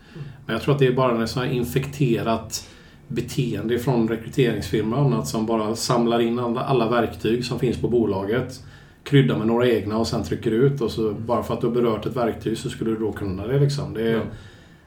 Men 0.47 0.53
jag 0.53 0.63
tror 0.63 0.75
att 0.75 0.79
det 0.79 0.87
är 0.87 0.93
bara 0.93 1.25
ett 1.25 1.31
sånt 1.31 1.47
här 1.47 1.53
infekterat 1.53 2.69
beteende 3.09 3.79
från 3.79 4.09
rekryteringsfirmor 4.09 4.99
och 4.99 5.05
annat 5.05 5.29
som 5.29 5.47
bara 5.47 5.77
samlar 5.77 6.21
in 6.21 6.39
alla, 6.39 6.61
alla 6.61 6.89
verktyg 6.89 7.45
som 7.45 7.59
finns 7.59 7.77
på 7.77 7.89
bolaget. 7.89 8.65
Kryddar 9.05 9.39
med 9.39 9.47
några 9.47 9.69
egna 9.69 9.99
och 9.99 10.07
sen 10.07 10.23
trycker 10.23 10.51
ut 10.51 10.81
och 10.81 10.91
så 10.91 11.13
bara 11.13 11.43
för 11.43 11.55
att 11.55 11.61
du 11.61 11.67
har 11.67 11.75
berört 11.75 12.07
ett 12.07 12.17
verktyg 12.17 12.59
så 12.59 12.71
skulle 12.71 12.91
du 12.91 12.97
då 12.97 13.13
kunna 13.13 13.47
det 13.47 13.61
liksom. 13.61 13.95
Det 13.95 14.03
är, 14.03 14.17
ja. 14.17 14.23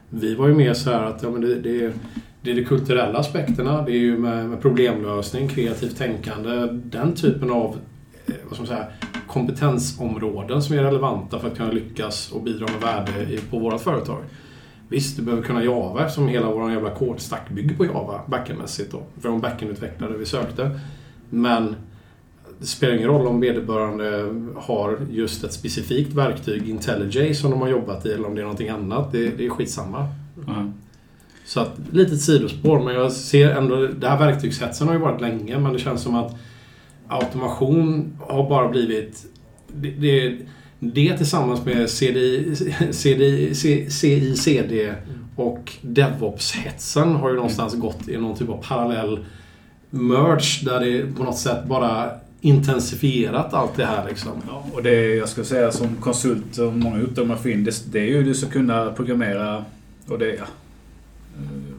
Vi 0.09 0.35
var 0.35 0.47
ju 0.47 0.53
mer 0.53 0.73
så 0.73 0.89
här 0.89 1.03
att 1.03 1.23
ja, 1.23 1.29
men 1.29 1.41
det, 1.41 1.55
det, 1.55 1.93
det 2.45 2.51
är 2.51 2.55
de 2.55 2.65
kulturella 2.65 3.19
aspekterna. 3.19 3.81
Det 3.81 3.91
är 3.91 3.97
ju 3.97 4.17
med, 4.17 4.49
med 4.49 4.61
problemlösning, 4.61 5.47
kreativt 5.47 5.97
tänkande. 5.97 6.67
Den 6.71 7.15
typen 7.15 7.51
av 7.51 7.77
eh, 8.25 8.35
vad 8.43 8.53
ska 8.53 8.57
man 8.57 8.67
säga, 8.67 8.87
kompetensområden 9.27 10.61
som 10.61 10.75
är 10.75 10.83
relevanta 10.83 11.39
för 11.39 11.47
att 11.47 11.57
kunna 11.57 11.71
lyckas 11.71 12.31
och 12.31 12.43
bidra 12.43 12.65
med 12.65 12.81
värde 12.81 13.39
på 13.49 13.59
vårt 13.59 13.81
företag. 13.81 14.23
Visst, 14.89 15.17
du 15.17 15.23
behöver 15.23 15.43
kunna 15.43 15.63
Java 15.63 16.09
som 16.09 16.27
hela 16.27 16.51
vår 16.51 16.71
jävla 16.71 16.89
kodstack 16.89 17.49
bygger 17.49 17.75
på 17.75 17.85
Java 17.85 18.21
backendmässigt 18.27 18.91
då. 18.91 19.03
För 19.21 19.29
de 19.29 19.41
backendutvecklare 19.41 20.17
vi 20.17 20.25
sökte. 20.25 20.79
Men 21.29 21.75
det 22.59 22.65
spelar 22.65 22.93
ingen 22.95 23.07
roll 23.07 23.27
om 23.27 23.39
vederbörande 23.39 24.33
har 24.55 24.99
just 25.11 25.43
ett 25.43 25.53
specifikt 25.53 26.13
verktyg, 26.13 26.69
IntelliJ, 26.69 27.35
som 27.35 27.51
de 27.51 27.61
har 27.61 27.67
jobbat 27.67 28.05
i 28.05 28.11
eller 28.11 28.27
om 28.27 28.35
det 28.35 28.41
är 28.41 28.43
någonting 28.43 28.69
annat. 28.69 29.11
Det, 29.11 29.37
det 29.37 29.45
är 29.45 29.49
skitsamma. 29.49 30.07
Mm. 30.47 30.73
Så 31.45 31.59
att, 31.59 31.71
litet 31.91 32.21
sidospår, 32.21 32.79
men 32.79 32.93
jag 32.93 33.11
ser 33.11 33.51
ändå... 33.51 33.87
Det 33.87 34.09
här 34.09 34.19
verktygshetsen 34.19 34.87
har 34.87 34.93
ju 34.95 35.01
varit 35.01 35.21
länge, 35.21 35.59
men 35.59 35.73
det 35.73 35.79
känns 35.79 36.01
som 36.01 36.15
att 36.15 36.35
automation 37.07 38.17
har 38.19 38.49
bara 38.49 38.69
blivit... 38.69 39.25
Det, 39.67 39.89
det, 39.89 40.37
Det 40.79 41.17
tillsammans 41.17 41.65
med 41.65 41.89
CDI, 41.89 42.55
CDI, 42.91 43.55
CICD 43.89 44.93
och 45.35 45.73
DevOps-hetsen 45.81 47.15
har 47.15 47.29
ju 47.29 47.35
någonstans 47.35 47.75
gått 47.75 48.07
i 48.07 48.17
någon 48.17 48.37
typ 48.37 48.49
av 48.49 48.63
parallell 48.67 49.25
merge 49.89 50.65
där 50.65 50.79
det 50.79 51.15
på 51.15 51.23
något 51.23 51.37
sätt 51.37 51.65
bara 51.65 52.11
intensifierat 52.41 53.53
allt 53.53 53.75
det 53.75 53.85
här 53.85 54.05
liksom. 54.09 54.31
Ja, 54.47 54.65
och 54.73 54.83
det 54.83 55.15
jag 55.15 55.29
skulle 55.29 55.45
säga 55.45 55.71
som 55.71 55.95
konsult 55.95 56.57
och 56.57 56.73
många 56.73 57.01
uppdrag 57.01 57.27
man 57.27 57.37
får 57.37 57.51
in, 57.51 57.63
det, 57.63 57.91
det 57.91 57.99
är 57.99 58.05
ju 58.05 58.23
du 58.23 58.33
ska 58.33 58.49
kunna 58.49 58.91
programmera 58.91 59.65
och 60.07 60.19
det, 60.19 60.35
ja, 60.35 60.45
Eh, 61.37 61.75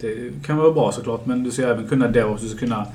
det 0.00 0.32
kan 0.46 0.56
vara 0.56 0.72
bra 0.72 0.92
såklart 0.92 1.26
men 1.26 1.44
du 1.44 1.50
ska 1.50 1.62
även 1.62 1.88
kunna 1.88 2.08
DevOps, 2.08 2.42
du 2.42 2.48
ska 2.48 2.58
kunna 2.58 2.86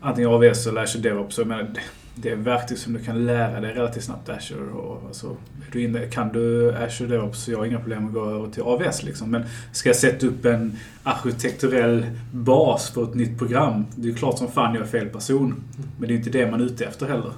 antingen 0.00 0.30
AVS 0.30 0.66
eller 0.66 0.82
Azure 0.82 1.02
DevOps. 1.02 1.38
Jag 1.38 1.46
menar, 1.46 1.66
det 2.14 2.30
är 2.30 2.36
verktyg 2.36 2.78
som 2.78 2.92
du 2.92 2.98
kan 2.98 3.26
lära 3.26 3.60
dig 3.60 3.74
relativt 3.74 4.04
snabbt 4.04 4.28
Azure. 4.28 4.70
Och, 4.70 5.02
alltså, 5.06 5.36
du 5.72 5.82
inne, 5.82 6.06
kan 6.06 6.32
du 6.32 6.74
Azure 6.74 7.08
DevOps 7.08 7.44
så 7.44 7.50
jag 7.50 7.58
har 7.58 7.64
inga 7.64 7.78
problem 7.78 8.06
att 8.06 8.12
gå 8.12 8.24
över 8.24 8.48
till 8.48 8.62
AVS. 8.62 9.02
Liksom. 9.02 9.30
Men 9.30 9.44
ska 9.72 9.88
jag 9.88 9.96
sätta 9.96 10.26
upp 10.26 10.44
en 10.44 10.76
arkitekturell 11.02 12.06
bas 12.32 12.90
för 12.90 13.04
ett 13.04 13.14
nytt 13.14 13.38
program, 13.38 13.86
det 13.96 14.08
är 14.08 14.14
klart 14.14 14.38
som 14.38 14.48
fan 14.48 14.74
jag 14.74 14.82
är 14.82 14.86
fel 14.86 15.08
person. 15.08 15.54
Men 15.98 16.08
det 16.08 16.14
är 16.14 16.16
inte 16.16 16.30
det 16.30 16.50
man 16.50 16.60
är 16.60 16.64
ute 16.64 16.84
efter 16.84 17.06
heller. 17.06 17.32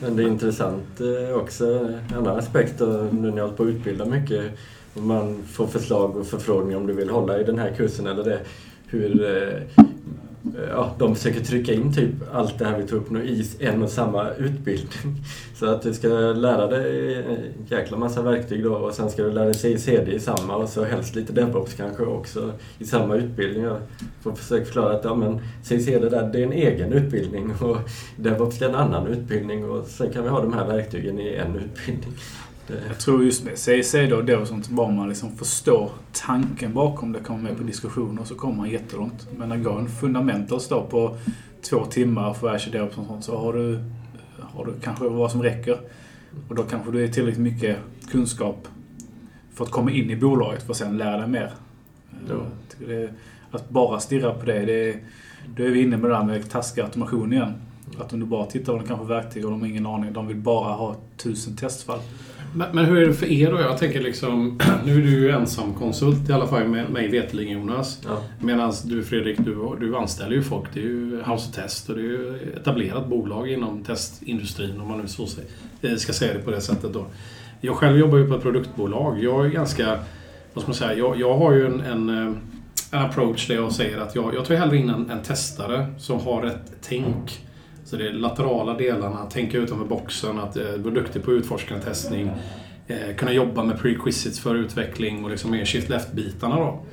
Men 0.00 0.16
det 0.16 0.22
är 0.22 0.26
intressant 0.26 1.00
eh, 1.00 1.36
också, 1.36 1.64
en 2.10 2.16
annan 2.18 2.38
aspekt 2.38 2.80
nu 2.80 3.10
när 3.12 3.30
ni 3.30 3.40
hållit 3.40 3.56
på 3.56 3.62
att 3.62 3.68
utbilda 3.68 4.04
mycket. 4.04 4.52
Man 4.94 5.42
får 5.42 5.66
förslag 5.66 6.16
och 6.16 6.26
förfrågningar 6.26 6.78
om 6.78 6.86
du 6.86 6.92
vill 6.92 7.10
hålla 7.10 7.40
i 7.40 7.44
den 7.44 7.58
här 7.58 7.74
kursen 7.76 8.06
eller 8.06 8.24
det. 8.24 8.40
Hur 8.86 9.24
eh, 9.24 9.84
ja, 10.68 10.94
de 10.98 11.16
försöker 11.16 11.40
trycka 11.40 11.72
in 11.72 11.94
typ 11.94 12.14
allt 12.32 12.58
det 12.58 12.64
här 12.64 12.78
vi 12.78 12.86
tog 12.86 12.98
upp 13.00 13.10
nu 13.10 13.24
i 13.24 13.46
en 13.58 13.82
och 13.82 13.90
samma 13.90 14.30
utbildning. 14.30 15.24
Så 15.54 15.66
att 15.66 15.82
du 15.82 15.94
ska 15.94 16.08
lära 16.08 16.66
dig 16.66 17.14
en 17.14 17.38
jäkla 17.68 17.96
massa 17.96 18.22
verktyg 18.22 18.64
då 18.64 18.74
och 18.74 18.94
sen 18.94 19.10
ska 19.10 19.22
du 19.22 19.32
lära 19.32 19.44
dig 19.44 19.78
CD 19.78 20.12
i 20.12 20.20
samma 20.20 20.56
och 20.56 20.68
så 20.68 20.84
helst 20.84 21.14
lite 21.14 21.32
DevOps 21.32 21.74
kanske 21.74 22.02
också 22.02 22.52
i 22.78 22.84
samma 22.84 23.14
utbildning. 23.14 23.64
Jag 23.64 23.78
får 24.22 24.32
försöka 24.32 24.64
förklara 24.64 24.96
att 24.96 25.04
ja, 25.04 25.14
men 25.14 25.40
CICD 25.62 26.10
där, 26.10 26.30
det 26.32 26.40
är 26.40 26.46
en 26.46 26.52
egen 26.52 26.92
utbildning 26.92 27.52
och 27.60 27.76
DevOps 28.16 28.62
är 28.62 28.68
en 28.68 28.74
annan 28.74 29.06
utbildning 29.06 29.70
och 29.70 29.86
sen 29.86 30.12
kan 30.12 30.22
vi 30.22 30.28
ha 30.28 30.40
de 30.40 30.52
här 30.52 30.66
verktygen 30.66 31.18
i 31.18 31.34
en 31.34 31.56
utbildning. 31.56 32.12
Jag 32.88 32.98
tror 32.98 33.24
just 33.24 33.44
med 33.44 33.58
CIC 33.58 33.92
då, 34.10 34.20
det 34.20 34.36
och 34.36 34.48
sånt, 34.48 34.68
bara 34.68 34.90
man 34.90 35.08
liksom 35.08 35.36
förstår 35.36 35.90
tanken 36.12 36.74
bakom 36.74 37.12
det, 37.12 37.20
kommer 37.20 37.42
med 37.42 37.56
på 37.56 37.62
diskussioner 37.62 38.24
så 38.24 38.34
kommer 38.34 38.56
man 38.56 38.70
jättelångt. 38.70 39.28
Men 39.36 39.48
när 39.48 39.56
går 39.56 39.78
en 39.78 39.88
fundamental 39.88 40.60
står 40.60 40.82
på 40.82 41.16
två 41.62 41.84
timmar 41.84 42.34
för 42.34 42.70
DevOps 42.72 42.98
och 42.98 43.06
sånt 43.06 43.24
så 43.24 43.38
har 43.38 43.52
du, 43.52 43.84
har 44.40 44.64
du 44.64 44.72
kanske 44.82 45.08
vad 45.08 45.30
som 45.30 45.42
räcker. 45.42 45.78
Och 46.48 46.54
då 46.54 46.62
kanske 46.62 46.90
du 46.90 47.04
är 47.04 47.08
tillräckligt 47.08 47.42
mycket 47.42 47.76
kunskap 48.10 48.68
för 49.54 49.64
att 49.64 49.70
komma 49.70 49.90
in 49.90 50.10
i 50.10 50.16
bolaget 50.16 50.62
för 50.62 50.70
att 50.70 50.76
sen 50.76 50.98
lära 50.98 51.18
dig 51.18 51.28
mer. 51.28 51.52
Ja. 52.28 52.34
Det, 52.86 53.10
att 53.50 53.70
bara 53.70 54.00
stirra 54.00 54.34
på 54.34 54.46
det, 54.46 54.64
det 54.64 54.96
då 55.56 55.62
är 55.62 55.70
vi 55.70 55.82
inne 55.82 55.96
med 55.96 56.10
det 56.10 56.16
där 56.16 56.24
med 56.24 56.50
taskig 56.50 56.82
automation 56.82 57.32
igen. 57.32 57.52
Att 57.98 58.12
om 58.12 58.20
du 58.20 58.26
bara 58.26 58.46
tittar 58.46 58.72
på 58.72 58.78
de 58.78 58.86
kanske 58.86 59.06
verktyg 59.06 59.44
och 59.44 59.50
de 59.50 59.60
har 59.60 59.68
ingen 59.68 59.86
aning, 59.86 60.12
de 60.12 60.26
vill 60.26 60.36
bara 60.36 60.72
ha 60.72 60.96
tusen 61.16 61.56
testfall. 61.56 61.98
Men, 62.54 62.68
men, 62.72 62.84
hur 62.84 63.02
är 63.02 63.06
det 63.06 63.14
för 63.14 63.26
er 63.26 63.50
då? 63.50 63.60
Jag 63.60 63.78
tänker 63.78 64.00
liksom, 64.00 64.58
nu 64.84 64.92
är 64.92 65.02
du 65.02 65.10
ju 65.10 65.30
ensam 65.30 65.74
konsult 65.74 66.28
i 66.28 66.32
alla 66.32 66.46
fall 66.46 66.68
med 66.68 66.90
mig 66.90 67.08
veterligen 67.08 67.58
Jonas. 67.58 68.02
Ja. 68.04 68.22
Medan 68.40 68.72
du 68.84 69.02
Fredrik, 69.02 69.38
du, 69.38 69.76
du 69.80 69.96
anställer 69.96 70.32
ju 70.32 70.42
folk. 70.42 70.68
Det 70.74 70.80
är 70.80 70.84
ju 70.84 71.16
House 71.16 71.48
of 71.48 71.54
Test 71.54 71.88
och 71.88 71.96
det 71.96 72.00
är 72.00 72.04
ju 72.04 72.52
etablerat 72.56 73.06
bolag 73.06 73.50
inom 73.50 73.84
testindustrin 73.84 74.80
om 74.80 74.88
man 74.88 74.98
nu 74.98 75.08
så 75.08 75.26
eh, 75.82 75.94
ska 75.96 76.12
säga 76.12 76.34
det 76.34 76.40
på 76.40 76.50
det 76.50 76.60
sättet 76.60 76.92
då. 76.92 77.06
Jag 77.60 77.76
själv 77.76 77.98
jobbar 77.98 78.18
ju 78.18 78.26
på 78.26 78.34
ett 78.34 78.42
produktbolag. 78.42 79.22
Jag 79.22 79.46
är 79.46 79.50
ganska, 79.50 79.98
vad 80.54 80.62
ska 80.62 80.68
man 80.70 80.74
säga, 80.74 80.94
jag, 80.94 81.20
jag 81.20 81.38
har 81.38 81.52
ju 81.52 81.66
en, 81.66 81.80
en, 81.80 82.08
en 82.08 82.40
approach 82.90 83.48
där 83.48 83.54
jag 83.54 83.72
säger 83.72 83.98
att 83.98 84.14
jag, 84.14 84.34
jag 84.34 84.44
tar 84.44 84.54
hellre 84.54 84.76
in 84.76 84.90
en, 84.90 85.10
en 85.10 85.22
testare 85.22 85.86
som 85.98 86.20
har 86.20 86.46
ett 86.46 86.72
tänk 86.80 87.40
så 87.90 87.96
det 87.96 88.08
är 88.08 88.12
laterala 88.12 88.74
delarna, 88.74 89.26
tänka 89.26 89.58
utanför 89.58 89.84
boxen, 89.84 90.38
att 90.38 90.56
eh, 90.56 90.64
vara 90.76 90.94
duktig 90.94 91.22
på 91.22 91.32
utforskande 91.32 91.84
testning, 91.84 92.30
eh, 92.86 93.16
kunna 93.16 93.32
jobba 93.32 93.64
med 93.64 93.78
prerequisites 93.78 94.40
för 94.40 94.54
utveckling 94.54 95.24
och 95.24 95.30
liksom 95.30 95.50
mer 95.50 95.64
shift 95.64 95.88
left-bitarna 95.88 96.56
då. 96.56 96.84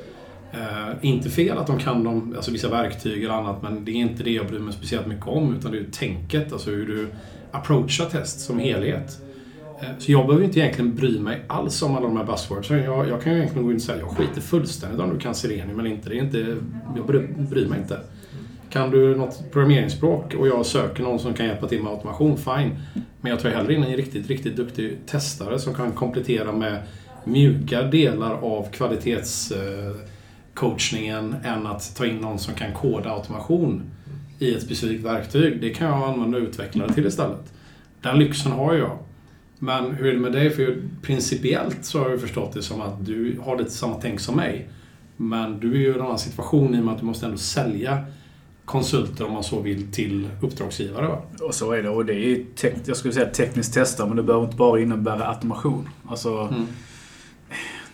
Eh, 0.51 0.95
inte 1.01 1.29
fel 1.29 1.57
att 1.57 1.67
de 1.67 1.79
kan 1.79 2.03
de, 2.03 2.33
alltså 2.35 2.51
vissa 2.51 2.69
verktyg 2.69 3.23
eller 3.23 3.33
annat, 3.33 3.61
men 3.61 3.85
det 3.85 3.91
är 3.91 3.95
inte 3.95 4.23
det 4.23 4.31
jag 4.31 4.47
bryr 4.47 4.59
mig 4.59 4.73
speciellt 4.73 5.07
mycket 5.07 5.27
om, 5.27 5.55
utan 5.55 5.71
det 5.71 5.77
är 5.77 5.83
tänket, 5.91 6.53
alltså 6.53 6.69
hur 6.69 6.87
du 6.87 7.07
approachar 7.51 8.05
test 8.05 8.39
som 8.39 8.59
helhet. 8.59 9.21
Eh, 9.81 9.89
så 9.99 10.11
jag 10.11 10.27
behöver 10.27 10.45
inte 10.45 10.59
egentligen 10.59 10.95
bry 10.95 11.19
mig 11.19 11.41
alls 11.47 11.81
om 11.81 11.95
alla 11.95 12.07
de 12.07 12.17
här 12.17 12.25
buzzwordsen. 12.25 12.83
Jag, 12.83 13.09
jag 13.09 13.21
kan 13.21 13.31
ju 13.33 13.37
egentligen 13.37 13.65
gå 13.65 13.71
in 13.71 13.75
och 13.75 13.81
säga 13.81 13.99
jag 13.99 14.09
skiter 14.09 14.41
fullständigt 14.41 14.99
om 14.99 15.09
du 15.13 15.19
kan 15.19 15.35
Selenium 15.35 15.79
eller 15.79 15.89
inte. 15.89 16.09
Det 16.09 16.15
är 16.15 16.23
inte 16.23 16.57
jag 16.95 17.05
bryr, 17.07 17.35
bryr 17.49 17.67
mig 17.67 17.79
inte. 17.79 17.99
Kan 18.69 18.91
du 18.91 19.15
något 19.15 19.51
programmeringsspråk 19.51 20.33
och 20.33 20.47
jag 20.47 20.65
söker 20.65 21.03
någon 21.03 21.19
som 21.19 21.33
kan 21.33 21.45
hjälpa 21.45 21.67
till 21.67 21.83
med 21.83 21.93
automation, 21.93 22.37
fine. 22.37 22.77
Men 23.21 23.31
jag 23.31 23.39
tar 23.39 23.49
hellre 23.49 23.73
in 23.73 23.83
en 23.83 23.95
riktigt, 23.95 24.27
riktigt 24.27 24.55
duktig 24.55 24.97
testare 25.05 25.59
som 25.59 25.73
kan 25.73 25.91
komplettera 25.91 26.51
med 26.51 26.83
mjuka 27.23 27.81
delar 27.81 28.33
av 28.33 28.71
kvalitetscoachningen 28.71 31.35
än 31.43 31.67
att 31.67 31.95
ta 31.95 32.05
in 32.05 32.17
någon 32.17 32.39
som 32.39 32.53
kan 32.53 32.73
koda 32.73 33.09
automation 33.09 33.83
i 34.39 34.53
ett 34.53 34.61
specifikt 34.61 35.03
verktyg. 35.03 35.61
Det 35.61 35.69
kan 35.69 35.87
jag 35.87 36.09
använda 36.09 36.37
utvecklare 36.37 36.93
till 36.93 37.05
istället. 37.05 37.53
Den 38.01 38.19
lyxen 38.19 38.51
har 38.51 38.73
jag. 38.73 38.97
Men 39.59 39.91
hur 39.91 40.07
är 40.07 40.13
det 40.13 40.19
med 40.19 40.31
dig? 40.31 40.49
För 40.49 40.81
principiellt 41.01 41.85
så 41.85 41.99
har 41.99 42.09
jag 42.09 42.21
förstått 42.21 42.53
det 42.53 42.61
som 42.61 42.81
att 42.81 43.05
du 43.05 43.39
har 43.45 43.57
lite 43.57 43.71
samma 43.71 43.95
tänk 43.95 44.19
som 44.19 44.35
mig. 44.35 44.69
Men 45.17 45.59
du 45.59 45.73
är 45.73 45.77
ju 45.77 45.87
i 45.87 45.93
en 45.93 46.01
annan 46.01 46.19
situation 46.19 46.75
i 46.75 46.79
och 46.79 46.85
med 46.85 46.93
att 46.93 46.99
du 46.99 47.05
måste 47.05 47.25
ändå 47.25 47.37
sälja 47.37 48.05
konsulter 48.67 49.25
om 49.25 49.33
man 49.33 49.43
så 49.43 49.59
vill 49.59 49.91
till 49.91 50.29
uppdragsgivare. 50.41 51.07
Va? 51.07 51.21
Och 51.41 51.55
så 51.55 51.71
är 51.71 51.83
det. 51.83 51.89
Och 51.89 52.05
det 52.05 52.13
är 52.13 52.43
jag 52.85 52.97
skulle 52.97 53.13
säga 53.13 53.25
tekniskt 53.25 53.73
testa 53.73 54.05
men 54.05 54.15
det 54.15 54.23
behöver 54.23 54.45
inte 54.45 54.57
bara 54.57 54.79
innebära 54.79 55.27
automation. 55.27 55.89
Alltså, 56.07 56.29
mm. 56.29 56.65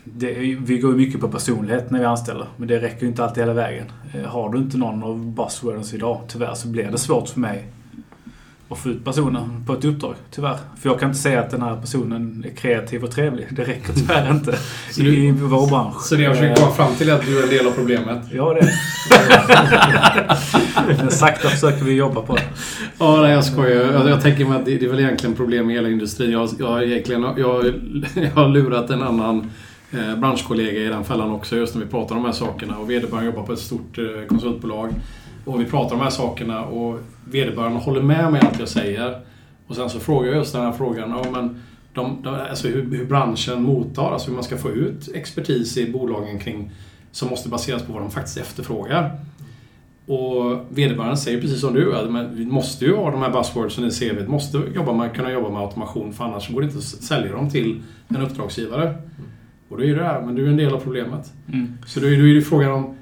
det, 0.03 0.33
vi 0.59 0.77
går 0.77 0.91
ju 0.91 0.97
mycket 0.97 1.21
på 1.21 1.29
personlighet 1.29 1.91
när 1.91 1.99
vi 1.99 2.05
anställer, 2.05 2.47
men 2.57 2.67
det 2.67 2.79
räcker 2.79 3.01
ju 3.01 3.07
inte 3.07 3.23
alltid 3.23 3.43
hela 3.43 3.53
vägen. 3.53 3.91
Eh, 4.13 4.23
har 4.23 4.49
du 4.49 4.57
inte 4.57 4.77
någon 4.77 5.03
av 5.03 5.25
buzzwords 5.25 5.93
idag, 5.93 6.21
tyvärr, 6.27 6.53
så 6.53 6.67
blir 6.67 6.91
det 6.91 6.97
svårt 6.97 7.29
för 7.29 7.39
mig 7.39 7.67
att 8.69 8.77
få 8.77 8.89
ut 8.89 9.05
personen 9.05 9.63
på 9.67 9.73
ett 9.73 9.85
uppdrag, 9.85 10.15
tyvärr. 10.31 10.57
För 10.81 10.89
jag 10.89 10.99
kan 10.99 11.09
inte 11.09 11.21
säga 11.21 11.39
att 11.39 11.51
den 11.51 11.61
här 11.61 11.75
personen 11.75 12.45
är 12.47 12.55
kreativ 12.55 13.03
och 13.03 13.11
trevlig. 13.11 13.47
Det 13.51 13.63
räcker 13.63 13.93
tyvärr 13.95 14.31
inte 14.31 14.57
du, 14.95 15.15
i 15.15 15.31
vår 15.31 15.67
bransch. 15.67 16.01
Så 16.01 16.15
det 16.15 16.23
jag 16.23 16.35
försöker 16.35 16.55
komma 16.55 16.71
fram 16.71 16.95
till 16.95 17.09
är 17.09 17.13
att 17.13 17.25
du 17.25 17.39
är 17.39 17.43
en 17.43 17.49
del 17.49 17.67
av 17.67 17.71
problemet? 17.71 18.23
Ja, 18.31 18.53
det 18.53 18.59
är 18.59 18.69
Sakta 21.09 21.49
försöker 21.49 21.85
vi 21.85 21.93
jobba 21.93 22.21
på 22.21 22.35
det. 22.35 22.43
Ja, 22.97 23.21
nej, 23.21 23.31
jag 23.31 23.45
skojar. 23.45 23.93
Jag, 23.93 24.09
jag 24.09 24.21
tänker 24.21 24.45
mig 24.45 24.59
att 24.59 24.65
det, 24.65 24.77
det 24.77 24.85
är 24.85 24.89
väl 24.89 24.99
egentligen 24.99 25.35
problem 25.35 25.67
med 25.67 25.75
hela 25.75 25.89
industrin. 25.89 26.31
Jag, 26.31 26.49
jag, 26.59 26.83
egentligen, 26.83 27.21
jag, 27.21 27.73
jag 28.15 28.31
har 28.31 28.49
lurat 28.49 28.89
en 28.89 29.03
annan 29.03 29.51
eh, 29.91 30.15
branschkollega 30.15 30.81
i 30.81 30.87
den 30.87 31.03
fällan 31.03 31.31
också, 31.31 31.57
just 31.57 31.75
när 31.75 31.85
vi 31.85 31.91
pratar 31.91 32.15
om 32.15 32.21
de 32.21 32.27
här 32.27 32.35
sakerna. 32.35 32.77
Och 32.77 32.89
vederbörande 32.89 33.25
jobbar 33.25 33.43
på 33.43 33.53
ett 33.53 33.59
stort 33.59 33.97
eh, 33.97 34.05
konsultbolag. 34.27 34.93
Och 35.45 35.61
vi 35.61 35.65
pratar 35.65 35.93
om 35.93 35.99
de 35.99 36.03
här 36.03 36.11
sakerna 36.11 36.65
och 36.65 36.99
vederbörande 37.25 37.79
håller 37.79 38.01
med 38.01 38.31
mig 38.31 38.41
allt 38.45 38.59
jag 38.59 38.69
säger. 38.69 39.19
Och 39.67 39.75
sen 39.75 39.89
så 39.89 39.99
frågar 39.99 40.27
jag 40.27 40.37
just 40.37 40.53
den 40.53 40.61
här 40.61 40.71
frågan, 40.71 41.09
ja, 41.09 41.31
men 41.31 41.61
de, 41.93 42.17
de, 42.23 42.35
alltså 42.49 42.67
hur, 42.67 42.97
hur, 42.97 43.05
branschen 43.05 43.63
mottar, 43.63 44.11
alltså 44.11 44.27
hur 44.27 44.35
man 44.35 44.43
ska 44.43 44.57
få 44.57 44.69
ut 44.69 45.09
expertis 45.13 45.77
i 45.77 45.91
bolagen 45.91 46.39
kring 46.39 46.71
som 47.11 47.29
måste 47.29 47.49
baseras 47.49 47.83
på 47.83 47.93
vad 47.93 48.01
de 48.01 48.11
faktiskt 48.11 48.37
efterfrågar. 48.37 49.11
Och 50.05 50.65
vederbörande 50.69 51.17
säger 51.17 51.41
precis 51.41 51.61
som 51.61 51.73
du, 51.73 51.95
att 51.95 52.31
vi 52.31 52.45
måste 52.45 52.85
ju 52.85 52.95
ha 52.95 53.11
de 53.11 53.21
här 53.21 53.29
buzzwordsen 53.29 53.85
i 53.85 53.91
CV, 53.91 54.27
måste 54.27 54.57
jobba 54.75 54.93
med, 54.93 55.15
kunna 55.15 55.31
jobba 55.31 55.49
med 55.49 55.61
automation 55.61 56.13
för 56.13 56.23
annars 56.23 56.49
går 56.49 56.61
det 56.61 56.65
inte 56.65 56.77
att 56.77 56.83
sälja 56.83 57.31
dem 57.31 57.49
till 57.49 57.81
en 58.07 58.21
uppdragsgivare. 58.21 58.95
Och 59.69 59.77
då 59.77 59.83
är 59.83 59.95
det 59.95 60.03
här, 60.03 60.21
men 60.21 60.35
du 60.35 60.45
är 60.45 60.49
en 60.49 60.57
del 60.57 60.73
av 60.73 60.79
problemet. 60.79 61.33
Mm. 61.47 61.77
Så 61.85 61.99
då 61.99 62.07
är, 62.07 62.17
då 62.17 62.27
är 62.27 62.35
det 62.35 62.41
frågan 62.41 62.71
om 62.71 62.95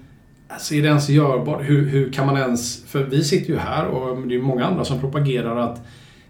Alltså 0.53 0.75
är 0.75 0.81
det 0.81 0.87
ens 0.87 1.09
görbart? 1.09 1.61
Hur, 1.61 1.89
hur 1.89 2.11
kan 2.11 2.25
man 2.25 2.37
ens... 2.37 2.83
För 2.85 3.03
vi 3.03 3.23
sitter 3.23 3.53
ju 3.53 3.59
här 3.59 3.85
och 3.85 4.27
det 4.27 4.35
är 4.35 4.41
många 4.41 4.65
andra 4.65 4.85
som 4.85 4.99
propagerar 4.99 5.57
att 5.57 5.81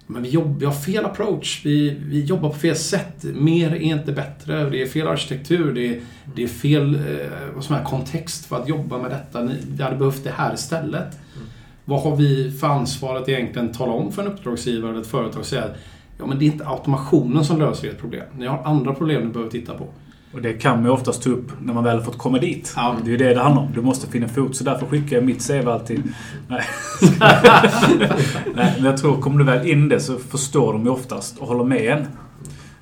men 0.07 0.23
vi, 0.23 0.29
jobb, 0.29 0.59
vi 0.59 0.65
har 0.65 0.73
fel 0.73 1.05
approach, 1.05 1.61
vi, 1.65 1.97
vi 2.05 2.23
jobbar 2.23 2.49
på 2.49 2.55
fel 2.55 2.75
sätt. 2.75 3.23
Mer 3.23 3.71
är 3.71 3.79
inte 3.79 4.11
bättre, 4.11 4.69
det 4.69 4.81
är 4.81 4.85
fel 4.85 5.07
arkitektur, 5.07 5.73
det 5.73 5.87
är, 5.87 5.99
det 6.35 6.43
är 6.43 6.47
fel 6.47 6.95
eh, 7.69 7.83
kontext 7.83 8.45
för 8.45 8.61
att 8.61 8.67
jobba 8.67 8.97
med 8.97 9.11
detta. 9.11 9.41
Ni, 9.41 9.53
vi 9.67 9.83
hade 9.83 9.95
behövt 9.95 10.23
det 10.23 10.31
här 10.31 10.53
istället. 10.53 11.17
Mm. 11.35 11.47
Vad 11.85 12.01
har 12.01 12.15
vi 12.15 12.51
för 12.51 12.67
ansvar 12.67 13.15
att 13.15 13.29
egentligen 13.29 13.71
tala 13.71 13.91
om 13.91 14.11
för 14.11 14.21
en 14.21 14.27
uppdragsgivare 14.27 14.91
eller 14.91 15.01
ett 15.01 15.07
företag 15.07 15.39
och 15.39 15.45
säga 15.45 15.65
ja 16.17 16.25
men 16.25 16.39
det 16.39 16.45
är 16.45 16.47
inte 16.47 16.67
automationen 16.67 17.45
som 17.45 17.59
löser 17.59 17.89
ert 17.89 17.99
problem. 17.99 18.25
Ni 18.37 18.45
har 18.45 18.63
andra 18.63 18.93
problem 18.93 19.23
ni 19.23 19.33
behöver 19.33 19.51
titta 19.51 19.73
på. 19.73 19.87
Och 20.33 20.41
det 20.41 20.53
kan 20.53 20.75
man 20.75 20.83
ju 20.85 20.89
oftast 20.91 21.23
ta 21.23 21.29
upp 21.29 21.51
när 21.61 21.73
man 21.73 21.83
väl 21.83 21.97
har 21.97 22.03
fått 22.03 22.17
komma 22.17 22.37
dit. 22.37 22.73
Ja. 22.75 22.95
Det 23.03 23.07
är 23.09 23.11
ju 23.11 23.17
det 23.17 23.33
det 23.33 23.41
handlar 23.41 23.61
om. 23.61 23.71
Du 23.75 23.81
måste 23.81 24.07
finna 24.07 24.27
fot. 24.27 24.55
Så 24.55 24.63
därför 24.63 24.85
skickar 24.85 25.15
jag 25.15 25.25
mitt 25.25 25.47
CV 25.47 25.67
alltid. 25.69 26.03
Nej. 26.47 26.63
Nej, 28.55 28.73
men 28.75 28.83
jag 28.85 28.97
tror, 28.97 29.21
kommer 29.21 29.37
du 29.37 29.43
väl 29.43 29.67
in 29.69 29.89
det 29.89 29.99
så 29.99 30.17
förstår 30.17 30.73
de 30.73 30.83
ju 30.83 30.89
oftast 30.89 31.37
och 31.37 31.47
håller 31.47 31.63
med 31.63 31.85
en. 31.97 32.07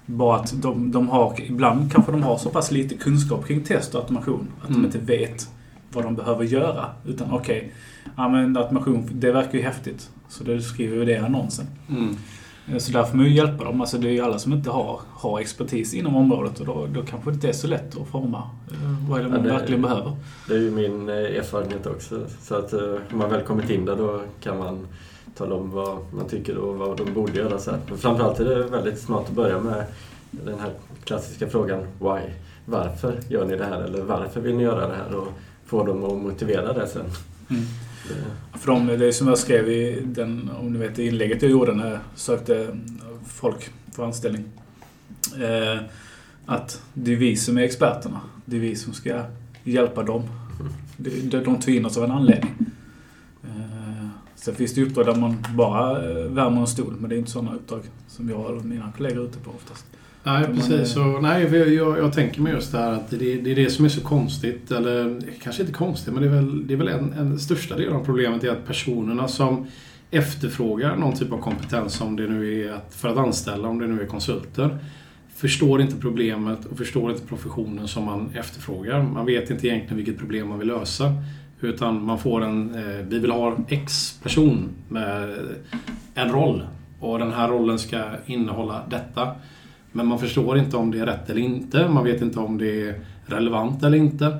Bara 0.05 0.35
att 0.35 0.61
de, 0.61 0.91
de 0.91 1.09
har, 1.09 1.33
ibland 1.41 1.91
kanske 1.93 2.11
de 2.11 2.23
har 2.23 2.37
så 2.37 2.49
pass 2.49 2.71
lite 2.71 2.95
kunskap 2.95 3.47
kring 3.47 3.63
test 3.63 3.95
och 3.95 4.01
automation 4.01 4.47
att 4.61 4.69
Mm. 4.69 4.81
de 4.81 4.85
inte 4.87 4.99
vet 4.99 5.47
vad 5.93 6.03
de 6.03 6.15
behöver 6.15 6.43
göra. 6.43 6.85
Utan 7.07 7.31
okej, 7.31 7.73
ja 8.15 8.29
men 8.29 8.57
automation, 8.57 9.09
det 9.13 9.31
verkar 9.31 9.57
ju 9.57 9.63
häftigt. 9.63 10.09
Så 10.29 10.43
då 10.43 10.59
skriver 10.61 10.97
vi 10.97 11.05
det 11.05 11.11
i 11.11 11.17
annonsen. 11.17 11.65
Mm. 11.89 12.15
Eh, 12.71 12.77
Så 12.77 12.91
där 12.91 13.03
får 13.03 13.17
man 13.17 13.25
ju 13.25 13.31
hjälpa 13.33 13.63
dem. 13.63 13.81
Alltså 13.81 13.97
det 13.97 14.07
är 14.07 14.11
ju 14.11 14.21
alla 14.21 14.39
som 14.39 14.53
inte 14.53 14.69
har, 14.69 14.99
har 15.09 15.39
expertis 15.39 15.93
inom 15.93 16.15
området 16.15 16.59
och 16.59 16.65
då, 16.65 16.87
då 16.93 17.01
kanske 17.01 17.29
det 17.29 17.33
inte 17.33 17.49
är 17.49 17.53
så 17.53 17.67
lätt 17.67 17.97
att 18.01 18.07
forma 18.07 18.37
eh, 18.71 19.09
vad 19.09 19.19
är 19.19 19.23
det 19.23 19.29
man 19.29 19.37
Ja, 19.39 19.43
det- 19.51 19.57
verkligen 19.59 19.81
behöver. 19.81 20.11
Det 20.47 20.53
är 20.53 20.59
ju 20.59 20.71
min 20.71 21.09
eh, 21.09 21.15
erfarenhet 21.15 21.85
också. 21.87 22.19
Så 22.41 22.55
att 22.55 22.73
om 22.73 22.99
man 23.17 23.29
väl 23.29 23.41
kommit 23.41 23.69
in 23.69 23.85
där 23.85 23.95
då 23.95 24.21
kan 24.41 24.57
man 24.57 24.87
tala 25.37 25.55
om 25.55 25.71
vad 25.71 25.97
man 26.13 26.27
tycker 26.29 26.57
och 26.57 26.75
vad 26.77 26.97
de 26.97 27.13
borde 27.13 27.33
göra. 27.39 27.59
Så 27.59 27.71
här. 27.71 27.79
Men 27.89 27.97
framförallt 27.97 28.39
är 28.39 28.45
det 28.45 28.63
väldigt 28.63 28.99
smart 28.99 29.25
att 29.29 29.35
börja 29.35 29.59
med 29.59 29.83
den 30.31 30.59
här 30.59 30.71
klassiska 31.03 31.47
frågan 31.47 31.79
Why? 31.79 32.33
Varför 32.65 33.19
gör 33.29 33.45
ni 33.45 33.55
det 33.55 33.65
här? 33.65 33.81
Eller 33.81 34.01
varför 34.01 34.41
vill 34.41 34.55
ni 34.55 34.63
göra 34.63 34.87
det 34.87 34.95
här? 34.95 35.15
Och 35.15 35.27
få 35.65 35.83
dem 35.83 36.03
att 36.03 36.17
motivera 36.17 36.73
det 36.73 36.87
sen. 36.87 37.01
Mm. 37.49 37.63
Det- 38.07 38.97
det 38.97 39.05
är 39.07 39.11
som 39.11 39.27
jag 39.27 39.37
skrev 39.37 39.69
i 39.69 40.01
den, 40.05 40.49
om 40.59 40.73
ni 40.73 40.79
vet 40.79 40.99
inlägget 40.99 41.41
jag 41.41 41.51
gjorde 41.51 41.73
när 41.75 41.89
jag 41.91 41.99
sökte 42.15 42.77
folk 43.27 43.69
för 43.91 44.05
anställning. 44.05 44.43
Eh, 45.41 45.81
att 46.45 46.81
det 46.93 47.11
är 47.13 47.15
vi 47.15 47.35
som 47.35 47.57
är 47.57 47.61
experterna. 47.61 48.21
Det 48.45 48.55
är 48.55 48.59
vi 48.59 48.75
som 48.75 48.93
ska 48.93 49.23
hjälpa 49.63 50.03
dem. 50.03 50.23
De, 50.97 51.09
de 51.29 51.59
tog 51.61 51.75
in 51.75 51.85
oss 51.85 51.97
av 51.97 52.03
en 52.03 52.11
anledning. 52.11 52.55
Eh, 53.43 54.07
sen 54.35 54.55
finns 54.55 54.73
det 54.73 54.81
uppdrag 54.83 55.05
där 55.05 55.15
man 55.15 55.45
bara 55.55 56.09
eh, 56.09 56.25
värmer 56.25 56.61
en 56.61 56.67
stol, 56.67 56.95
men 56.99 57.09
det 57.09 57.15
är 57.15 57.17
inte 57.17 57.31
sådana 57.31 57.55
uppdrag 57.55 57.81
som 58.07 58.29
jag 58.29 58.45
och 58.45 58.65
mina 58.65 58.91
kollegor 58.97 59.21
är 59.21 59.25
ute 59.27 59.39
på 59.39 59.51
oftast. 59.51 59.85
Nej, 60.23 60.45
precis. 60.47 60.71
är- 60.71 60.85
Så, 60.85 61.19
nej, 61.19 61.43
jag, 61.43 61.73
jag, 61.73 61.97
jag 61.97 62.13
tänker 62.13 62.41
mig 62.41 62.53
just 62.53 62.71
det 62.71 62.77
här 62.77 62.91
att 62.91 63.09
det, 63.09 63.17
det 63.17 63.51
är 63.51 63.55
det 63.55 63.69
som 63.69 63.85
är 63.85 63.89
så 63.89 64.01
konstigt. 64.01 64.71
Eller 64.71 65.21
kanske 65.43 65.61
inte 65.61 65.73
konstigt, 65.73 66.13
men 66.13 66.23
det 66.23 66.29
är 66.29 66.33
väl, 66.33 66.67
det 66.67 66.73
är 66.73 66.77
väl 66.77 66.87
en, 66.87 67.13
en 67.13 67.39
största 67.39 67.75
del 67.77 67.93
av 67.93 68.05
problemet 68.05 68.43
är 68.43 68.49
att 68.51 68.67
personerna 68.67 69.27
som 69.27 69.67
efterfrågar 70.11 70.95
någon 70.95 71.15
typ 71.15 71.31
av 71.31 71.37
kompetens, 71.41 72.01
om 72.01 72.15
det 72.15 72.27
nu 72.27 72.65
är 72.65 72.73
att, 72.73 72.93
för 72.95 73.09
att 73.09 73.17
anställa, 73.17 73.67
om 73.67 73.79
det 73.79 73.87
nu 73.87 74.01
är 74.01 74.05
konsulter, 74.05 74.77
förstår 75.35 75.81
inte 75.81 75.95
problemet 75.95 76.65
och 76.65 76.77
förstår 76.77 77.11
inte 77.11 77.27
professionen 77.27 77.87
som 77.87 78.05
man 78.05 78.29
efterfrågar. 78.35 79.03
Man 79.03 79.25
vet 79.25 79.49
inte 79.49 79.67
egentligen 79.67 79.97
vilket 79.97 80.17
problem 80.17 80.47
man 80.47 80.59
vill 80.59 80.67
lösa. 80.67 81.13
Utan 81.61 82.03
man 82.05 82.19
får 82.19 82.43
en, 82.43 82.75
eh, 82.75 83.05
vi 83.07 83.19
vill 83.19 83.31
ha 83.31 83.57
X 83.67 84.19
person 84.23 84.69
med 84.89 85.33
en 86.15 86.31
roll. 86.31 86.63
Och 86.99 87.19
den 87.19 87.31
här 87.33 87.47
rollen 87.47 87.79
ska 87.79 88.03
innehålla 88.25 88.81
detta. 88.89 89.27
Men 89.91 90.07
man 90.07 90.19
förstår 90.19 90.57
inte 90.57 90.77
om 90.77 90.91
det 90.91 90.99
är 90.99 91.05
rätt 91.05 91.29
eller 91.29 91.41
inte. 91.41 91.87
Man 91.87 92.03
vet 92.03 92.21
inte 92.21 92.39
om 92.39 92.57
det 92.57 92.81
är 92.81 92.99
relevant 93.25 93.83
eller 93.83 93.97
inte. 93.97 94.37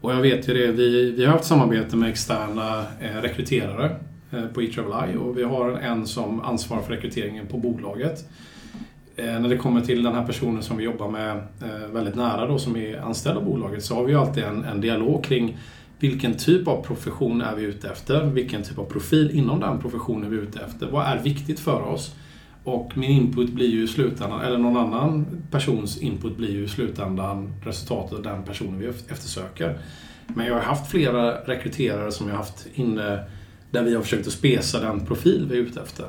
Och 0.00 0.12
jag 0.12 0.22
vet 0.22 0.48
ju 0.48 0.54
det, 0.54 0.72
vi, 0.72 1.12
vi 1.12 1.24
har 1.24 1.32
haft 1.32 1.44
samarbete 1.44 1.96
med 1.96 2.10
externa 2.10 2.84
eh, 3.00 3.22
rekryterare 3.22 3.96
eh, 4.30 4.46
på 4.54 4.62
eTravelI 4.62 5.16
och 5.16 5.38
vi 5.38 5.42
har 5.42 5.70
en 5.70 6.06
som 6.06 6.40
ansvarar 6.40 6.82
för 6.82 6.92
rekryteringen 6.92 7.46
på 7.46 7.58
bolaget. 7.58 8.28
Eh, 9.16 9.40
när 9.40 9.48
det 9.48 9.56
kommer 9.56 9.80
till 9.80 10.02
den 10.02 10.14
här 10.14 10.26
personen 10.26 10.62
som 10.62 10.76
vi 10.76 10.84
jobbar 10.84 11.08
med 11.10 11.36
eh, 11.36 11.92
väldigt 11.92 12.14
nära 12.14 12.46
då, 12.46 12.58
som 12.58 12.76
är 12.76 12.98
anställd 12.98 13.38
av 13.38 13.44
bolaget, 13.44 13.84
så 13.84 13.94
har 13.94 14.04
vi 14.04 14.12
ju 14.12 14.18
alltid 14.18 14.44
en, 14.44 14.64
en 14.64 14.80
dialog 14.80 15.24
kring 15.24 15.58
vilken 15.98 16.34
typ 16.34 16.68
av 16.68 16.82
profession 16.82 17.40
är 17.40 17.56
vi 17.56 17.62
ute 17.62 17.88
efter? 17.88 18.24
Vilken 18.24 18.62
typ 18.62 18.78
av 18.78 18.84
profil 18.84 19.30
inom 19.30 19.60
den 19.60 19.78
professionen 19.78 20.24
är 20.24 20.28
vi 20.28 20.36
ute 20.36 20.60
efter? 20.60 20.86
Vad 20.86 21.06
är 21.06 21.22
viktigt 21.22 21.60
för 21.60 21.82
oss? 21.82 22.14
Och 22.64 22.92
min 22.94 23.10
input 23.10 23.52
blir 23.52 23.68
ju 23.68 23.84
i 23.84 23.88
slutändan, 23.88 24.40
eller 24.40 24.58
någon 24.58 24.76
annan 24.76 25.26
persons 25.50 25.98
input 25.98 26.36
blir 26.36 26.50
ju 26.50 26.64
i 26.64 26.68
slutändan 26.68 27.52
resultatet 27.64 28.12
av 28.12 28.22
den 28.22 28.42
personen 28.42 28.78
vi 28.78 28.86
eftersöker. 28.86 29.78
Men 30.26 30.46
jag 30.46 30.54
har 30.54 30.60
haft 30.60 30.90
flera 30.90 31.32
rekryterare 31.32 32.12
som 32.12 32.26
jag 32.26 32.34
har 32.34 32.38
haft 32.38 32.66
inne 32.74 33.24
där 33.70 33.82
vi 33.82 33.94
har 33.94 34.02
försökt 34.02 34.26
att 34.26 34.32
spesa 34.32 34.80
den 34.80 35.06
profil 35.06 35.46
vi 35.50 35.58
är 35.58 35.62
ute 35.62 35.80
efter. 35.80 36.06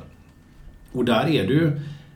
Och 0.92 1.06
där 1.06 1.28
är 1.28 1.48
det 1.48 1.54
ju 1.54 1.72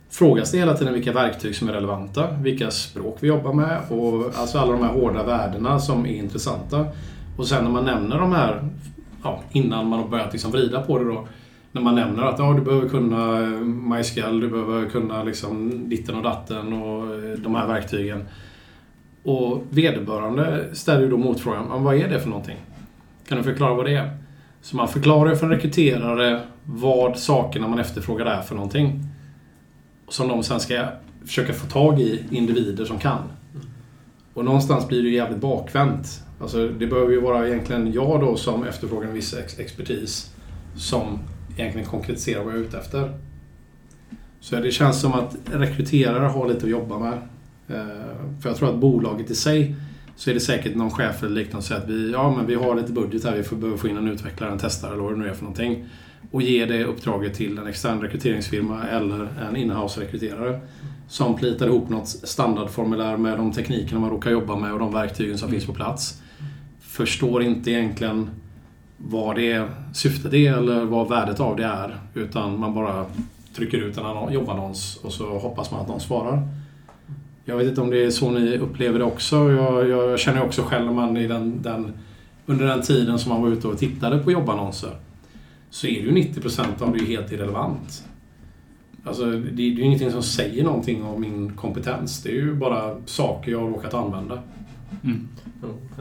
frågas 0.10 0.52
det 0.52 0.58
hela 0.58 0.74
tiden 0.74 0.94
vilka 0.94 1.14
verktyg 1.14 1.56
som 1.56 1.70
är 1.70 1.74
relevanta, 1.74 2.32
vilka 2.42 2.72
språk 2.72 3.18
vi 3.20 3.28
jobbar 3.28 3.54
med 3.54 3.82
och 3.90 4.32
alltså 4.36 4.58
alla 4.58 4.72
de 4.72 4.82
här 4.82 4.94
hårda 4.94 5.24
värdena 5.24 5.80
som 5.80 6.06
är 6.06 6.16
intressanta. 6.16 6.86
Och 7.38 7.48
sen 7.48 7.64
när 7.64 7.72
man 7.72 7.86
nämner 7.86 8.20
de 8.20 8.32
här, 8.32 8.70
ja, 9.24 9.44
innan 9.52 9.88
man 9.88 10.00
har 10.00 10.08
börjat 10.08 10.34
liksom 10.34 10.52
vrida 10.52 10.82
på 10.82 11.00
det 11.00 11.06
då, 11.06 11.28
när 11.74 11.82
man 11.82 11.96
nämner 11.96 12.24
att 12.24 12.40
ja, 12.40 12.54
du 12.54 12.62
behöver 12.62 12.90
kunna 12.90 13.42
eh, 13.42 13.60
MySQL, 13.60 14.40
du 14.40 14.50
behöver 14.50 14.90
kunna 14.90 15.24
liksom 15.24 15.72
ditten 15.90 16.16
och 16.16 16.24
datten 16.24 16.74
och 16.74 17.16
eh, 17.16 17.38
de 17.38 17.56
här 17.56 17.68
verktygen. 17.68 18.26
Och 19.24 19.64
vederbörande 19.70 20.66
ställer 20.74 21.02
ju 21.02 21.10
då 21.10 21.18
motfrågan, 21.18 21.66
"Men 21.70 21.84
vad 21.84 21.96
är 21.96 22.08
det 22.08 22.20
för 22.20 22.30
någonting? 22.30 22.58
Kan 23.28 23.38
du 23.38 23.44
förklara 23.44 23.74
vad 23.74 23.86
det 23.86 23.96
är? 23.96 24.18
Så 24.62 24.76
man 24.76 24.88
förklarar 24.88 25.30
ju 25.30 25.36
för 25.36 25.46
en 25.46 25.52
rekryterare 25.52 26.42
vad 26.64 27.18
sakerna 27.18 27.68
man 27.68 27.80
efterfrågar 27.80 28.26
är 28.26 28.42
för 28.42 28.56
någonting. 28.56 29.04
Som 30.10 30.28
de 30.28 30.44
sen 30.44 30.60
ska 30.60 30.86
försöka 31.26 31.54
få 31.54 31.68
tag 31.68 32.00
i 32.00 32.24
individer 32.32 32.86
som 32.86 33.00
kan. 33.00 33.20
Och 34.34 34.46
någonstans 34.46 34.88
blir 34.88 35.04
det 35.04 35.10
ju 35.10 35.16
jävligt 35.16 35.42
bakvänt. 35.42 36.24
Alltså 36.42 36.68
det 36.68 36.88
behöver 36.88 37.12
ju 37.12 37.22
vara 37.22 37.48
egentligen 37.48 37.94
jag 37.94 38.22
då 38.22 38.36
som 38.36 38.64
efterfrågar 38.64 39.08
en 39.08 39.14
viss 39.14 39.34
ex 39.34 39.60
expertis 39.60 40.34
som 40.76 41.20
egentligen 41.58 41.88
konkretisera 41.88 42.44
vad 42.44 42.54
jag 42.54 42.60
är 42.60 42.64
ute 42.64 42.78
efter. 42.78 43.14
Så 44.40 44.56
det 44.56 44.72
känns 44.72 45.02
som 45.02 45.14
att 45.14 45.36
rekryterare 45.52 46.26
har 46.26 46.48
lite 46.48 46.64
att 46.64 46.72
jobba 46.72 47.00
med. 47.00 47.14
Eh, 47.68 48.42
för 48.42 48.50
jag 48.50 48.58
tror 48.58 48.70
att 48.70 48.80
bolaget 48.80 49.32
i 49.32 49.36
sig 49.36 49.76
så 50.16 50.30
är 50.30 50.34
det 50.34 50.40
säkert 50.40 50.76
någon 50.76 50.92
chef 50.92 51.24
eller 51.24 51.36
liknande 51.36 51.66
som 51.66 51.76
säger 51.76 51.82
att 51.82 51.90
vi, 51.90 52.12
ja, 52.12 52.36
men 52.38 52.46
vi 52.46 52.56
har 52.56 52.76
lite 52.76 52.92
budget 52.92 53.24
här, 53.24 53.36
vi 53.36 53.44
får, 53.44 53.56
behöver 53.56 53.78
få 53.78 53.88
in 53.88 53.98
en 53.98 54.08
utvecklare, 54.08 54.52
en 54.52 54.58
testare 54.58 54.94
eller 54.94 55.04
vad 55.04 55.14
det 55.14 55.18
nu 55.18 55.30
är 55.30 55.34
för 55.34 55.44
någonting. 55.44 55.86
Och 56.32 56.42
ge 56.42 56.66
det 56.66 56.84
uppdraget 56.84 57.34
till 57.34 57.58
en 57.58 57.68
extern 57.68 58.02
rekryteringsfirma 58.02 58.88
eller 58.88 59.28
en 59.50 59.56
inhouse-rekryterare 59.56 60.60
som 61.08 61.36
plitar 61.36 61.68
ihop 61.68 61.90
något 61.90 62.08
standardformulär 62.08 63.18
med 63.18 63.38
de 63.38 63.52
teknikerna 63.52 64.00
man 64.00 64.10
råkar 64.10 64.32
jobba 64.32 64.56
med 64.56 64.74
och 64.74 64.80
de 64.80 64.94
verktygen 64.94 65.38
som 65.38 65.50
finns 65.50 65.66
på 65.66 65.74
plats. 65.74 66.22
Förstår 66.80 67.44
inte 67.44 67.72
egentligen 67.72 68.30
vad 69.06 69.36
det 69.36 69.68
syftet 69.94 70.34
är 70.34 70.54
eller 70.54 70.86
vad 70.86 71.10
värdet 71.10 71.40
av 71.40 71.56
det 71.56 71.66
är. 71.66 71.98
Utan 72.14 72.60
man 72.60 72.74
bara 72.74 73.06
trycker 73.56 73.78
ut 73.78 73.98
en 73.98 74.34
jobbannons 74.34 75.00
och 75.04 75.14
så 75.14 75.38
hoppas 75.38 75.72
man 75.72 75.82
att 75.82 75.88
någon 75.88 76.00
svarar. 76.00 76.48
Jag 77.46 77.58
vet 77.58 77.68
inte 77.68 77.82
om 77.82 77.90
det 77.90 78.04
är 78.04 78.10
så 78.10 78.30
ni 78.30 78.58
upplever 78.58 79.00
det 79.00 79.06
också. 79.06 79.52
Jag, 79.52 79.90
jag 79.90 80.20
känner 80.20 80.44
också 80.44 80.62
själv 80.62 80.86
när 80.86 80.94
man 80.94 81.18
i 81.18 81.28
den, 81.28 81.62
den, 81.62 81.94
under 82.46 82.66
den 82.66 82.82
tiden 82.82 83.20
som 83.20 83.32
man 83.32 83.42
var 83.42 83.50
ute 83.50 83.68
och 83.68 83.78
tittade 83.78 84.18
på 84.18 84.32
jobbannonser 84.32 84.92
så 85.70 85.88
är 85.88 85.92
det 85.92 86.08
ju 86.08 86.12
90% 86.12 86.82
av 86.82 86.94
det 86.94 87.00
är 87.00 87.06
helt 87.06 87.32
irrelevant. 87.32 88.04
Alltså, 89.04 89.26
det, 89.26 89.38
det 89.40 89.62
är 89.64 89.68
ju 89.68 89.82
ingenting 89.82 90.12
som 90.12 90.24
säger 90.24 90.64
någonting 90.64 91.04
om 91.04 91.22
min 91.22 91.56
kompetens. 91.56 92.24
Det 92.24 92.30
är 92.30 92.34
ju 92.34 92.54
bara 92.54 92.96
saker 93.06 93.52
jag 93.52 93.60
har 93.60 93.68
råkat 93.68 93.94
använda. 93.94 94.40
Mm. 95.04 95.28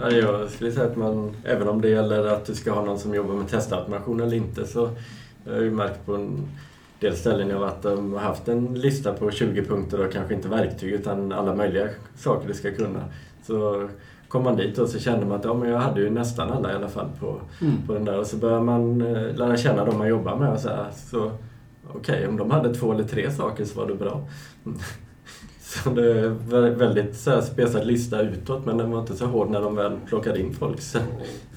Ja, 0.01 0.11
jag 0.11 0.51
skulle 0.51 0.73
säga 0.73 0.87
att 0.87 0.97
man, 0.97 1.37
även 1.45 1.69
om 1.69 1.81
det 1.81 1.89
gäller 1.89 2.27
att 2.27 2.45
du 2.45 2.55
ska 2.55 2.73
ha 2.73 2.85
någon 2.85 2.99
som 2.99 3.15
jobbar 3.15 3.35
med 3.35 3.49
testautomation 3.49 4.21
eller 4.21 4.37
inte, 4.37 4.67
så 4.67 4.89
jag 5.45 5.53
har 5.55 5.61
ju 5.61 5.71
märkt 5.71 6.07
på 6.07 6.15
en 6.15 6.49
del 7.01 7.17
ställen 7.17 7.49
jag 7.49 7.59
varit 7.59 7.83
de 7.83 8.13
har 8.13 8.21
haft 8.21 8.49
en 8.49 8.75
lista 8.75 9.13
på 9.13 9.31
20 9.31 9.65
punkter 9.65 10.07
och 10.07 10.13
kanske 10.13 10.35
inte 10.35 10.49
verktyg 10.49 10.93
utan 10.93 11.33
alla 11.33 11.55
möjliga 11.55 11.89
saker 12.17 12.49
du 12.49 12.55
ska 12.55 12.71
kunna. 12.71 13.01
Så 13.47 13.89
kom 14.29 14.45
man 14.45 14.57
dit 14.57 14.79
och 14.79 14.89
så 14.89 14.99
kände 14.99 15.27
man 15.27 15.39
att 15.39 15.45
ja, 15.45 15.55
men 15.55 15.69
jag 15.71 15.79
hade 15.79 16.01
ju 16.01 16.11
nästan 16.11 16.51
alla 16.53 16.73
i 16.73 16.75
alla 16.75 16.89
fall 16.89 17.09
på, 17.21 17.41
Mm. 17.61 17.73
på 17.87 17.93
den 17.95 18.05
där 18.05 18.19
och 18.19 18.27
så 18.27 18.37
börjar 18.37 18.61
man 18.61 19.01
eh, 19.01 19.35
lära 19.37 19.57
känna 19.57 19.85
dem 19.85 19.99
man 19.99 20.09
jobbar 20.09 20.37
med 20.37 20.53
och 20.53 20.59
så 20.61 20.69
här, 20.69 20.87
så 21.11 21.33
okej, 21.95 22.29
om 22.29 22.37
de 22.37 22.51
hade 22.51 22.75
två 22.75 22.93
eller 22.93 23.05
tre 23.05 23.31
saker 23.31 23.65
så 23.65 23.81
var 23.81 23.89
det 23.89 23.95
bra. 23.95 24.29
Så 25.85 25.91
det 25.91 26.21
är 26.21 26.31
vä- 26.31 26.75
väldigt 26.75 27.17
så 27.17 27.31
här 27.31 27.41
spesad 27.41 27.87
lista 27.87 28.21
utåt 28.21 28.67
men 28.67 28.77
den 28.79 28.91
var 28.91 29.01
inte 29.01 29.17
så 29.17 29.27
hård 29.27 29.51
när 29.51 29.61
de 29.61 29.77
väl 29.77 29.93
plockade 30.07 30.41
in 30.41 30.55
folk. 30.55 30.81
Så. 30.81 30.99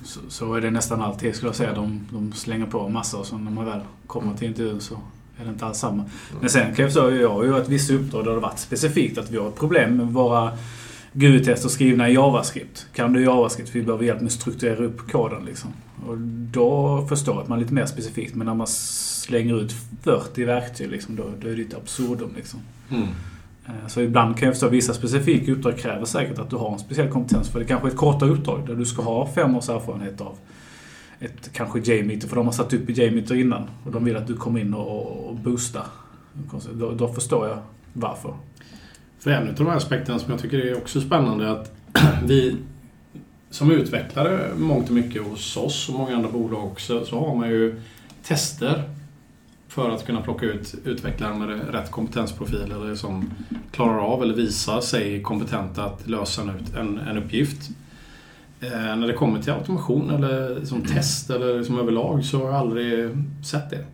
Så, 0.03 0.20
så 0.30 0.53
är 0.53 0.61
det 0.61 0.72
nästan 0.72 1.01
alltid 1.01 1.36
skulle 1.36 1.49
jag 1.49 1.55
säga. 1.55 1.74
De, 1.74 2.07
de 2.11 2.34
slänger 2.34 2.66
på 2.66 2.89
massor 2.89 3.20
och 3.20 3.26
så 3.26 3.38
när 3.38 3.51
man 3.51 3.66
väl 3.66 3.80
kommer 4.07 4.34
till 4.38 4.47
intervjun 4.47 4.82
så 4.82 4.95
är 5.39 5.43
det 5.45 5.49
inte 5.49 5.66
alls 5.66 5.78
samma. 5.78 6.03
Men 6.41 6.49
sen 6.49 6.76
kan 6.76 6.84
jag 6.84 6.93
säga, 6.93 7.09
jag 7.09 7.30
har 7.30 7.43
ju 7.43 7.49
varit 7.49 7.70
vissa 7.70 7.93
uppdrag 7.93 8.24
där 8.24 8.30
det 8.30 8.36
har 8.36 8.41
varit 8.41 8.59
specifikt 8.59 9.18
att 9.18 9.32
vi 9.32 9.38
har 9.38 9.47
ett 9.47 9.55
problem 9.55 9.97
med 9.97 10.07
våra 10.07 10.51
GUI-tester 11.13 11.70
skrivna 11.70 12.09
i 12.09 12.13
JavaScript. 12.13 12.88
Kan 12.93 13.13
du 13.13 13.24
JavaScript? 13.24 13.76
Vi 13.76 13.82
behöver 13.84 14.05
hjälp 14.05 14.20
med 14.20 14.28
att 14.28 14.34
strukturera 14.34 14.86
upp 14.86 15.11
koden 15.11 15.45
liksom. 15.45 15.74
Och 16.07 16.18
då 16.51 17.05
förstår 17.09 17.36
jag 17.36 17.41
att 17.43 17.47
man 17.49 17.57
är 17.57 17.61
lite 17.61 17.74
mer 17.74 17.86
specifikt. 17.86 18.36
Men 18.36 18.47
när 18.47 18.53
man 18.53 18.68
slänger 18.68 19.61
ut 19.61 19.74
40 20.03 20.45
verktyg 20.45 20.89
liksom, 20.91 21.16
då, 21.16 21.24
då 21.41 21.47
är 21.47 21.55
det 21.55 21.61
ett 21.61 21.74
absurdum 21.74 22.30
liksom. 22.36 22.59
Mm. 22.89 23.07
Eh, 23.68 23.88
så 23.88 24.01
ibland 24.01 24.38
kan 24.38 24.45
jag 24.45 24.53
förstå 24.53 24.66
att 24.66 24.74
vissa 24.74 24.93
specifika 24.93 25.51
uppdrag 25.51 25.78
kräver 25.78 26.05
säkert 26.05 26.39
att 26.39 26.49
du 26.49 26.55
har 26.55 26.74
en 26.74 26.80
speciell 26.80 27.09
kompetens. 27.09 27.49
För 27.49 27.59
det 27.59 27.66
kanske 27.66 27.88
är 27.88 27.91
ett 27.91 27.97
kortare 27.97 28.30
uppdrag 28.30 28.68
där 28.68 28.76
du 28.76 28.86
ska 28.86 29.01
ha 29.01 29.28
fem 29.36 29.55
års 29.55 29.70
erfarenhet 29.70 30.22
av 30.22 30.38
ett 31.20 31.53
kanske 31.53 31.80
J-meter. 31.80 32.28
För 32.28 32.36
de 32.36 32.45
har 32.45 32.53
satt 32.53 32.74
upp 32.74 32.89
i 32.89 32.93
J-meter 32.93 33.36
innan. 33.36 33.70
Och 33.84 33.91
de 33.91 34.05
vill 34.05 34.16
att 34.16 34.28
du 34.28 34.36
kommer 34.36 34.59
in 34.59 34.74
och, 34.74 35.30
och 35.30 35.36
boostar. 35.36 35.86
Då, 36.74 36.91
då 36.91 37.13
förstår 37.13 37.47
jag 37.47 37.57
varför. 37.93 38.34
För 39.20 39.32
en 39.32 39.49
av 39.49 39.55
de 39.55 39.68
här 39.68 39.78
aspekterna 39.78 40.20
som 40.20 40.32
jag 40.32 40.41
tycker 40.41 40.57
är 40.57 40.78
också 40.78 41.01
spännande 41.01 41.45
är 41.45 41.49
att 41.49 41.76
vi 42.26 42.57
som 43.49 43.72
utvecklare 43.72 44.55
mångt 44.57 44.89
och 44.89 44.95
mycket 44.95 45.24
hos 45.24 45.57
oss 45.57 45.89
och 45.89 45.95
många 45.95 46.16
andra 46.16 46.32
bolag 46.32 46.66
också 46.66 47.05
så 47.05 47.20
har 47.20 47.36
man 47.36 47.49
ju 47.49 47.82
tester 48.24 48.84
för 49.76 49.89
att 49.89 50.05
kunna 50.05 50.21
plocka 50.21 50.45
ut 50.45 50.76
utvecklare 50.86 51.36
med 51.36 51.73
rätt 51.73 51.91
kompetensprofil 51.91 52.71
eller 52.71 52.95
som 52.95 53.30
klarar 53.71 53.99
av 53.99 54.23
eller 54.23 54.34
visar 54.34 54.82
sig 54.82 55.21
kompetenta 55.21 55.84
att 55.86 56.07
lösa 56.07 56.41
en, 56.78 56.99
en, 56.99 57.17
uppgift. 57.17 57.69
Eh, 58.59 58.69
när 58.71 59.07
det 59.07 59.13
kommer 59.13 59.41
till 59.41 59.53
automation 59.53 60.09
eller 60.09 60.65
som 60.65 60.82
test 60.82 61.30
eller 61.30 61.63
som 61.63 61.80
överlag 61.80 62.26
så 62.26 62.38
har 62.38 62.45
jag 62.45 62.55
aldrig 62.55 63.09
sett 63.45 63.69
det. 63.69 63.86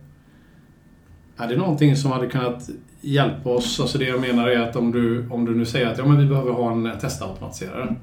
Är 1.36 1.48
det 1.48 1.56
någonting 1.56 1.96
som 1.96 2.12
hade 2.12 2.26
kunnat 2.26 2.70
hjälpa 3.00 3.50
oss? 3.50 3.80
Alltså 3.80 3.98
det 3.98 4.04
jag 4.04 4.20
menar 4.20 4.48
är 4.48 4.60
att 4.60 4.76
om 4.76 4.92
du, 4.92 5.28
om 5.28 5.44
du 5.44 5.54
nu 5.54 5.66
säger 5.66 5.86
att 5.86 5.98
ja, 5.98 6.06
men 6.06 6.18
vi 6.18 6.26
behöver 6.26 6.52
ha 6.52 6.72
en 6.72 6.98
testautomatiserare. 7.00 7.96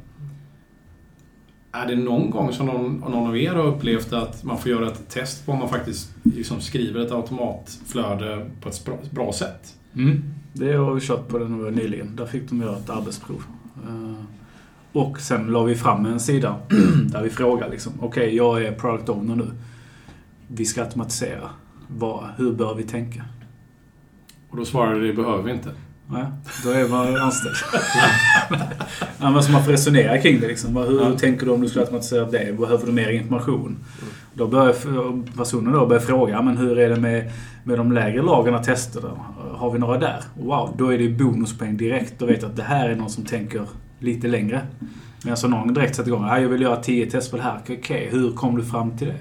Är 1.71 1.87
det 1.87 1.95
någon 1.95 2.29
gång 2.29 2.53
som 2.53 2.65
någon, 2.65 2.95
någon 2.95 3.27
av 3.27 3.37
er 3.37 3.51
har 3.51 3.65
upplevt 3.65 4.13
att 4.13 4.43
man 4.43 4.57
får 4.57 4.71
göra 4.71 4.87
ett 4.87 5.09
test 5.09 5.45
på 5.45 5.51
om 5.51 5.59
man 5.59 5.69
faktiskt 5.69 6.15
liksom 6.23 6.61
skriver 6.61 7.05
ett 7.05 7.11
automatflöde 7.11 8.49
på 8.61 8.69
ett 8.69 9.11
bra, 9.11 9.33
sätt? 9.33 9.75
Mm. 9.95 10.23
Det 10.53 10.73
har 10.73 10.93
vi 10.93 11.01
kört 11.01 11.27
på 11.27 11.37
den 11.37 11.61
nyligen. 11.61 12.15
Där 12.15 12.25
fick 12.25 12.49
de 12.49 12.61
göra 12.61 12.77
ett 12.77 12.89
arbetsprov. 12.89 13.43
Eh, 13.87 14.23
och 14.91 15.19
sen 15.19 15.47
la 15.47 15.63
vi 15.63 15.75
fram 15.75 16.05
en 16.05 16.19
sida 16.19 16.55
där 17.11 17.23
vi 17.23 17.29
frågar 17.29 17.69
liksom, 17.69 17.93
okej, 17.99 18.07
okay, 18.07 18.35
jag 18.35 18.63
är 18.63 18.71
product 18.71 19.09
owner 19.09 19.35
nu. 19.35 19.47
Vi 20.47 20.65
ska 20.65 20.81
automatisera. 20.81 21.49
Vad, 21.87 22.25
hur 22.37 22.53
bör 22.53 22.75
vi 22.75 22.83
tänka? 22.83 23.25
Och 24.49 24.57
då 24.57 24.65
svarade 24.65 25.07
det 25.07 25.13
behöver 25.13 25.43
vi 25.43 25.51
inte. 25.51 25.69
Nej, 26.11 26.25
då 26.63 26.69
är 26.69 26.87
man 26.87 27.15
anställd. 27.15 27.55
men 29.33 29.43
så 29.43 29.51
man 29.51 29.63
får 29.63 29.71
resonera 29.71 30.17
kring 30.17 30.39
det. 30.39 30.47
Liksom. 30.47 30.75
Hur, 30.75 31.01
ja. 31.01 31.17
tänker 31.17 31.45
du 31.45 31.51
om 31.51 31.61
du 31.61 31.67
skulle 31.67 31.81
automatisera 31.81 32.25
det? 32.25 32.57
Behöver 32.57 32.85
du 32.85 32.91
mer 32.91 33.09
information? 33.09 33.65
Mm. 33.65 34.13
Då 34.33 34.47
börjar 34.47 34.73
personen 35.37 35.73
då 35.73 35.85
börja 35.85 36.01
fråga, 36.01 36.41
men 36.41 36.57
hur 36.57 36.79
är 36.79 36.89
det 36.89 36.95
med, 36.95 37.31
med 37.63 37.77
de 37.77 37.91
lägre 37.91 38.21
lagren 38.21 38.63
tester? 38.63 39.01
Då? 39.01 39.25
Har 39.55 39.71
vi 39.71 39.79
några 39.79 39.97
där? 39.97 40.23
Wow, 40.39 40.73
då 40.77 40.93
är 40.93 40.97
det 40.97 41.09
bonuspoäng 41.09 41.77
direkt. 41.77 42.19
Då 42.19 42.25
vet 42.25 42.43
att 42.43 42.55
det 42.55 42.63
här 42.63 42.89
är 42.89 42.95
någon 42.95 43.09
som 43.09 43.25
tänker 43.25 43.61
lite 43.99 44.27
längre. 44.27 44.61
Men 45.23 45.31
alltså 45.31 45.47
någon 45.47 45.73
direkt 45.73 45.95
sätter 45.95 46.09
igång. 46.09 46.27
Jag 46.27 46.49
vill 46.49 46.61
göra 46.61 46.75
10 46.75 47.11
test 47.11 47.31
på 47.31 47.37
det 47.37 47.43
här. 47.43 47.59
Okej, 47.63 47.77
okay, 47.77 48.09
hur 48.09 48.31
kom 48.31 48.57
du 48.57 48.63
fram 48.63 48.97
till 48.97 49.07
det? 49.07 49.17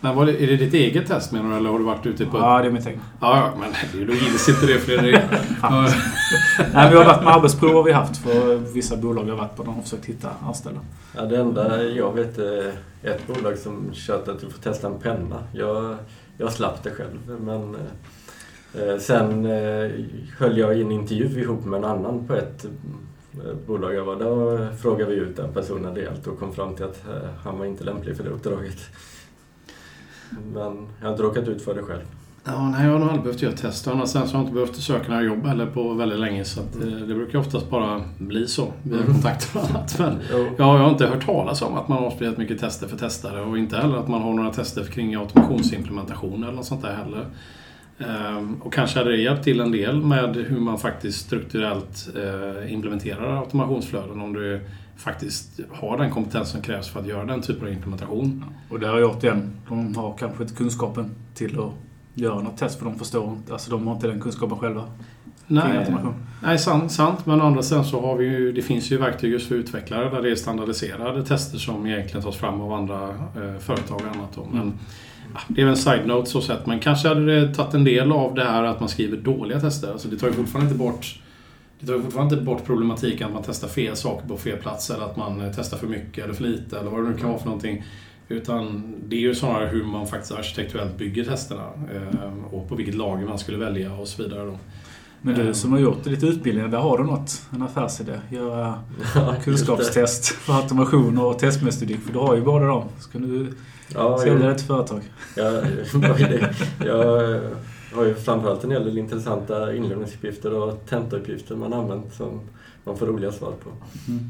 Men 0.00 0.16
var 0.16 0.26
det, 0.26 0.42
är 0.42 0.46
det 0.46 0.56
ditt 0.56 0.74
eget 0.74 1.06
test 1.06 1.32
menar 1.32 1.50
du, 1.50 1.56
eller 1.56 1.70
har 1.70 1.78
du 1.78 1.84
varit 1.84 2.06
ute 2.06 2.26
på... 2.26 2.38
Ja, 2.38 2.58
det 2.62 2.68
är 2.68 2.72
mitt 2.72 2.86
eget. 2.86 3.00
Ja, 3.20 3.36
ja, 3.36 3.52
men 3.60 4.06
då 4.06 4.12
gills 4.12 4.48
inte 4.48 4.66
det 4.66 4.78
Fredrik. 4.78 5.14
Nej, 6.74 6.90
vi 6.90 6.96
har 6.96 7.04
varit 7.04 7.24
med 7.24 7.34
arbetsprov 7.34 7.74
har 7.74 7.82
vi 7.82 7.92
haft 7.92 8.16
för 8.16 8.56
vissa 8.56 8.96
bolag 8.96 9.28
jag 9.28 9.32
har 9.32 9.38
varit 9.38 9.56
på. 9.56 9.62
De 9.62 9.74
har 9.74 9.82
försökt 9.82 10.06
hitta 10.06 10.28
anställda. 10.46 10.80
Ja, 11.16 11.22
det 11.22 11.36
enda 11.36 11.82
jag 11.82 12.12
vet 12.12 12.38
är 12.38 12.72
ett 13.02 13.26
bolag 13.26 13.58
som 13.58 13.90
kört 13.92 14.28
att 14.28 14.40
du 14.40 14.50
får 14.50 14.58
testa 14.58 14.86
en 14.86 14.98
penna. 14.98 15.42
Jag, 15.52 15.96
jag 16.36 16.52
slapp 16.52 16.82
det 16.82 16.90
själv, 16.90 17.40
men... 17.40 17.76
Eh, 18.74 18.98
sen 18.98 19.46
eh, 19.46 19.90
höll 20.38 20.58
jag 20.58 20.78
i 20.78 20.80
en 20.80 20.92
intervju 20.92 21.40
ihop 21.40 21.64
med 21.64 21.78
en 21.78 21.84
annan 21.84 22.26
på 22.26 22.34
ett 22.34 22.64
eh, 22.64 23.54
bolag 23.66 23.94
jag 23.94 24.04
var. 24.04 24.16
Då 24.16 24.58
frågade 24.76 25.10
vi 25.10 25.16
ut 25.16 25.36
den 25.36 25.52
personen 25.52 25.94
rejält 25.94 26.26
och 26.26 26.38
kom 26.38 26.52
fram 26.52 26.74
till 26.74 26.84
att 26.84 27.08
eh, 27.08 27.30
han 27.44 27.58
var 27.58 27.66
inte 27.66 27.84
lämplig 27.84 28.16
för 28.16 28.24
det 28.24 28.30
uppdraget. 28.30 28.78
Men 30.52 30.86
jag 31.00 31.06
har 31.06 31.12
inte 31.12 31.22
råkat 31.22 31.48
ut 31.48 31.62
för 31.62 31.74
det 31.74 31.82
själv. 31.82 32.02
Ja, 32.44 32.68
nej, 32.68 32.84
jag 32.84 32.92
har 32.92 32.98
nog 32.98 33.08
aldrig 33.08 33.24
behövt 33.24 33.42
göra 33.42 33.52
test. 33.52 33.84
Sen 33.84 34.06
så 34.06 34.18
har 34.18 34.28
jag 34.32 34.40
inte 34.40 34.52
behövt 34.52 34.76
söka 34.76 35.08
några 35.08 35.22
jobb 35.22 35.46
heller 35.46 35.66
på 35.66 35.94
väldigt 35.94 36.18
länge. 36.18 36.44
Så 36.44 36.60
att, 36.60 36.76
eh, 36.76 36.88
det 36.88 37.14
brukar 37.14 37.38
oftast 37.38 37.70
bara 37.70 38.02
bli 38.18 38.46
så 38.46 38.72
via 38.82 39.00
mm. 39.00 39.12
kontakter 39.12 39.58
och 39.58 39.64
annat. 39.70 39.98
Men 39.98 40.18
jag, 40.58 40.64
har 40.64 40.90
inte 40.90 41.06
hört 41.06 41.26
talas 41.26 41.62
om 41.62 41.76
att 41.76 41.88
man 41.88 41.98
har 41.98 42.10
spelat 42.10 42.38
mycket 42.38 42.60
tester 42.60 42.86
för 42.88 42.96
testare 42.96 43.40
och 43.40 43.58
inte 43.58 43.76
heller 43.76 43.96
att 43.96 44.08
man 44.08 44.22
har 44.22 44.32
några 44.32 44.52
tester 44.52 44.84
kring 44.84 45.14
automationsimplementation 45.14 46.44
eller 46.44 46.52
något 46.52 46.66
sånt 46.66 46.82
där 46.82 46.94
heller. 46.94 47.26
Ehm, 47.98 48.54
och 48.62 48.72
kanske 48.72 48.98
hade 48.98 49.10
det 49.10 49.22
hjälpt 49.22 49.44
till 49.44 49.60
en 49.60 49.72
del 49.72 50.02
med 50.02 50.36
hur 50.36 50.60
man 50.60 50.78
faktiskt 50.78 51.26
strukturellt 51.26 52.08
eh, 52.16 52.72
implementerar 52.72 53.38
automationsflöden 53.40 54.20
om 54.20 54.32
du 54.32 54.60
faktiskt 55.00 55.60
har 55.70 55.98
den 55.98 56.10
kompetens 56.10 56.48
som 56.48 56.62
krävs 56.62 56.88
för 56.88 57.00
att 57.00 57.06
göra 57.06 57.24
den 57.24 57.42
typen 57.42 57.66
av 57.66 57.72
implementation. 57.72 58.44
Och 58.70 58.80
det 58.80 58.86
har 58.86 58.98
jag 58.98 59.10
återigen, 59.10 59.52
de 59.68 59.96
har 59.96 60.16
kanske 60.18 60.42
inte 60.42 60.54
kunskapen 60.54 61.10
till 61.34 61.60
att 61.60 61.72
göra 62.14 62.42
något 62.42 62.56
test 62.58 62.78
för 62.78 62.84
de 62.84 62.98
förstår 62.98 63.32
inte, 63.32 63.52
alltså 63.52 63.70
de 63.70 63.86
har 63.86 63.94
inte 63.94 64.06
den 64.06 64.20
kunskapen 64.20 64.58
själva. 64.58 64.84
Nej, 65.46 65.94
nej 66.42 66.58
sant, 66.58 66.92
sant. 66.92 67.26
Men 67.26 67.40
å 67.40 67.44
andra 67.44 67.62
sidan 67.62 67.84
så 67.84 68.00
har 68.00 68.16
vi 68.16 68.24
ju, 68.24 68.52
det 68.52 68.62
finns 68.62 68.90
ju 68.92 68.98
verktyg 68.98 69.32
just 69.32 69.48
för 69.48 69.54
utvecklare 69.54 70.10
där 70.10 70.22
det 70.22 70.30
är 70.30 70.34
standardiserade 70.34 71.24
tester 71.24 71.58
som 71.58 71.86
egentligen 71.86 72.22
tas 72.22 72.36
fram 72.36 72.60
av 72.60 72.72
andra 72.72 73.08
eh, 73.08 73.58
företag 73.60 74.00
och 74.00 74.16
annat. 74.16 74.30
Då. 74.34 74.48
Men, 74.52 74.62
mm. 74.62 74.78
Det 75.48 75.60
är 75.60 75.64
väl 75.64 75.74
en 75.74 75.80
side-note 75.80 76.30
så 76.30 76.40
sett, 76.40 76.66
men 76.66 76.80
kanske 76.80 77.08
hade 77.08 77.40
det 77.40 77.54
tagit 77.54 77.74
en 77.74 77.84
del 77.84 78.12
av 78.12 78.34
det 78.34 78.44
här 78.44 78.64
att 78.64 78.80
man 78.80 78.88
skriver 78.88 79.16
dåliga 79.16 79.60
tester. 79.60 79.92
Alltså 79.92 80.08
det 80.08 80.16
tar 80.16 80.26
ju 80.26 80.32
fortfarande 80.32 80.70
inte 80.70 80.84
bort 80.84 81.20
det 81.80 81.86
tar 81.86 81.98
fortfarande 82.00 82.34
inte 82.34 82.44
bort 82.44 82.64
problematiken 82.64 83.26
att 83.26 83.34
man 83.34 83.42
testar 83.46 83.68
fel 83.68 83.96
saker 83.96 84.28
på 84.28 84.36
fel 84.36 84.58
plats 84.58 84.90
eller 84.90 85.04
att 85.04 85.16
man 85.16 85.40
eh, 85.40 85.52
testar 85.56 85.76
för 85.76 85.86
mycket 85.86 86.24
eller 86.24 86.34
för 86.34 86.44
lite 86.44 86.78
eller 86.78 86.90
vad 86.90 87.04
det 87.04 87.08
nu 87.10 87.16
kan 87.16 87.28
vara 87.28 87.38
för 87.38 87.46
någonting. 87.46 87.84
Utan 88.28 88.94
det 89.08 89.16
är 89.16 89.20
ju 89.20 89.34
snarare 89.34 89.68
hur 89.68 89.84
man 89.84 90.06
faktiskt 90.06 90.32
arkitekturellt 90.32 90.98
bygger 90.98 91.24
testerna 91.24 91.66
eh, 91.94 92.54
och 92.54 92.68
på 92.68 92.74
vilket 92.74 92.94
lager 92.94 93.26
man 93.26 93.38
skulle 93.38 93.58
välja 93.58 93.92
och 93.92 94.08
så 94.08 94.22
vidare. 94.22 94.46
Då. 94.46 94.58
Men 95.22 95.34
du 95.34 95.54
som 95.54 95.72
har 95.72 95.78
gjort 95.78 96.06
lite 96.06 96.26
utbildning, 96.26 96.70
där 96.70 96.78
har 96.78 96.98
du 96.98 97.04
något, 97.04 97.42
en 97.54 97.62
affärsidé. 97.62 98.20
Göra 98.30 98.82
ja, 99.14 99.34
kunskapstest 99.44 100.26
för 100.26 100.52
automation 100.52 101.18
och 101.18 101.38
testmetodik. 101.38 102.00
För 102.00 102.12
du 102.12 102.18
har 102.18 102.34
ju 102.36 102.42
båda 102.42 102.66
dem. 102.66 102.88
Ska 102.98 103.18
du 103.18 103.52
ja, 103.94 104.18
sälja 104.18 104.48
det 104.48 104.54
till 104.54 104.66
företag? 104.66 105.00
Ja, 105.36 105.62
jag 106.84 107.40
har 107.92 108.04
ju 108.04 108.14
framförallt 108.14 108.64
en 108.64 108.70
hel 108.70 108.84
del 108.84 108.98
intressanta 108.98 109.74
inlämningsuppgifter 109.74 110.54
och 110.54 110.86
tentauppgifter 110.88 111.56
man 111.56 111.72
använt 111.72 112.14
som 112.14 112.40
man 112.84 112.96
får 112.96 113.06
roliga 113.06 113.32
svar 113.32 113.52
på. 113.64 113.70
Mm. 114.08 114.24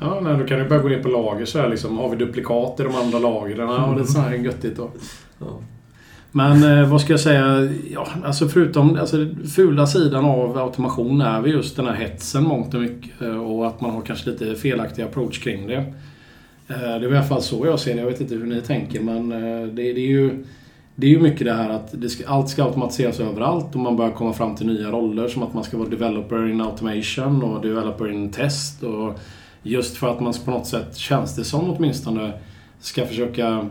Ja, 0.00 0.20
men 0.20 0.38
då 0.38 0.46
kan 0.46 0.58
du 0.58 0.68
börja 0.68 0.82
gå 0.82 0.88
ner 0.88 1.02
på 1.02 1.08
lager 1.08 1.44
så 1.44 1.58
här 1.58 1.68
liksom. 1.68 1.98
Har 1.98 2.08
vi 2.08 2.16
duplikat 2.16 2.80
i 2.80 2.82
de 2.82 2.94
andra 2.94 3.18
lagren? 3.18 3.68
Ja, 3.68 3.94
det 3.96 4.02
är 4.02 4.04
så 4.04 4.20
här 4.20 4.34
göttigt 4.34 4.76
då. 4.76 4.90
Ja. 5.38 5.60
Men 6.32 6.78
eh, 6.78 6.90
vad 6.90 7.00
ska 7.00 7.12
jag 7.12 7.20
säga? 7.20 7.68
Ja, 7.90 8.08
alltså 8.24 8.48
förutom 8.48 8.96
alltså, 8.96 9.26
fula 9.54 9.86
sidan 9.86 10.24
av 10.24 10.58
automation 10.58 11.20
är 11.20 11.40
vi 11.40 11.50
just 11.50 11.76
den 11.76 11.86
här 11.86 11.94
hetsen 11.94 12.44
mångt 12.44 12.74
och 12.74 12.80
mycket. 12.80 13.22
Eh, 13.22 13.42
och 13.42 13.66
att 13.66 13.80
man 13.80 13.90
har 13.90 14.02
kanske 14.02 14.30
lite 14.30 14.54
felaktig 14.54 15.02
approach 15.02 15.42
kring 15.42 15.66
det. 15.66 15.76
Eh, 16.68 16.78
det 16.78 17.06
är 17.06 17.12
i 17.12 17.16
alla 17.16 17.26
fall 17.26 17.42
så 17.42 17.66
jag 17.66 17.80
ser 17.80 17.94
det. 17.94 18.00
Jag 18.00 18.06
vet 18.06 18.20
inte 18.20 18.34
hur 18.34 18.46
ni 18.46 18.60
tänker 18.60 19.00
men 19.00 19.32
eh, 19.32 19.66
det, 19.66 19.92
det 19.92 20.00
är 20.00 20.08
ju 20.08 20.44
det 20.98 21.06
är 21.06 21.10
ju 21.10 21.20
mycket 21.20 21.46
det 21.46 21.52
här 21.52 21.70
att 21.70 22.00
det 22.00 22.08
ska, 22.08 22.28
allt 22.28 22.48
ska 22.48 22.64
automatiseras 22.64 23.20
överallt 23.20 23.74
och 23.74 23.80
man 23.80 23.96
börjar 23.96 24.12
komma 24.12 24.32
fram 24.32 24.54
till 24.54 24.66
nya 24.66 24.90
roller 24.90 25.28
som 25.28 25.42
att 25.42 25.54
man 25.54 25.64
ska 25.64 25.76
vara 25.76 25.88
developer 25.88 26.50
in 26.50 26.60
automation 26.60 27.42
och 27.42 27.62
developer 27.62 28.12
in 28.12 28.30
test. 28.30 28.82
Och 28.82 29.18
just 29.62 29.96
för 29.96 30.10
att 30.10 30.20
man 30.20 30.34
på 30.44 30.50
något 30.50 30.66
sätt, 30.66 30.96
känns 30.96 31.36
det 31.36 31.44
som 31.44 31.70
åtminstone, 31.70 32.32
ska 32.80 33.06
försöka 33.06 33.68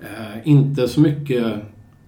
eh, 0.00 0.48
inte 0.48 0.88
så 0.88 1.00
mycket 1.00 1.54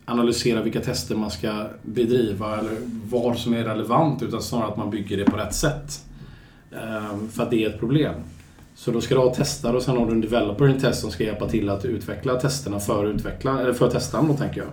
analysera 0.05 0.63
vilka 0.63 0.81
tester 0.81 1.17
man 1.17 1.31
ska 1.31 1.67
bedriva 1.83 2.59
eller 2.59 2.77
vad 3.11 3.39
som 3.39 3.55
är 3.55 3.65
relevant 3.65 4.23
utan 4.23 4.43
snarare 4.43 4.69
att 4.69 4.77
man 4.77 4.91
bygger 4.91 5.17
det 5.17 5.25
på 5.25 5.37
rätt 5.37 5.55
sätt. 5.55 6.05
Eh, 6.73 7.29
för 7.33 7.43
att 7.43 7.51
det 7.51 7.65
är 7.65 7.69
ett 7.69 7.81
problem. 7.81 8.15
Så 8.81 8.91
då 8.91 9.01
ska 9.01 9.15
du 9.15 9.21
ha 9.21 9.35
testare 9.35 9.77
och 9.77 9.83
sen 9.83 9.97
har 9.97 10.07
du 10.07 10.13
en 10.13 10.21
developer 10.21 10.69
in 10.69 10.81
test 10.81 11.01
som 11.01 11.11
ska 11.11 11.25
hjälpa 11.25 11.49
till 11.49 11.69
att 11.69 11.85
utveckla 11.85 12.41
testerna 12.41 12.81
för, 12.81 13.07
utveckla, 13.07 13.61
eller 13.61 13.73
för 13.73 13.91
testaren 13.91 14.29
då 14.29 14.35
tänker 14.35 14.61
jag. 14.61 14.71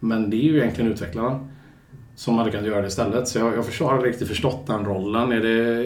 Men 0.00 0.30
det 0.30 0.36
är 0.36 0.42
ju 0.42 0.58
egentligen 0.58 0.92
utvecklarna 0.92 1.48
som 2.16 2.38
hade 2.38 2.50
kunnat 2.50 2.66
göra 2.66 2.80
det 2.80 2.86
istället. 2.86 3.28
Så 3.28 3.38
jag, 3.38 3.56
jag 3.56 3.66
förstår, 3.66 3.90
har 3.90 4.02
riktigt 4.02 4.28
förstått 4.28 4.66
den 4.66 4.84
rollen. 4.84 5.32
Är 5.32 5.40
det, 5.40 5.82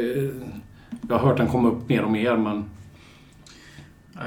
jag 1.09 1.19
har 1.19 1.29
hört 1.29 1.37
den 1.37 1.47
komma 1.47 1.69
upp 1.69 1.89
mer 1.89 2.03
och 2.03 2.11
mer 2.11 2.37
men... 2.37 2.65
Nej, 4.13 4.25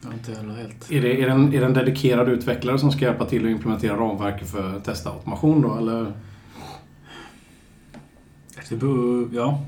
jag 0.00 0.08
har 0.08 0.14
inte 0.14 0.32
heller 0.32 0.54
helt... 0.54 0.90
Är 0.90 1.02
det, 1.02 1.22
är, 1.22 1.26
det 1.26 1.32
en, 1.32 1.54
är 1.54 1.60
det 1.60 1.66
en 1.66 1.74
dedikerad 1.74 2.28
utvecklare 2.28 2.78
som 2.78 2.92
ska 2.92 3.04
hjälpa 3.04 3.24
till 3.24 3.44
att 3.44 3.50
implementera 3.50 3.96
ramverket 3.96 4.50
för 4.50 4.80
testautomation 4.80 5.60
då 5.62 5.78
eller? 5.78 6.12
Det 8.68 8.76
beror, 8.76 9.28
ja. 9.32 9.64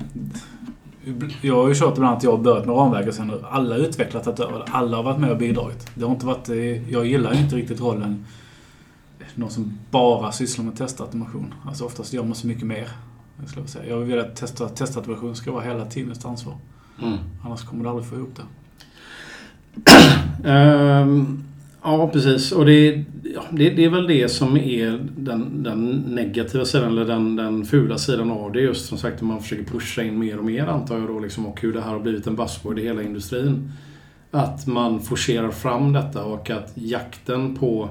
Jag 1.41 1.55
har 1.55 1.67
ju 1.67 1.75
kört 1.75 1.97
ibland 1.97 2.17
att 2.17 2.23
jag 2.23 2.31
har 2.31 2.37
börjat 2.37 2.65
med 2.65 2.75
ramverket 2.75 3.15
sen 3.15 3.31
alla 3.49 3.75
utvecklare 3.75 4.23
tagit 4.23 4.39
över 4.39 4.63
Alla 4.71 4.97
har 4.97 5.03
varit 5.03 5.19
med 5.19 5.31
och 5.31 5.37
bidragit. 5.37 5.87
Det 5.95 6.05
har 6.05 6.11
inte 6.11 6.25
varit, 6.25 6.49
jag 6.89 7.05
gillar 7.05 7.33
ju 7.33 7.39
inte 7.39 7.55
riktigt 7.55 7.81
rollen 7.81 8.25
någon 9.35 9.51
som 9.51 9.79
bara 9.91 10.31
sysslar 10.31 10.65
med 10.65 10.77
testautomation. 10.77 11.53
Alltså 11.65 11.85
oftast 11.85 12.13
gör 12.13 12.23
man 12.23 12.35
så 12.35 12.47
mycket 12.47 12.67
mer. 12.67 12.89
Jag, 13.39 13.49
skulle 13.49 13.67
säga. 13.67 13.89
jag 13.89 13.97
vill 13.97 14.19
att 14.19 14.35
testa, 14.35 14.69
testautomation 14.69 15.35
ska 15.35 15.51
vara 15.51 15.63
hela 15.63 15.85
teamets 15.85 16.25
ansvar. 16.25 16.57
Mm. 17.01 17.17
Annars 17.43 17.63
kommer 17.63 17.83
du 17.83 17.89
aldrig 17.89 18.07
få 18.07 18.15
ihop 18.15 18.35
det. 18.35 18.43
um, 20.49 21.43
Ja, 21.83 22.09
precis. 22.13 22.51
Och 22.51 22.65
det, 22.65 23.05
ja, 23.23 23.43
det, 23.51 23.69
det, 23.69 23.85
är 23.85 23.89
väl 23.89 24.07
det 24.07 24.29
som 24.29 24.57
är 24.57 25.07
den, 25.17 25.63
den 25.63 26.03
negativa 26.07 26.65
sidan, 26.65 26.91
eller 26.91 27.05
den, 27.05 27.35
den 27.35 27.65
fula 27.65 27.97
sidan 27.97 28.31
av 28.31 28.51
det. 28.51 28.61
Just 28.61 28.85
som 28.85 28.97
sagt, 28.97 29.21
man 29.21 29.41
försöker 29.41 29.63
pusha 29.63 30.03
in 30.03 30.19
mer 30.19 30.37
och 30.37 30.45
mer 30.45 30.67
antar 30.67 30.99
jag 30.99 31.07
då, 31.07 31.19
liksom, 31.19 31.45
och 31.45 31.61
hur 31.61 31.73
det 31.73 31.81
här 31.81 31.91
har 31.91 31.99
blivit 31.99 32.27
en 32.27 32.35
buzzword 32.35 32.79
i 32.79 32.83
hela 32.83 33.01
industrin. 33.01 33.71
Att 34.31 34.67
man 34.67 35.01
forcerar 35.01 35.51
fram 35.51 35.93
detta 35.93 36.23
och 36.23 36.49
att 36.49 36.71
jakten 36.75 37.55
på 37.55 37.89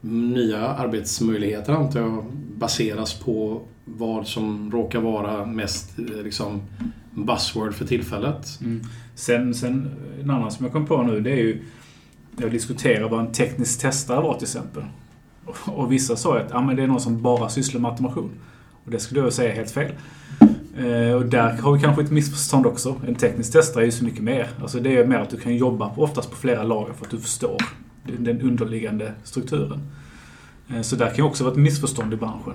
nya 0.00 0.68
arbetsmöjligheter 0.68 1.72
antar 1.72 2.00
jag 2.00 2.24
baseras 2.56 3.14
på 3.14 3.60
vad 3.84 4.26
som 4.26 4.70
råkar 4.70 5.00
vara 5.00 5.46
mest 5.46 5.98
eh, 5.98 6.22
liksom, 6.24 6.62
buzzword 7.10 7.74
för 7.74 7.84
tillfället. 7.84 8.60
Mm. 8.60 8.80
Sen, 9.14 9.54
sen 9.54 9.90
en 10.22 10.30
annan 10.30 10.50
som 10.50 10.64
jag 10.64 10.72
kom 10.72 10.86
på 10.86 11.02
nu 11.02 11.20
det 11.20 11.30
är 11.30 11.36
ju 11.36 11.62
jag 12.36 12.50
diskuterar 12.50 13.08
vad 13.08 13.20
en 13.20 13.32
teknisk 13.32 13.80
testare 13.80 14.20
var 14.20 14.34
till 14.34 14.44
exempel. 14.44 14.82
Och 15.64 15.92
vissa 15.92 16.16
sa 16.16 16.38
att 16.38 16.54
ah, 16.54 16.60
men 16.60 16.76
det 16.76 16.82
är 16.82 16.86
någon 16.86 17.00
som 17.00 17.22
bara 17.22 17.48
sysslar 17.48 17.80
med 17.80 17.90
automation. 17.90 18.30
Och 18.84 18.90
det 18.90 18.98
skulle 18.98 19.20
jag 19.20 19.32
säga 19.32 19.52
är 19.52 19.56
helt 19.56 19.70
fel. 19.70 19.92
Eh, 20.76 21.14
och 21.14 21.26
där 21.26 21.52
har 21.52 21.72
vi 21.72 21.80
kanske 21.80 22.02
ett 22.02 22.10
missförstånd 22.10 22.66
också. 22.66 22.96
En 23.08 23.14
teknisk 23.14 23.52
testare 23.52 23.82
är 23.82 23.86
ju 23.86 23.92
så 23.92 24.04
mycket 24.04 24.22
mer. 24.22 24.48
Alltså 24.62 24.80
det 24.80 24.96
är 24.96 25.06
mer 25.06 25.18
att 25.18 25.30
du 25.30 25.36
kan 25.36 25.56
jobba 25.56 25.88
på, 25.88 26.02
oftast 26.02 26.30
på 26.30 26.36
flera 26.36 26.62
lager 26.62 26.92
för 26.92 27.04
att 27.04 27.10
du 27.10 27.18
förstår 27.18 27.56
den 28.18 28.40
underliggande 28.40 29.12
strukturen. 29.22 29.80
Eh, 30.68 30.80
så 30.80 30.96
där 30.96 31.06
kan 31.06 31.16
ju 31.16 31.22
också 31.22 31.44
vara 31.44 31.52
ett 31.52 31.60
missförstånd 31.60 32.12
i 32.12 32.16
branschen. 32.16 32.54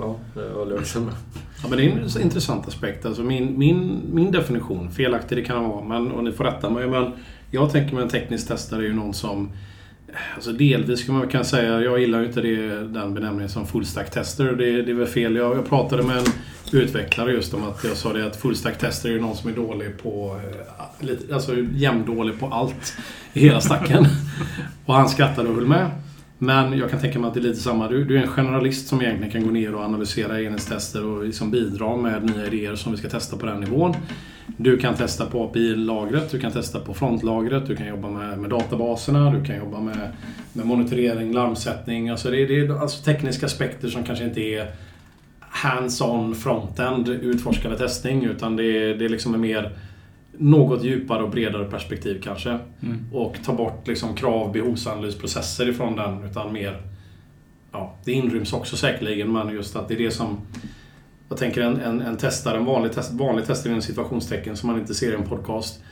Ja, 0.00 0.16
det 0.34 0.50
håller 0.52 0.72
jag 0.72 0.80
också 0.80 1.00
med. 1.00 1.14
Ja, 1.62 1.68
men 1.68 1.78
det 1.78 1.84
är 1.84 2.16
en 2.16 2.22
intressant 2.22 2.68
aspekt. 2.68 3.06
Alltså 3.06 3.22
min, 3.22 3.58
min, 3.58 4.00
min 4.12 4.30
definition, 4.30 4.90
felaktig 4.90 5.38
det 5.38 5.44
kan 5.44 5.68
vara, 5.68 5.84
men, 5.84 6.12
och 6.12 6.24
ni 6.24 6.32
får 6.32 6.44
rätta 6.44 6.70
mig, 6.70 6.88
men 6.88 7.12
jag 7.50 7.72
tänker 7.72 7.94
mig 7.94 8.02
en 8.02 8.10
teknisk 8.10 8.48
testare 8.48 8.82
är 8.82 8.86
ju 8.86 8.94
någon 8.94 9.14
som 9.14 9.50
Alltså 10.34 10.52
delvis 10.52 11.04
kan 11.04 11.14
man 11.14 11.28
kan 11.28 11.44
säga, 11.44 11.80
jag 11.80 12.00
gillar 12.00 12.20
ju 12.20 12.26
inte 12.26 12.40
det, 12.40 12.88
den 12.88 13.14
benämningen 13.14 13.48
som 13.48 13.66
fullstack 13.66 14.10
tester. 14.10 14.52
Det, 14.52 14.82
det 14.82 14.92
är 14.92 14.94
väl 14.94 15.06
fel. 15.06 15.36
Jag, 15.36 15.56
jag, 15.56 15.68
pratade 15.68 16.02
med 16.02 16.18
en 16.18 16.26
utvecklare 16.72 17.32
just 17.32 17.54
om 17.54 17.64
att 17.64 17.84
jag 17.84 17.96
sa 17.96 18.12
det 18.12 18.26
att 18.26 18.36
fullstack 18.36 18.78
tester 18.78 19.08
är 19.08 19.12
ju 19.12 19.20
någon 19.20 19.36
som 19.36 19.50
är 19.50 19.54
dålig 19.54 20.02
på, 20.02 20.40
eh, 21.00 21.34
alltså 21.34 21.54
jämndålig 21.72 22.40
på 22.40 22.46
allt 22.46 22.96
i 23.32 23.40
hela 23.40 23.60
stacken. 23.60 24.06
och 24.86 24.94
han 24.94 25.08
skrattade 25.08 25.48
och 25.48 25.54
höll 25.54 25.66
med. 25.66 25.90
Men 26.38 26.78
jag 26.78 26.90
kan 26.90 27.00
tänka 27.00 27.18
mig 27.18 27.28
att 27.28 27.34
det 27.34 27.40
är 27.40 27.42
lite 27.42 27.60
samma. 27.60 27.88
Du, 27.88 28.04
du 28.04 28.18
är 28.18 28.22
en 28.22 28.28
generalist 28.28 28.88
som 28.88 29.02
egentligen 29.02 29.32
kan 29.32 29.44
gå 29.44 29.50
ner 29.50 29.74
och 29.74 29.82
analysera 29.82 30.42
enhetstester 30.42 31.06
och 31.06 31.24
liksom 31.24 31.50
bidra 31.50 31.96
med 31.96 32.24
nya 32.24 32.46
idéer 32.46 32.74
som 32.74 32.92
vi 32.92 32.98
ska 32.98 33.08
testa 33.08 33.36
på 33.36 33.46
den 33.46 33.60
nivån. 33.60 33.94
Du 34.56 34.78
kan 34.78 34.94
testa 34.94 35.26
på 35.26 35.44
API-lagret, 35.44 36.30
du 36.30 36.38
kan 36.38 36.52
testa 36.52 36.80
på 36.80 36.94
frontlagret, 36.94 37.66
du 37.66 37.76
kan 37.76 37.86
jobba 37.86 38.10
med, 38.10 38.38
med 38.38 38.50
databaserna, 38.50 39.30
du 39.30 39.44
kan 39.44 39.56
jobba 39.56 39.80
med, 39.80 40.12
med 40.52 40.66
monitorering, 40.66 41.32
larmsättning. 41.32 42.08
Alltså 42.08 42.30
det, 42.30 42.46
det 42.46 42.60
är 42.60 42.80
alltså 42.80 43.04
tekniska 43.04 43.46
aspekter 43.46 43.88
som 43.88 44.04
kanske 44.04 44.24
inte 44.24 44.40
är 44.40 44.70
hands-on 45.40 46.34
frontend 46.34 47.08
utforskande 47.08 47.78
testning 47.78 48.24
utan 48.24 48.56
det, 48.56 48.94
det 48.94 49.04
är 49.04 49.08
liksom 49.08 49.34
är 49.34 49.38
mer 49.38 49.72
något 50.38 50.84
djupare 50.84 51.22
och 51.22 51.30
bredare 51.30 51.64
perspektiv 51.64 52.20
kanske. 52.22 52.50
Mm. 52.50 53.04
Och 53.12 53.36
ta 53.44 53.52
bort 53.52 53.88
liksom 53.88 54.14
krav, 54.14 54.52
behovsanalysprocesser 54.52 55.68
ifrån 55.68 55.96
den. 55.96 56.24
Utan 56.24 56.52
mer... 56.52 56.82
Ja, 57.72 57.94
det 58.04 58.12
inryms 58.12 58.52
också 58.52 58.76
säkerligen, 58.76 59.32
men 59.32 59.48
just 59.48 59.76
att 59.76 59.88
det 59.88 59.94
är 59.94 59.98
det 59.98 60.10
som... 60.10 60.40
Jag 61.28 61.38
tänker 61.38 61.60
en, 61.62 61.80
en, 61.80 62.00
en 62.00 62.16
testare, 62.16 62.58
en 62.58 62.64
vanlig, 62.64 62.92
test, 62.92 63.12
vanlig 63.12 63.46
testare 63.46 63.70
inom 63.70 63.82
situationstecken 63.82 64.56
som 64.56 64.70
man 64.70 64.80
inte 64.80 64.94
ser 64.94 65.12
i 65.12 65.14
en 65.14 65.24
podcast. 65.24 65.82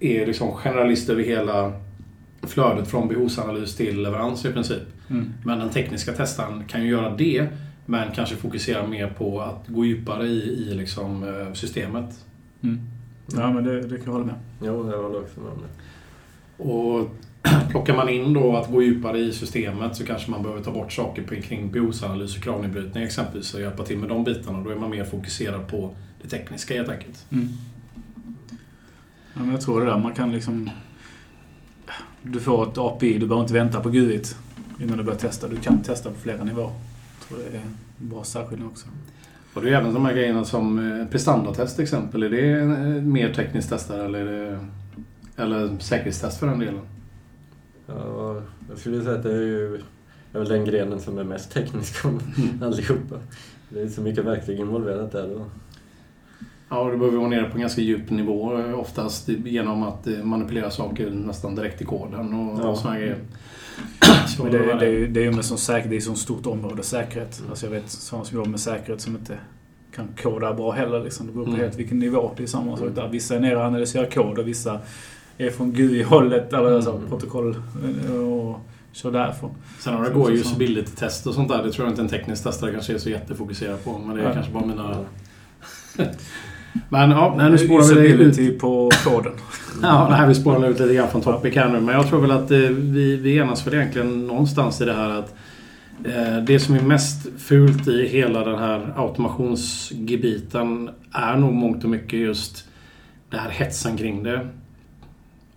Är 0.00 0.26
liksom 0.26 0.52
generalist 0.52 1.08
över 1.10 1.22
hela 1.22 1.72
flödet 2.42 2.88
från 2.88 3.08
behovsanalys 3.08 3.76
till 3.76 4.02
leverans 4.02 4.44
i 4.44 4.52
princip. 4.52 4.82
Mm. 5.10 5.32
Men 5.44 5.58
den 5.58 5.70
tekniska 5.70 6.12
testaren 6.12 6.64
kan 6.64 6.82
ju 6.82 6.90
göra 6.90 7.16
det, 7.16 7.48
men 7.86 8.12
kanske 8.14 8.36
fokusera 8.36 8.86
mer 8.86 9.06
på 9.18 9.40
att 9.40 9.68
gå 9.68 9.84
djupare 9.84 10.26
i, 10.26 10.68
i 10.68 10.74
liksom, 10.74 11.22
eh, 11.22 11.52
systemet. 11.52 12.24
Mm. 12.62 12.80
Ja, 13.32 13.52
men 13.52 13.64
det, 13.64 13.80
det 13.80 13.96
kan 13.96 14.04
jag 14.04 14.12
hålla 14.12 14.24
med. 14.24 14.34
Jo, 14.62 14.90
jag 14.90 15.02
håller 15.02 15.20
också 15.20 15.40
med 15.40 15.52
om 15.52 15.58
det. 15.62 15.68
Och 16.62 17.10
plockar 17.70 17.96
man 17.96 18.08
in 18.08 18.32
då 18.32 18.56
att 18.56 18.70
gå 18.70 18.82
djupare 18.82 19.18
i 19.18 19.32
systemet 19.32 19.96
så 19.96 20.06
kanske 20.06 20.30
man 20.30 20.42
behöver 20.42 20.62
ta 20.62 20.70
bort 20.72 20.92
saker 20.92 21.42
kring 21.42 21.70
behovsanalys 21.70 22.36
och 22.36 22.42
kravnedbrytning 22.42 23.04
exempelvis 23.04 23.54
och 23.54 23.60
hjälpa 23.60 23.84
till 23.84 23.98
med 23.98 24.08
de 24.08 24.24
bitarna. 24.24 24.60
Då 24.60 24.70
är 24.70 24.76
man 24.76 24.90
mer 24.90 25.04
fokuserad 25.04 25.68
på 25.68 25.94
det 26.22 26.28
tekniska 26.28 26.74
helt 26.74 26.88
enkelt. 26.88 27.26
Mm. 27.30 27.48
Ja, 29.34 29.40
men 29.40 29.50
jag 29.50 29.60
tror 29.60 29.80
det 29.80 29.86
där. 29.86 29.98
Man 29.98 30.14
kan 30.14 30.32
liksom... 30.32 30.70
Du 32.22 32.40
får 32.40 32.68
ett 32.68 32.78
API, 32.78 33.18
du 33.18 33.26
behöver 33.26 33.42
inte 33.42 33.54
vänta 33.54 33.80
på 33.80 33.90
GUI 33.90 34.22
innan 34.80 34.98
du 34.98 35.04
börjar 35.04 35.18
testa. 35.18 35.48
Du 35.48 35.56
kan 35.56 35.82
testa 35.82 36.10
på 36.10 36.18
flera 36.18 36.44
nivåer. 36.44 36.72
Jag 37.18 37.28
tror 37.28 37.38
det 37.38 37.56
är 37.56 37.62
en 37.62 38.08
bra 38.08 38.24
särskiljning 38.24 38.68
också. 38.68 38.86
Och 39.58 39.64
det 39.64 39.70
är 39.70 39.74
även 39.74 39.94
de 39.94 40.04
här 40.04 40.12
grejerna 40.12 40.44
som 40.44 41.00
eh, 41.00 41.06
prestandatest 41.06 41.76
till 41.76 41.82
exempel. 41.82 42.22
Är 42.22 42.30
det 42.30 42.50
eh, 42.50 43.02
mer 43.02 43.32
tekniskt 43.34 43.68
testare 43.68 44.04
eller, 44.04 44.24
det, 44.24 44.58
eller 45.36 45.78
säkerhetstest 45.78 46.40
för 46.40 46.46
den 46.46 46.58
delen? 46.58 46.80
Ja, 47.86 48.42
jag 48.68 48.78
skulle 48.78 49.02
säga 49.02 49.16
att 49.16 49.22
det 49.22 49.32
är 49.32 49.42
ju 49.42 49.80
är 50.32 50.38
väl 50.38 50.48
den 50.48 50.64
grenen 50.64 51.00
som 51.00 51.18
är 51.18 51.24
mest 51.24 51.52
teknisk 51.52 52.04
av 52.04 52.10
mm. 52.10 52.62
allihopa. 52.62 53.14
Det 53.68 53.80
är 53.80 53.88
så 53.88 54.00
mycket 54.00 54.24
verktyg 54.24 54.58
involverat 54.58 55.12
där. 55.12 55.28
Då. 55.28 55.44
Ja, 56.68 56.80
och 56.80 56.90
du 56.90 56.96
behöver 56.96 57.18
vara 57.18 57.28
nere 57.28 57.44
på 57.44 57.54
en 57.54 57.60
ganska 57.60 57.80
djup 57.80 58.10
nivå 58.10 58.58
eh, 58.58 58.78
oftast 58.78 59.28
genom 59.28 59.82
att 59.82 60.06
manipulera 60.22 60.70
saker 60.70 61.10
nästan 61.10 61.54
direkt 61.54 61.82
i 61.82 61.84
koden 61.84 62.34
och, 62.34 62.60
ja. 62.60 62.68
och 62.68 62.78
sådana 62.78 62.98
grejer. 62.98 63.18
Men 64.42 64.52
det, 64.52 64.58
det, 64.58 64.86
är, 64.86 65.08
det 65.08 65.20
är 65.20 65.24
ju 65.24 65.32
med 65.32 65.44
sån 65.44 65.58
säkerhet, 65.58 65.90
det 65.90 66.10
är 66.10 66.12
ett 66.12 66.18
stort 66.18 66.46
område, 66.46 66.82
säkerhet. 66.82 67.42
Alltså 67.50 67.66
jag 67.66 67.70
vet 67.70 67.90
sådana 67.90 68.24
som 68.24 68.36
jobbar 68.36 68.50
med 68.50 68.60
säkerhet 68.60 69.00
som 69.00 69.16
inte 69.16 69.38
kan 69.94 70.08
koda 70.22 70.54
bra 70.54 70.70
heller. 70.70 71.04
Liksom. 71.04 71.26
Det 71.26 71.32
beror 71.32 71.44
på 71.44 71.50
mm. 71.50 71.60
helt 71.60 71.76
vilken 71.76 71.98
nivå. 71.98 72.30
Det 72.36 72.42
är 72.42 72.46
samma 72.46 72.76
sak 72.76 72.88
där. 72.94 73.08
Vissa 73.08 73.36
är 73.36 73.40
nere 73.40 73.56
och 73.56 73.62
analyserar 73.62 74.10
kod 74.10 74.38
och 74.38 74.48
vissa 74.48 74.80
är 75.38 75.50
från 75.50 75.72
GUI-hållet, 75.72 76.52
eller 76.52 76.72
alltså, 76.72 76.96
mm. 76.96 77.08
protokoll 77.08 77.62
och 78.12 78.60
kör 78.92 79.10
därifrån. 79.10 79.50
Sen 79.80 79.94
har 79.94 80.04
det 80.04 80.10
går 80.10 80.30
usability-test 80.30 81.26
och 81.26 81.34
sånt 81.34 81.48
där. 81.48 81.62
Det 81.62 81.72
tror 81.72 81.86
jag 81.86 81.92
inte 81.92 82.02
en 82.02 82.08
teknisk 82.08 82.44
testare 82.44 82.72
kanske 82.72 82.94
är 82.94 82.98
så 82.98 83.10
jättefokuserad 83.10 83.84
på. 83.84 83.98
Men 83.98 84.16
det 84.16 84.22
är 84.22 84.26
ja. 84.26 84.32
kanske 84.32 84.52
bara 84.52 84.66
mina... 84.66 84.96
Men 86.88 87.10
ja, 87.10 87.34
nej, 87.36 87.50
nu 87.50 87.58
spårar 87.58 87.94
vi 87.94 88.08
ut. 88.08 88.58
på 88.58 88.90
koden. 89.04 89.32
ja, 89.82 90.08
nej, 90.10 90.28
vi 90.28 90.34
spårar 90.34 90.68
ut 90.68 90.80
lite 90.80 90.94
grann 90.94 91.10
från 91.10 91.22
topic 91.22 91.54
här 91.54 91.68
nu. 91.68 91.80
Men 91.80 91.94
jag 91.94 92.08
tror 92.08 92.20
väl 92.20 92.30
att 92.30 92.50
eh, 92.50 92.58
vi, 92.58 93.16
vi 93.16 93.36
enas 93.36 93.66
väl 93.66 93.74
egentligen 93.74 94.26
någonstans 94.26 94.80
i 94.80 94.84
det 94.84 94.92
här 94.92 95.10
att 95.10 95.34
eh, 96.04 96.44
det 96.46 96.60
som 96.60 96.74
är 96.74 96.80
mest 96.80 97.26
fult 97.38 97.88
i 97.88 98.06
hela 98.06 98.44
den 98.44 98.58
här 98.58 98.92
automationsgebiten 98.96 100.90
är 101.12 101.36
nog 101.36 101.52
mångt 101.52 101.84
och 101.84 101.90
mycket 101.90 102.18
just 102.18 102.64
det 103.30 103.36
här 103.36 103.50
hetsen 103.50 103.96
kring 103.96 104.22
det. 104.22 104.48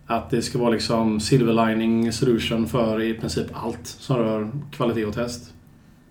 Att 0.08 0.30
det 0.30 0.42
ska 0.42 0.60
vara 0.60 0.70
liksom 0.70 1.20
silver 1.20 1.68
lining 1.68 2.12
solution 2.12 2.68
för 2.68 3.02
i 3.02 3.14
princip 3.14 3.48
allt 3.54 3.88
som 3.88 4.18
rör 4.18 4.52
kvalitet 4.72 5.06
och 5.06 5.14
test. 5.14 5.54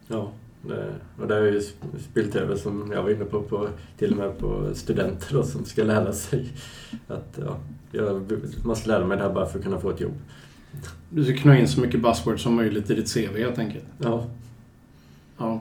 Ja. 0.09 0.33
Det, 0.63 0.95
och 1.21 1.29
det 1.29 1.35
har 1.35 1.43
ju 1.43 1.63
spilt 2.11 2.37
över, 2.37 2.57
som 2.57 2.91
jag 2.95 3.03
var 3.03 3.11
inne 3.11 3.25
på, 3.25 3.43
på 3.43 3.69
till 3.99 4.11
och 4.11 4.17
med 4.17 4.39
på 4.39 4.75
studenter 4.75 5.35
då, 5.35 5.43
som 5.43 5.65
ska 5.65 5.85
lära 5.85 6.13
sig 6.13 6.49
att 7.09 7.39
ja, 7.45 7.59
jag 7.93 8.33
måste 8.65 8.89
lära 8.89 9.07
mig 9.07 9.17
det 9.17 9.23
här 9.23 9.33
bara 9.33 9.47
för 9.47 9.59
att 9.59 9.65
kunna 9.65 9.79
få 9.79 9.91
ett 9.91 10.01
jobb. 10.01 10.15
Du 11.11 11.25
ska 11.25 11.37
knö 11.37 11.59
in 11.61 11.69
så 11.69 11.81
mycket 11.81 12.01
buzzwords 12.01 12.43
som 12.43 12.55
möjligt 12.55 12.91
i 12.91 12.95
ditt 12.95 13.15
CV 13.15 13.39
helt 13.39 13.59
enkelt. 13.59 13.85
Ja. 13.99 14.27
Ja. 15.39 15.61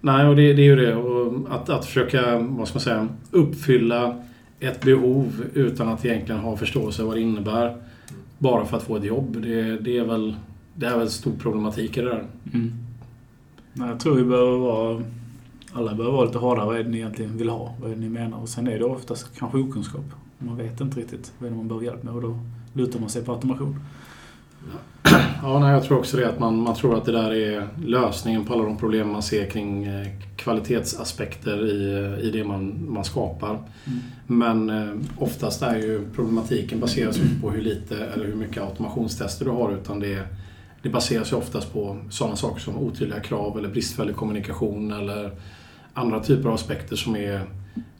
Nej, 0.00 0.26
och 0.26 0.36
det, 0.36 0.52
det 0.52 0.62
är 0.62 0.66
ju 0.66 0.76
det. 0.76 0.94
Och 0.94 1.54
att, 1.54 1.68
att 1.68 1.84
försöka, 1.84 2.38
vad 2.38 2.68
ska 2.68 2.76
man 2.76 2.82
säga, 2.82 3.08
uppfylla 3.30 4.22
ett 4.60 4.82
behov 4.82 5.44
utan 5.54 5.88
att 5.88 6.04
egentligen 6.04 6.40
ha 6.40 6.56
förståelse 6.56 7.02
vad 7.02 7.16
det 7.16 7.20
innebär. 7.20 7.76
Bara 8.38 8.64
för 8.64 8.76
att 8.76 8.82
få 8.82 8.96
ett 8.96 9.04
jobb. 9.04 9.42
Det, 9.42 9.78
det 9.78 9.98
är 9.98 10.04
väl 10.04 10.36
det 10.74 10.86
är 10.86 10.98
väl 10.98 11.10
stor 11.10 11.32
problematik 11.32 11.96
i 11.96 12.00
det 12.00 12.08
där. 12.08 12.26
Mm. 12.52 12.72
Nej, 13.74 13.88
jag 13.88 14.00
tror 14.00 14.14
vi 14.14 14.24
behöver 14.24 14.58
vara... 14.58 15.02
Alla 15.72 15.94
behöver 15.94 16.16
vara 16.16 16.26
lite 16.26 16.38
hårdare. 16.38 16.66
Vad 16.66 16.76
är 16.76 16.84
det 16.84 16.90
ni 16.90 16.98
egentligen 16.98 17.36
vill 17.36 17.48
ha? 17.48 17.74
Vad 17.80 17.90
är 17.90 17.94
det 17.94 18.00
ni 18.00 18.08
menar? 18.08 18.38
Och 18.38 18.48
sen 18.48 18.68
är 18.68 18.78
det 18.78 18.84
oftast 18.84 19.38
kanske 19.38 19.58
okunskap. 19.58 20.04
Man 20.38 20.56
vet 20.56 20.80
inte 20.80 21.00
riktigt 21.00 21.32
vad 21.38 21.52
man 21.52 21.68
behöver 21.68 21.86
hjälp 21.86 22.02
med 22.02 22.14
och 22.14 22.22
då 22.22 22.38
lutar 22.72 23.00
man 23.00 23.08
sig 23.08 23.24
på 23.24 23.32
automation. 23.32 23.80
Ja, 25.42 25.58
nej, 25.58 25.72
jag 25.72 25.84
tror 25.84 25.98
också 25.98 26.16
det. 26.16 26.28
Att 26.28 26.38
man, 26.38 26.56
man 26.56 26.74
tror 26.74 26.96
att 26.96 27.04
det 27.04 27.12
där 27.12 27.34
är 27.34 27.68
lösningen 27.86 28.44
på 28.44 28.52
alla 28.52 28.62
de 28.62 28.76
problem 28.76 29.12
man 29.12 29.22
ser 29.22 29.50
kring 29.50 29.84
eh, 29.84 30.06
kvalitetsaspekter 30.36 31.66
i, 31.66 32.26
i 32.26 32.30
det 32.30 32.44
man, 32.44 32.92
man 32.92 33.04
skapar. 33.04 33.50
Mm. 33.50 33.98
Men 34.26 34.70
eh, 34.70 34.96
oftast 35.18 35.62
är 35.62 35.76
ju 35.76 36.00
problematiken 36.14 36.80
baseras 36.80 37.18
inte 37.18 37.40
på 37.40 37.50
hur 37.50 37.62
lite 37.62 37.96
eller 37.96 38.24
hur 38.24 38.34
mycket 38.34 38.62
automationstester 38.62 39.44
du 39.44 39.50
har 39.50 39.72
utan 39.72 40.00
det 40.00 40.14
är 40.14 40.26
det 40.84 40.90
baseras 40.90 41.32
ju 41.32 41.36
oftast 41.36 41.72
på 41.72 41.96
sådana 42.10 42.36
saker 42.36 42.60
som 42.60 42.78
otydliga 42.78 43.20
krav 43.20 43.58
eller 43.58 43.68
bristfällig 43.68 44.16
kommunikation 44.16 44.92
eller 44.92 45.30
andra 45.94 46.20
typer 46.20 46.48
av 46.48 46.54
aspekter 46.54 46.96
som 46.96 47.16
är 47.16 47.40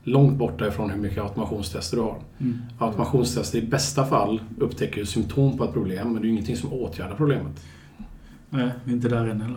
långt 0.03 0.39
borta 0.39 0.69
ifrån 0.69 0.91
hur 0.91 0.99
mycket 0.99 1.23
automationstester 1.23 1.97
du 1.97 2.03
har. 2.03 2.17
Mm. 2.41 2.59
Automationstester 2.79 3.59
i 3.59 3.63
bästa 3.63 4.07
fall 4.07 4.41
upptäcker 4.59 4.99
ju 4.99 5.07
symptom 5.07 5.59
på 5.59 5.65
ett 5.65 5.73
problem 5.73 6.13
men 6.13 6.15
det 6.15 6.21
är 6.21 6.25
ju 6.25 6.33
ingenting 6.33 6.57
som 6.57 6.73
åtgärdar 6.73 7.15
problemet. 7.17 7.65
Nej, 8.51 8.71
vi 8.85 8.93
är 8.93 8.97
inte 8.97 9.09
där 9.09 9.27
än 9.27 9.41
fall. 9.41 9.57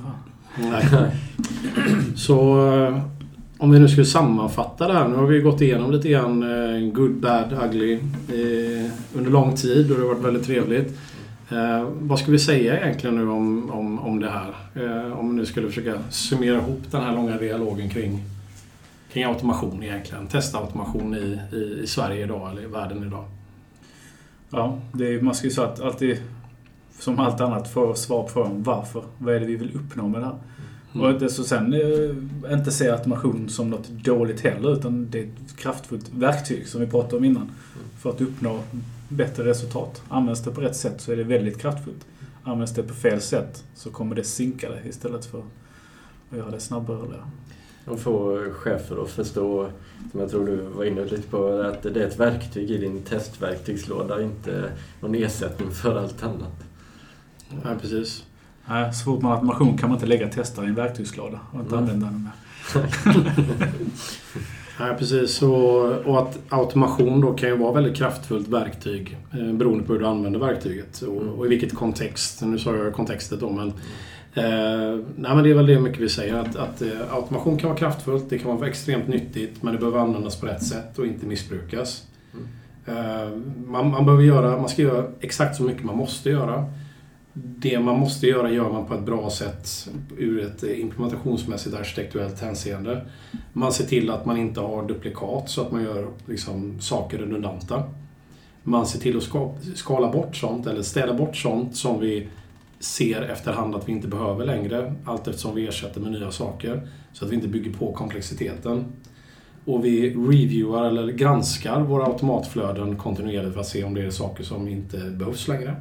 Nej. 0.57 1.11
Så 2.15 2.67
eh, 2.73 3.01
om 3.57 3.71
vi 3.71 3.79
nu 3.79 3.87
skulle 3.87 4.05
sammanfatta 4.05 4.87
det 4.87 4.93
här. 4.93 5.07
Nu 5.07 5.15
har 5.15 5.25
vi 5.25 5.39
gått 5.39 5.61
igenom 5.61 5.91
lite 5.91 6.09
grann 6.09 6.43
eh, 6.43 6.91
good, 6.91 7.15
bad, 7.15 7.53
ugly 7.63 7.93
eh, 7.93 8.91
under 9.15 9.31
lång 9.31 9.55
tid 9.55 9.91
och 9.91 9.97
det 9.97 10.03
har 10.03 10.13
varit 10.13 10.25
väldigt 10.25 10.45
trevligt. 10.45 10.97
Eh, 11.49 11.89
vad 11.99 12.19
ska 12.19 12.31
vi 12.31 12.39
säga 12.39 12.79
egentligen 12.79 13.15
nu 13.15 13.29
om, 13.29 13.71
om, 13.71 13.99
om 13.99 14.19
det 14.19 14.29
här? 14.29 14.55
Eh, 14.75 15.19
om 15.19 15.29
vi 15.29 15.35
nu 15.35 15.45
skulle 15.45 15.67
försöka 15.67 15.99
summera 16.09 16.57
ihop 16.57 16.81
den 16.91 17.01
här 17.01 17.15
långa 17.15 17.37
dialogen 17.37 17.89
kring, 17.89 18.23
kring 19.11 19.23
automation 19.23 19.83
egentligen. 19.83 20.27
Testautomation 20.27 21.15
i, 21.15 21.39
i, 21.55 21.79
i 21.83 21.87
Sverige 21.87 22.23
idag 22.23 22.51
eller 22.51 22.61
i 22.61 22.65
världen 22.65 23.03
idag. 23.03 23.25
Ja, 24.49 24.79
det 24.93 25.13
är, 25.13 25.21
man 25.21 25.35
ska 25.35 25.47
ju 25.47 25.53
säga 25.53 25.67
att 25.67 25.81
alltid, 25.81 26.17
som 26.99 27.19
allt 27.19 27.41
annat, 27.41 27.73
få 27.73 27.95
svar 27.95 28.23
på 28.23 28.29
frågan 28.29 28.63
varför. 28.63 29.03
Vad 29.17 29.35
är 29.35 29.39
det 29.39 29.45
vi 29.45 29.55
vill 29.55 29.75
uppnå 29.75 30.07
med 30.07 30.21
det 30.21 30.25
här? 30.25 30.35
Mm. 30.95 31.05
Och 31.05 31.19
det, 31.19 31.29
så 31.29 31.43
sen 31.43 31.73
eh, 31.73 32.53
inte 32.53 32.71
se 32.71 32.89
automation 32.89 33.49
som 33.49 33.69
något 33.69 33.87
dåligt 33.89 34.41
heller, 34.41 34.73
utan 34.73 35.07
det 35.09 35.19
är 35.19 35.23
ett 35.23 35.57
kraftfullt 35.57 36.09
verktyg 36.13 36.67
som 36.67 36.81
vi 36.81 36.87
pratade 36.87 37.17
om 37.17 37.23
innan. 37.23 37.51
För 37.99 38.09
att 38.09 38.21
uppnå 38.21 38.59
bättre 39.09 39.43
resultat. 39.45 40.01
Används 40.09 40.41
det 40.43 40.51
på 40.51 40.61
rätt 40.61 40.75
sätt 40.75 41.01
så 41.01 41.11
är 41.11 41.15
det 41.17 41.23
väldigt 41.23 41.61
kraftfullt. 41.61 42.05
Används 42.43 42.73
det 42.73 42.83
på 42.83 42.93
fel 42.93 43.21
sätt 43.21 43.63
så 43.75 43.89
kommer 43.91 44.15
det 44.15 44.23
sinka 44.23 44.69
det 44.69 44.89
istället 44.89 45.25
för 45.25 45.39
att 45.39 46.37
göra 46.37 46.51
det 46.51 46.59
snabbare. 46.59 46.97
Eller? 47.05 47.21
Och 47.85 47.99
få 47.99 48.39
chefer 48.53 49.03
att 49.03 49.09
förstå, 49.09 49.69
som 50.11 50.19
jag 50.19 50.29
tror 50.29 50.45
du 50.45 50.55
var 50.57 50.83
inne 50.85 51.03
lite 51.05 51.21
på, 51.29 51.47
att 51.61 51.83
det 51.83 52.03
är 52.03 52.07
ett 52.07 52.19
verktyg 52.19 52.71
i 52.71 52.77
din 52.77 53.01
testverktygslåda, 53.03 54.21
inte 54.21 54.71
någon 55.01 55.15
ersättning 55.15 55.71
för 55.71 55.95
allt 55.95 56.23
annat. 56.23 56.63
Ja, 57.63 57.69
precis. 57.81 58.23
Nej, 58.69 58.93
så 58.93 59.03
fort 59.03 59.21
man 59.21 59.31
har 59.31 59.37
automation 59.37 59.77
kan 59.77 59.89
man 59.89 59.95
inte 59.97 60.05
lägga 60.07 60.29
testare 60.29 60.65
i 60.65 60.69
en 60.69 60.75
verktygslåda 60.75 61.39
och 61.51 61.59
inte 61.59 61.75
Mm. 61.75 61.83
använda 61.89 62.05
den 62.07 62.23
med. 62.23 62.31
Nej, 64.79 64.95
precis. 64.97 65.41
Och, 65.41 65.85
och 65.85 66.19
att 66.19 66.39
automation 66.49 67.21
då 67.21 67.33
kan 67.33 67.49
ju 67.49 67.57
vara 67.57 67.71
väldigt 67.71 67.97
kraftfullt 67.97 68.47
verktyg 68.47 69.17
eh, 69.33 69.53
beroende 69.53 69.83
på 69.83 69.93
hur 69.93 69.99
du 69.99 70.05
använder 70.05 70.39
verktyget 70.39 71.01
och, 71.01 71.21
och 71.21 71.45
i 71.45 71.49
vilket 71.49 71.75
kontext. 71.75 72.41
Nu 72.41 72.59
sa 72.59 72.75
jag 72.75 72.93
kontextet 72.93 73.39
då, 73.39 73.49
men 73.49 73.67
eh, 74.33 74.99
nej, 75.15 75.35
men 75.35 75.43
det 75.43 75.49
är 75.49 75.53
väl 75.53 75.65
det 75.65 75.79
mycket 75.79 75.99
vi 75.99 76.09
säger. 76.09 76.33
Att, 76.33 76.55
att 76.55 76.81
eh, 76.81 77.13
automation 77.13 77.57
kan 77.57 77.69
vara 77.69 77.79
kraftfullt, 77.79 78.29
det 78.29 78.37
kan 78.37 78.57
vara 78.57 78.69
extremt 78.69 79.07
nyttigt, 79.07 79.63
men 79.63 79.73
det 79.73 79.79
behöver 79.79 79.99
användas 79.99 80.39
på 80.39 80.45
rätt 80.45 80.63
sätt 80.63 80.99
och 80.99 81.05
inte 81.05 81.25
missbrukas. 81.25 82.03
Eh, 82.85 83.29
man, 83.67 83.91
man, 83.91 84.05
behöver 84.05 84.23
göra, 84.23 84.57
man 84.57 84.69
ska 84.69 84.81
göra 84.81 85.05
exakt 85.19 85.55
så 85.55 85.63
mycket 85.63 85.83
man 85.83 85.97
måste 85.97 86.29
göra. 86.29 86.65
Det 87.43 87.79
man 87.79 87.99
måste 87.99 88.27
göra 88.27 88.51
gör 88.51 88.71
man 88.71 88.85
på 88.85 88.93
ett 88.93 89.05
bra 89.05 89.29
sätt 89.29 89.89
ur 90.17 90.41
ett 90.41 90.63
implementationsmässigt 90.63 91.75
arkitekturellt 91.75 92.41
hänseende. 92.41 93.05
Man 93.53 93.73
ser 93.73 93.85
till 93.85 94.09
att 94.09 94.25
man 94.25 94.37
inte 94.37 94.59
har 94.59 94.87
duplikat 94.87 95.49
så 95.49 95.61
att 95.61 95.71
man 95.71 95.83
gör 95.83 96.07
liksom, 96.25 96.81
saker 96.81 97.17
redundanta. 97.17 97.83
Man 98.63 98.85
ser 98.85 98.99
till 98.99 99.17
att 99.17 99.23
skala 99.75 100.11
bort 100.11 100.35
sånt 100.35 100.67
eller 100.67 100.81
städa 100.81 101.13
bort 101.13 101.35
sånt 101.35 101.75
som 101.75 101.99
vi 101.99 102.27
ser 102.79 103.21
efterhand 103.21 103.75
att 103.75 103.87
vi 103.87 103.91
inte 103.91 104.07
behöver 104.07 104.45
längre 104.45 104.95
allt 105.05 105.27
eftersom 105.27 105.55
vi 105.55 105.67
ersätter 105.67 106.01
med 106.01 106.11
nya 106.11 106.31
saker. 106.31 106.87
Så 107.13 107.25
att 107.25 107.31
vi 107.31 107.35
inte 107.35 107.47
bygger 107.47 107.73
på 107.73 107.93
komplexiteten. 107.93 108.85
Och 109.65 109.85
vi 109.85 110.09
reviewar 110.09 110.85
eller 110.85 111.07
granskar 111.07 111.81
våra 111.81 112.05
automatflöden 112.05 112.95
kontinuerligt 112.95 113.53
för 113.53 113.61
att 113.61 113.67
se 113.67 113.83
om 113.83 113.93
det 113.93 114.01
är 114.05 114.09
saker 114.09 114.43
som 114.43 114.67
inte 114.67 114.97
behövs 114.97 115.47
längre. 115.47 115.75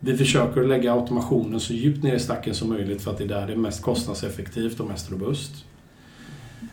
Vi 0.00 0.16
försöker 0.16 0.64
lägga 0.64 0.92
automationen 0.92 1.60
så 1.60 1.72
djupt 1.72 2.02
ner 2.02 2.14
i 2.14 2.20
stacken 2.20 2.54
som 2.54 2.68
möjligt 2.68 3.02
för 3.02 3.10
att 3.10 3.18
det 3.18 3.24
är 3.24 3.28
där 3.28 3.46
det 3.46 3.52
är 3.52 3.56
mest 3.56 3.82
kostnadseffektivt 3.82 4.80
och 4.80 4.86
mest 4.86 5.10
robust. 5.10 5.64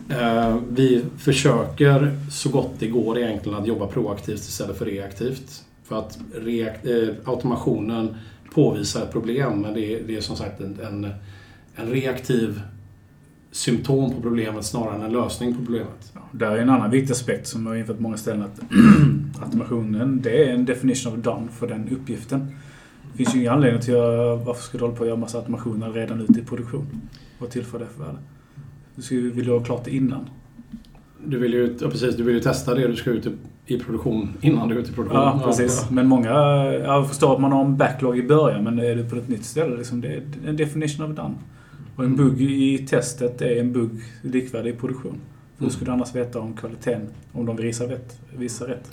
Eh, 0.09 0.57
vi 0.69 1.05
försöker 1.17 2.19
så 2.31 2.49
gott 2.49 2.71
det 2.79 2.87
går 2.87 3.17
egentligen 3.17 3.57
att 3.57 3.67
jobba 3.67 3.87
proaktivt 3.87 4.39
istället 4.39 4.77
för 4.77 4.85
reaktivt. 4.85 5.63
För 5.83 5.99
att 5.99 6.19
reakt, 6.33 6.85
eh, 6.85 7.09
automationen 7.25 8.15
påvisar 8.53 9.03
ett 9.03 9.11
problem 9.11 9.61
men 9.61 9.73
det 9.73 9.93
är, 9.93 10.03
det 10.07 10.17
är 10.17 10.21
som 10.21 10.35
sagt 10.35 10.61
en, 10.61 10.79
en, 10.79 11.07
en 11.75 11.89
reaktiv 11.89 12.61
symptom 13.51 14.13
på 14.13 14.21
problemet 14.21 14.65
snarare 14.65 14.95
än 14.95 15.01
en 15.01 15.11
lösning 15.11 15.53
på 15.53 15.65
problemet. 15.65 16.11
Ja, 16.13 16.21
där 16.31 16.51
är 16.51 16.57
en 16.57 16.69
annan 16.69 16.91
viktig 16.91 17.11
aspekt 17.11 17.47
som 17.47 17.63
vi 17.63 17.69
har 17.69 17.75
infört 17.75 17.95
på 17.95 18.01
många 18.01 18.17
ställen. 18.17 18.43
Att 18.43 18.59
automationen, 19.43 20.21
det 20.21 20.43
är 20.43 20.53
en 20.53 20.65
definition 20.65 21.13
of 21.13 21.19
done 21.19 21.47
för 21.51 21.67
den 21.67 21.89
uppgiften. 21.89 22.55
Det 23.15 23.23
finns 23.23 23.35
ju 23.35 23.39
ingen 23.39 23.53
anledning 23.53 23.81
till 23.81 23.95
att 23.95 24.45
varför 24.45 24.63
ska 24.63 24.77
du 24.77 24.83
hålla 24.83 24.95
på 24.95 25.03
att 25.03 25.07
göra 25.07 25.19
massa 25.19 25.37
automationer 25.37 25.91
redan 25.91 26.21
ute 26.21 26.39
i 26.39 26.43
produktion? 26.43 27.01
Vad 27.39 27.49
tillför 27.49 27.79
det 27.79 27.85
för 27.85 28.03
värde? 28.03 28.17
Du 28.95 29.01
skulle 29.01 29.21
vilja 29.21 29.53
ha 29.53 29.63
klart 29.63 29.85
det 29.85 29.95
innan. 29.95 30.29
Du 31.25 31.39
vill 31.39 31.53
ju, 31.53 31.77
ja, 31.81 31.89
precis, 31.89 32.15
du 32.15 32.23
vill 32.23 32.35
ju 32.35 32.41
testa 32.41 32.73
det 32.73 32.87
du 32.87 32.95
ska 32.95 33.09
ut 33.09 33.25
i, 33.25 33.31
i 33.65 33.79
produktion 33.79 34.29
innan 34.41 34.69
du 34.69 34.75
är 34.75 34.79
ute 34.79 34.91
i 34.91 34.93
produktion. 34.93 35.19
Ja, 35.19 35.41
precis. 35.45 35.89
Men 35.89 36.07
många... 36.07 36.29
Jag 36.73 37.07
förstår 37.07 37.33
att 37.35 37.41
man 37.41 37.51
har 37.51 37.65
en 37.65 37.77
backlog 37.77 38.17
i 38.17 38.23
början, 38.23 38.63
men 38.63 38.79
är 38.79 38.95
du 38.95 39.09
på 39.09 39.15
ett 39.15 39.29
nytt 39.29 39.45
ställe, 39.45 39.77
liksom, 39.77 40.01
det 40.01 40.07
är 40.07 40.23
en 40.47 40.57
definition 40.57 41.11
of 41.11 41.17
done. 41.17 41.35
Och 41.95 42.03
en 42.03 42.15
bugg 42.15 42.41
i 42.41 42.87
testet 42.89 43.41
är 43.41 43.59
en 43.59 43.73
bugg 43.73 43.91
likvärdig 44.21 44.69
i 44.69 44.77
produktion. 44.77 45.17
Hur 45.57 45.69
skulle 45.69 45.89
du 45.89 45.93
annars 45.93 46.15
veta 46.15 46.39
om 46.39 46.53
kvaliteten, 46.53 47.07
om 47.31 47.45
de 47.45 47.55
visar 47.55 47.87
rätt? 47.87 48.19
Visar 48.37 48.67
rätt? 48.67 48.91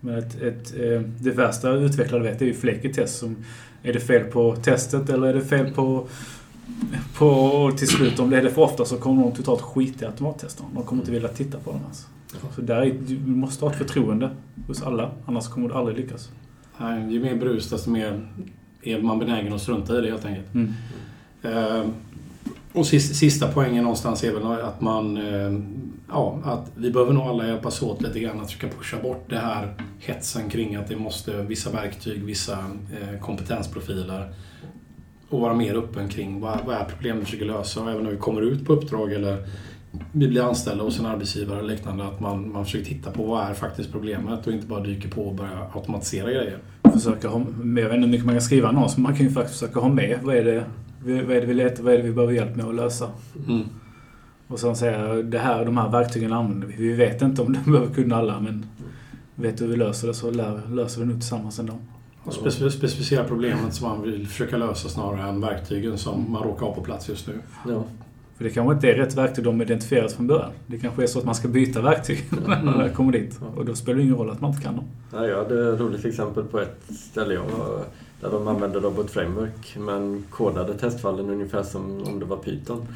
Men 0.00 0.18
ett, 0.18 0.42
ett, 0.42 0.74
eh, 0.80 1.00
det 1.00 1.30
värsta 1.30 1.70
utvecklare 1.70 2.22
vet 2.22 2.42
är 2.42 2.46
ju 2.46 2.54
flaky 2.54 2.92
test. 2.92 3.18
Som, 3.18 3.36
är 3.82 3.92
det 3.92 4.00
fel 4.00 4.24
på 4.24 4.56
testet 4.56 5.08
eller 5.08 5.26
är 5.26 5.34
det 5.34 5.44
fel 5.44 5.74
på... 5.74 6.06
på 7.18 7.70
till 7.78 7.88
slut, 7.88 8.18
om 8.18 8.30
det 8.30 8.38
är 8.38 8.42
det 8.42 8.50
för 8.50 8.62
ofta 8.62 8.84
så 8.84 8.96
kommer 8.96 9.22
de 9.22 9.32
totalt 9.32 9.60
skita 9.60 10.04
i 10.04 10.08
automattesterna. 10.08 10.68
De 10.74 10.82
kommer 10.82 11.02
inte 11.02 11.12
vilja 11.12 11.28
titta 11.28 11.58
på 11.58 11.70
dem 11.70 11.80
ens. 11.82 12.06
Så 12.54 12.60
där 12.60 12.82
är, 12.82 12.94
du 13.06 13.30
måste 13.30 13.64
ha 13.64 13.72
ett 13.72 13.78
förtroende 13.78 14.30
hos 14.66 14.82
alla, 14.82 15.10
annars 15.26 15.48
kommer 15.48 15.68
du 15.68 15.74
aldrig 15.74 15.96
lyckas. 15.96 16.30
Nej, 16.78 17.12
ju 17.12 17.20
mer 17.20 17.36
brus 17.36 17.70
desto 17.70 17.90
mer 17.90 18.28
är 18.82 19.02
man 19.02 19.18
benägen 19.18 19.52
att 19.52 19.60
strunta 19.60 19.98
i 19.98 20.00
det 20.00 20.10
helt 20.10 20.24
enkelt. 20.24 20.54
Mm. 20.54 20.72
Eh, 21.42 21.84
och 22.76 22.86
sista, 22.86 23.14
sista 23.14 23.48
poängen 23.48 23.82
någonstans 23.82 24.24
är 24.24 24.32
väl 24.32 24.46
att 24.46 24.80
man... 24.80 25.16
Eh, 25.16 25.60
ja, 26.08 26.38
att 26.44 26.72
vi 26.76 26.90
behöver 26.90 27.12
nog 27.12 27.22
alla 27.22 27.46
hjälpas 27.46 27.82
åt 27.82 28.02
lite 28.02 28.20
grann 28.20 28.40
att 28.40 28.50
försöka 28.50 28.76
pusha 28.76 28.96
bort 29.02 29.24
det 29.28 29.38
här 29.38 29.74
hetsen 29.98 30.50
kring 30.50 30.76
att 30.76 30.88
det 30.88 30.96
måste 30.96 31.42
vissa 31.42 31.70
verktyg, 31.70 32.24
vissa 32.24 32.52
eh, 32.52 33.20
kompetensprofiler 33.20 34.34
och 35.28 35.40
vara 35.40 35.54
mer 35.54 35.74
öppen 35.74 36.08
kring 36.08 36.40
vad, 36.40 36.58
vad 36.66 36.76
är 36.76 36.84
problemet 36.84 37.20
vi 37.20 37.24
försöker 37.24 37.44
lösa. 37.44 37.82
Och 37.82 37.90
även 37.90 38.04
när 38.04 38.10
vi 38.10 38.16
kommer 38.16 38.42
ut 38.42 38.66
på 38.66 38.72
uppdrag 38.72 39.12
eller 39.12 39.46
vi 40.12 40.28
blir 40.28 40.48
anställda 40.48 40.84
hos 40.84 40.98
en 40.98 41.06
arbetsgivare 41.06 41.58
eller 41.58 41.74
liknande 41.74 42.04
att 42.04 42.20
man, 42.20 42.52
man 42.52 42.64
försöker 42.64 42.84
titta 42.84 43.10
på 43.10 43.22
vad 43.22 43.50
är 43.50 43.54
faktiskt 43.54 43.92
problemet 43.92 44.46
och 44.46 44.52
inte 44.52 44.66
bara 44.66 44.80
dyker 44.80 45.08
på 45.08 45.22
och 45.22 45.34
börjar 45.34 45.70
automatisera 45.74 46.30
grejer. 46.30 46.58
Försöka 46.92 47.28
ha, 47.28 47.38
jag 47.38 47.74
vet 47.74 47.84
inte 47.84 47.96
hur 47.96 48.06
mycket 48.06 48.26
man 48.26 48.34
kan 48.34 48.42
skriva 48.42 48.68
annons, 48.68 48.96
men 48.96 49.02
man 49.02 49.16
kan 49.16 49.26
ju 49.26 49.32
faktiskt 49.32 49.60
försöka 49.60 49.80
ha 49.80 49.88
med 49.88 50.18
vad 50.22 50.36
är 50.36 50.44
det, 50.44 50.64
vad 51.14 51.36
är 51.36 51.40
det 51.40 51.46
vi 51.46 51.54
letar, 51.54 51.82
vad 51.82 51.92
är 51.94 51.96
det 51.98 52.04
vi 52.04 52.12
behöver 52.12 52.34
hjälp 52.34 52.56
med 52.56 52.66
att 52.66 52.74
lösa. 52.74 53.10
Mm. 53.48 53.62
Och 54.48 54.60
sen 54.60 54.76
säga, 54.76 55.14
det 55.14 55.38
här, 55.38 55.64
de 55.64 55.76
här 55.76 55.88
verktygen 55.88 56.32
använder 56.32 56.66
vi. 56.66 56.74
Vi 56.76 56.92
vet 56.92 57.22
inte 57.22 57.42
om 57.42 57.52
de 57.52 57.70
behöver 57.72 57.94
kunna 57.94 58.16
alla, 58.16 58.40
men 58.40 58.66
vet 59.34 59.58
du 59.58 59.64
hur 59.64 59.70
vi 59.70 59.76
löser 59.76 60.08
det 60.08 60.14
så 60.14 60.30
lär, 60.30 60.60
löser 60.70 61.00
vi 61.00 61.06
nog 61.06 61.16
tillsammans 61.16 61.58
ändå. 61.58 61.74
Och 62.24 62.32
speci- 62.32 62.70
specificera 62.70 63.24
problemet 63.24 63.74
som 63.74 63.88
man 63.88 64.02
vill 64.02 64.26
försöka 64.28 64.56
lösa 64.56 64.88
snarare 64.88 65.28
än 65.28 65.40
verktygen 65.40 65.98
som 65.98 66.32
man 66.32 66.42
råkar 66.42 66.66
ha 66.66 66.74
på 66.74 66.80
plats 66.80 67.08
just 67.08 67.26
nu. 67.28 67.34
Ja. 67.68 67.84
För 68.36 68.44
det 68.44 68.50
kanske 68.50 68.74
inte 68.74 68.90
är 68.90 68.94
rätt 68.94 69.16
verktyg 69.16 69.44
de 69.44 69.62
identifierat 69.62 70.12
från 70.12 70.26
början. 70.26 70.50
Det 70.66 70.78
kanske 70.78 71.02
är 71.02 71.06
så 71.06 71.18
att 71.18 71.24
man 71.24 71.34
ska 71.34 71.48
byta 71.48 71.80
verktyg 71.82 72.24
när 72.46 72.62
man 72.62 72.90
kommer 72.90 73.12
dit. 73.12 73.40
Och 73.56 73.64
då 73.64 73.74
spelar 73.74 73.96
det 73.96 74.02
ingen 74.02 74.16
roll 74.16 74.30
att 74.30 74.40
man 74.40 74.50
inte 74.50 74.62
kan 74.62 74.76
dem. 74.76 74.84
Ja, 75.12 75.26
jag 75.26 75.36
hade 75.36 75.72
ett 75.74 75.80
roligt 75.80 76.04
exempel 76.04 76.44
på 76.44 76.60
ett 76.60 76.82
ställe 76.88 77.34
jag 77.34 77.42
var, 77.42 77.84
där 78.20 78.30
de 78.30 78.48
använde 78.48 78.78
Robot 78.78 79.10
Framework 79.10 79.76
men 79.78 80.24
kodade 80.30 80.74
testfallen 80.74 81.30
ungefär 81.30 81.62
som 81.62 82.02
om 82.02 82.18
det 82.18 82.24
var 82.24 82.36
Python. 82.36 82.86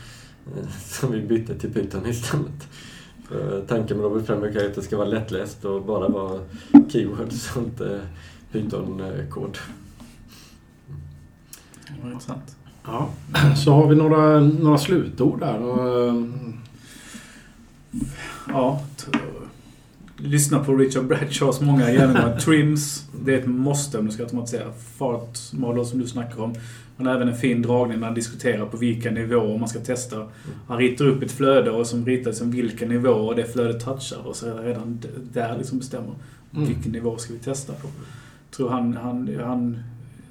Eh, 0.46 0.68
Så 0.84 1.06
vi 1.06 1.20
bytte 1.20 1.58
till 1.58 1.72
Python 1.72 2.06
istället. 2.06 2.68
För 3.28 3.64
tanken 3.68 3.96
med 3.96 4.04
Robot 4.04 4.26
Framework 4.26 4.56
är 4.56 4.66
att 4.66 4.74
det 4.74 4.82
ska 4.82 4.96
vara 4.96 5.08
lättläst 5.08 5.64
och 5.64 5.82
bara 5.84 6.08
vara 6.08 6.40
keywords 6.88 7.56
och 7.56 7.62
inte 7.62 8.00
Python-kod. 8.52 9.58
Det 11.86 12.02
var 12.02 12.10
intressant. 12.10 12.56
Ja. 12.84 13.08
Så 13.64 13.72
har 13.72 13.88
vi 13.88 13.96
några, 13.96 14.40
några 14.40 14.78
slutord 14.78 15.40
där. 15.40 15.58
Eh, 16.08 16.14
Ja, 18.48 18.80
lyssna 20.22 20.64
på 20.64 20.76
Richard 20.76 21.04
Bradshaws 21.04 21.60
många 21.60 21.90
genomgångar. 21.92 22.36
Trims, 22.40 23.06
det 23.24 23.34
är 23.34 23.38
ett 23.38 23.46
måste 23.46 23.98
om 23.98 24.06
du 24.06 24.12
ska 24.12 24.22
automatisera. 24.22 24.72
Fartmodeller 24.98 25.84
som 25.84 25.98
du 25.98 26.06
snackar 26.06 26.40
om. 26.42 26.54
Han 26.96 27.06
har 27.06 27.14
även 27.14 27.28
en 27.28 27.36
fin 27.36 27.62
dragning 27.62 27.98
när 28.00 28.06
han 28.06 28.14
diskuterar 28.14 28.66
på 28.66 28.76
vilka 28.76 29.10
nivåer 29.10 29.58
man 29.58 29.68
ska 29.68 29.78
testa. 29.78 30.26
Han 30.68 30.78
ritar 30.78 31.04
upp 31.04 31.22
ett 31.22 31.32
flöde 31.32 31.70
och 31.70 31.86
som 31.86 32.06
ritar 32.06 32.30
liksom 32.30 32.50
vilken 32.50 32.88
nivå 32.88 33.34
det 33.34 33.44
flödet 33.52 33.84
touchar 33.84 34.26
och 34.26 34.36
så 34.36 34.46
är 34.46 34.54
det 34.54 34.68
redan 34.68 34.98
där 35.32 35.58
liksom 35.58 35.78
bestämmer 35.78 36.10
Mm. 36.54 36.68
vilken 36.68 36.92
nivå 36.92 37.16
ska 37.18 37.32
vi 37.32 37.38
testa 37.38 37.72
på. 37.72 37.88
Jag 38.50 38.56
tror 38.56 38.68
han, 38.70 38.96
han, 38.96 39.30
han 39.44 39.78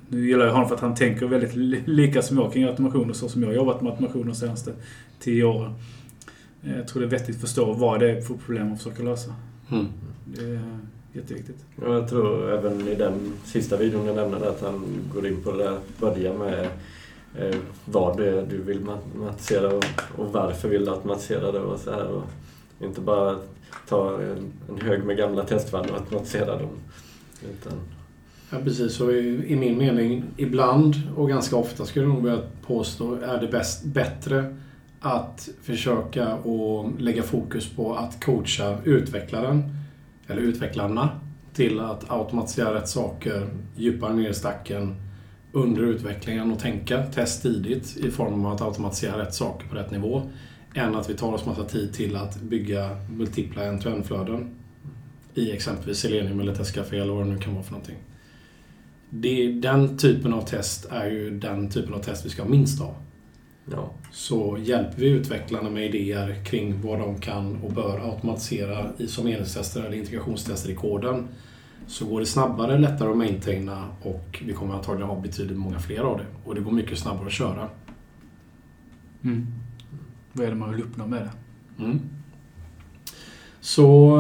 nu 0.10 0.28
gillar 0.28 0.46
jag 0.46 0.54
honom 0.54 0.68
för 0.68 0.76
att 0.76 0.82
han 0.82 0.96
tänker 0.96 1.26
väldigt 1.26 1.56
li- 1.56 1.84
lika 1.86 2.22
som 2.22 2.38
jag 2.38 2.54
kring 2.54 2.64
automationer 2.64 3.14
så 3.14 3.30
som 3.30 3.42
jag 3.42 3.50
har 3.50 3.56
jobbat 3.56 3.82
med 3.82 3.92
automationer 3.92 4.26
de 4.26 4.36
senaste 4.36 4.72
tio 5.20 5.44
åren. 5.44 5.74
Jag 6.78 6.88
tror 6.88 7.02
det 7.02 7.08
är 7.08 7.10
vettigt 7.10 7.36
att 7.36 7.42
förstå 7.42 7.74
vad 7.74 8.00
det 8.00 8.12
är 8.12 8.22
för 8.22 8.34
problem 8.34 8.68
man 8.68 8.78
försöker 8.78 9.04
lösa. 9.04 9.34
Mm. 9.72 9.88
Det 10.26 10.42
är 10.42 10.80
jätteviktigt. 11.14 11.66
Och 11.76 11.94
jag 11.94 12.10
tror 12.10 12.52
även 12.52 12.88
i 12.88 12.96
den 12.96 13.34
sista 13.46 13.78
videon 13.78 14.06
jag 14.06 14.16
nämnde 14.16 14.50
att 14.50 14.62
han 14.62 14.86
går 15.14 15.28
in 15.28 15.44
på 15.44 15.52
det 15.52 15.64
där, 15.64 15.80
börjar 16.00 16.34
med 16.34 16.68
eh, 17.36 17.58
vad 17.86 18.18
det 18.18 18.30
är 18.30 18.46
du 18.46 18.62
vill 18.62 18.90
automatisera 18.90 19.68
och, 19.68 19.86
och 20.16 20.34
varför 20.34 20.70
vill 20.70 20.86
du 20.86 20.92
automatisera 20.92 21.52
det 21.52 21.60
och 21.60 21.80
så 21.80 21.92
här. 21.92 22.08
Och 22.08 22.24
inte 22.80 23.02
bara 23.02 23.36
ta 23.88 24.22
en, 24.22 24.52
en 24.70 24.82
hög 24.82 25.04
med 25.04 25.18
gamla 25.18 25.44
testfall 25.44 25.90
och 25.90 25.98
automatisera 25.98 26.58
dem. 26.58 26.70
Utan, 27.42 27.74
Ja, 28.52 28.58
precis. 28.64 28.94
Så 28.94 29.12
i, 29.12 29.54
i 29.54 29.56
min 29.56 29.78
mening, 29.78 30.24
ibland 30.38 30.96
och 31.16 31.30
ganska 31.30 31.56
ofta 31.56 31.86
skulle 31.86 32.06
jag 32.06 32.14
nog 32.14 32.24
vilja 32.24 32.40
påstå, 32.68 33.16
är 33.16 33.42
det 33.42 33.48
bäst, 33.48 33.84
bättre 33.84 34.56
att 35.02 35.50
försöka 35.62 36.36
och 36.36 37.02
lägga 37.02 37.24
fokus 37.24 37.70
på 37.70 37.96
att 37.96 38.24
coacha 38.24 38.78
utvecklaren, 38.84 39.64
eller 40.28 40.42
utvecklarna, 40.42 41.10
till 41.54 41.80
att 41.80 42.12
automatisera 42.12 42.74
rätt 42.74 42.90
saker 42.90 43.48
djupare 43.76 44.14
ner 44.14 44.30
i 44.30 44.34
stacken 44.34 44.96
under 45.52 45.82
utvecklingen 45.82 46.52
och 46.52 46.60
tänka 46.60 47.04
test 47.04 47.42
tidigt 47.42 47.98
i 47.98 48.12
form 48.12 48.46
av 48.46 48.54
att 48.54 48.62
automatisera 48.62 49.22
rätt 49.22 49.34
saker 49.34 49.68
på 49.68 49.76
rätt 49.76 49.92
nivå. 49.92 50.22
Än 50.74 50.96
att 50.96 51.10
vi 51.10 51.14
tar 51.14 51.34
oss 51.34 51.46
massa 51.46 51.64
tid 51.64 51.94
till 51.94 52.16
att 52.16 52.42
bygga 52.42 52.90
multipla 53.10 53.64
end-to-end-flöden 53.64 54.56
i 55.34 55.52
exempelvis 55.52 55.98
Selenium 56.00 56.40
eller 56.40 56.56
Testcafé 56.56 56.98
eller 56.98 57.14
vad 57.14 57.26
det 57.26 57.32
nu 57.32 57.38
kan 57.38 57.54
vara 57.54 57.64
för 57.64 57.72
någonting. 57.72 57.98
Det, 59.10 59.52
den 59.52 59.98
typen 59.98 60.34
av 60.34 60.42
test 60.42 60.86
är 60.92 61.06
ju 61.06 61.40
den 61.40 61.70
typen 61.70 61.94
av 61.94 62.00
test 62.00 62.26
vi 62.26 62.30
ska 62.30 62.42
ha 62.42 62.50
minst 62.50 62.82
av 62.82 62.96
ja. 63.72 63.92
Så 64.12 64.58
hjälper 64.64 64.98
vi 64.98 65.10
utvecklarna 65.10 65.70
med 65.70 65.86
idéer 65.86 66.44
kring 66.46 66.82
vad 66.82 67.00
de 67.00 67.20
kan 67.20 67.56
och 67.64 67.72
bör 67.72 68.12
automatisera 68.12 68.86
i 68.98 69.08
som 69.08 69.28
enhetstester 69.28 69.84
eller 69.84 69.98
integrationstester 69.98 70.70
i 70.70 70.76
koden 70.76 71.28
så 71.88 72.06
går 72.06 72.20
det 72.20 72.26
snabbare, 72.26 72.78
lättare 72.78 73.10
att 73.10 73.18
maintaina 73.18 73.86
och 74.02 74.44
vi 74.46 74.54
kommer 74.54 74.74
antagligen 74.74 75.10
ha 75.10 75.20
betydligt 75.20 75.58
många 75.58 75.80
fler 75.80 76.00
av 76.00 76.18
det. 76.18 76.26
Och 76.46 76.56
det 76.56 76.62
går 76.62 76.72
mycket 76.72 77.00
snabbare 77.00 77.28
att 77.28 77.34
köra. 77.34 77.70
Mm. 79.24 79.48
Vad 80.34 80.46
är 80.46 80.50
det 80.50 80.56
man 80.56 80.72
vill 80.72 80.84
uppnå 80.84 81.08
med 81.08 81.22
det? 81.22 81.84
Mm. 81.84 82.00
Så 83.62 84.18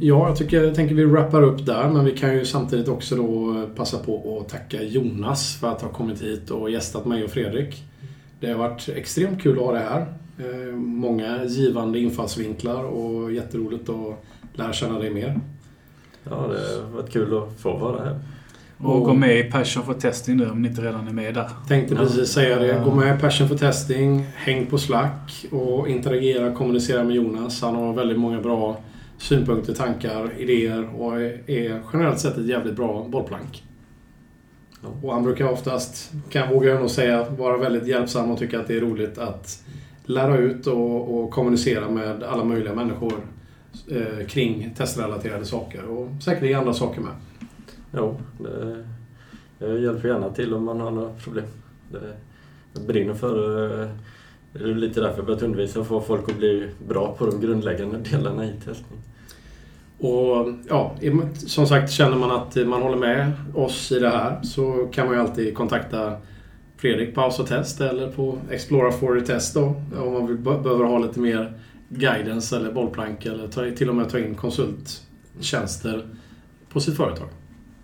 ja, 0.00 0.28
jag, 0.28 0.36
tycker, 0.36 0.64
jag 0.64 0.74
tänker 0.74 0.94
vi 0.94 1.04
wrappar 1.04 1.42
upp 1.42 1.66
där 1.66 1.90
men 1.90 2.04
vi 2.04 2.16
kan 2.16 2.34
ju 2.34 2.44
samtidigt 2.44 2.88
också 2.88 3.16
då 3.16 3.54
passa 3.76 3.98
på 3.98 4.40
att 4.40 4.48
tacka 4.48 4.82
Jonas 4.82 5.56
för 5.60 5.68
att 5.72 5.82
ha 5.82 5.88
kommit 5.88 6.22
hit 6.22 6.50
och 6.50 6.70
gästat 6.70 7.06
mig 7.06 7.24
och 7.24 7.30
Fredrik. 7.30 7.84
Det 8.40 8.50
har 8.50 8.58
varit 8.58 8.88
extremt 8.88 9.42
kul 9.42 9.58
att 9.58 9.64
ha 9.64 9.72
det 9.72 9.78
här. 9.78 10.06
Eh, 10.38 10.74
Många 10.76 11.44
givande 11.44 11.98
infallsvinklar 11.98 12.84
och 12.84 13.32
jätteroligt 13.32 13.88
att 13.88 14.24
lära 14.54 14.72
känna 14.72 14.98
dig 14.98 15.10
mer. 15.10 15.40
ja, 16.24 16.30
det 16.30 16.82
har 16.84 16.90
varit 16.96 17.10
kul 17.12 17.38
att 17.38 17.60
få 17.60 17.76
vara 17.76 18.04
här. 18.04 18.18
Och 18.78 18.96
Och- 18.96 19.04
gå 19.04 19.14
med 19.14 19.38
i 19.38 19.42
Passion 19.50 19.82
for 19.82 19.94
Testing 19.94 20.36
nu 20.36 20.50
om 20.50 20.62
ni 20.62 20.68
inte 20.68 20.82
redan 20.82 21.08
är 21.08 21.12
med 21.12 21.34
där. 21.34 21.48
Tänkte 21.68 21.94
Ja. 21.94 22.00
precis 22.00 22.28
säga 22.28 22.58
det. 22.58 22.82
Gå 22.84 22.94
med 22.94 23.16
i 23.18 23.20
Passion 23.20 23.48
for 23.48 23.56
Testing, 23.56 24.26
häng 24.34 24.66
på 24.66 24.78
Slack 24.78 25.46
och 25.50 25.88
interagera 25.88 26.46
och 26.46 26.54
kommunicera 26.54 27.04
med 27.04 27.16
Jonas. 27.16 27.62
Han 27.62 27.74
har 27.74 27.92
väldigt 27.92 28.18
många 28.18 28.40
bra 28.40 28.80
synpunkter, 29.18 29.74
tankar, 29.74 30.30
idéer 30.38 30.88
och 31.00 31.20
är 31.22 31.80
generellt 31.92 32.18
sett 32.20 32.38
ett 32.38 32.46
jävligt 32.46 32.76
bra 32.76 33.06
bollplank. 33.08 33.62
Och 35.02 35.12
han 35.12 35.22
brukar 35.22 35.48
oftast, 35.48 36.12
kan 36.30 36.42
jag 36.42 36.54
våga 36.54 36.80
nog 36.80 36.90
säga, 36.90 37.30
vara 37.30 37.56
väldigt 37.56 37.86
hjälpsam 37.86 38.30
och 38.30 38.38
tycka 38.38 38.60
att 38.60 38.66
det 38.66 38.76
är 38.76 38.80
roligt 38.80 39.18
att 39.18 39.64
lära 40.04 40.36
ut 40.36 40.66
och, 40.66 41.18
och 41.18 41.30
kommunicera 41.30 41.90
med 41.90 42.22
alla 42.22 42.44
möjliga 42.44 42.74
människor 42.74 43.14
eh, 43.90 44.26
kring 44.26 44.74
testrelaterade 44.76 45.44
saker 45.44 45.84
och 45.84 46.22
säkert 46.22 46.56
andra 46.56 46.74
saker 46.74 47.00
med. 47.00 47.12
Jo, 47.94 48.20
det, 48.38 48.84
jag 49.58 49.80
hjälper 49.80 50.08
gärna 50.08 50.30
till 50.30 50.54
om 50.54 50.64
man 50.64 50.80
har 50.80 50.90
några 50.90 51.12
problem. 51.12 51.46
Det, 51.92 52.16
jag 52.72 52.86
brinner 52.86 53.14
för 53.14 53.64
eh, 53.82 53.88
det 54.52 54.64
är 54.64 54.74
lite 54.74 55.00
därför 55.00 55.16
jag 55.16 55.26
börjat 55.26 55.42
undervisa 55.42 55.80
och 55.80 55.86
få 55.86 56.00
folk 56.00 56.28
att 56.30 56.38
bli 56.38 56.68
bra 56.88 57.14
på 57.18 57.26
de 57.26 57.40
grundläggande 57.40 57.98
delarna 57.98 58.44
i 58.44 58.52
testning. 58.64 58.98
Och 60.00 60.48
ja, 60.68 60.94
som 61.34 61.66
sagt, 61.66 61.92
känner 61.92 62.16
man 62.16 62.30
att 62.30 62.56
man 62.56 62.82
håller 62.82 62.96
med 62.96 63.32
oss 63.54 63.92
i 63.92 63.98
det 63.98 64.08
här 64.08 64.42
så 64.42 64.88
kan 64.92 65.06
man 65.06 65.14
ju 65.14 65.20
alltid 65.20 65.54
kontakta 65.54 66.12
Fredrik 66.76 67.14
på 67.14 67.20
House 67.20 67.44
Test 67.44 67.80
eller 67.80 68.10
på 68.10 68.38
Explora 68.50 68.92
for 68.92 69.20
Test 69.20 69.54
då. 69.54 69.74
Om 69.98 70.12
man 70.12 70.26
vill, 70.26 70.36
behöver 70.36 70.84
ha 70.84 70.98
lite 70.98 71.20
mer 71.20 71.52
guidance 71.88 72.56
eller 72.56 72.72
bollplank 72.72 73.26
eller 73.26 73.48
ta, 73.48 73.70
till 73.76 73.88
och 73.88 73.94
med 73.94 74.08
ta 74.10 74.18
in 74.18 74.34
konsulttjänster 74.34 76.06
på 76.72 76.80
sitt 76.80 76.96
företag. 76.96 77.28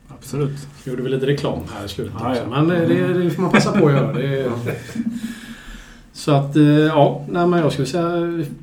Absolut. 0.08 0.68
Nu 0.84 0.92
gjorde 0.92 1.02
vi 1.02 1.08
lite 1.08 1.26
reklam 1.26 1.58
här 1.74 1.84
i 1.84 1.88
slutet 1.88 2.14
Ja, 2.20 2.30
också. 2.30 2.42
ja. 2.42 2.62
Men 2.62 2.70
eh, 2.82 2.88
det, 2.88 3.22
det 3.24 3.30
får 3.30 3.42
man 3.42 3.50
passa 3.50 3.72
på 3.72 3.86
att 3.86 3.92
göra. 3.92 4.12
Det. 4.12 4.52
Så 6.12 6.32
att, 6.32 6.56
eh, 6.56 6.62
ja, 6.64 7.24
nej, 7.28 7.46
men 7.46 7.58
jag 7.60 7.72
skulle 7.72 7.86
säga, 7.86 8.10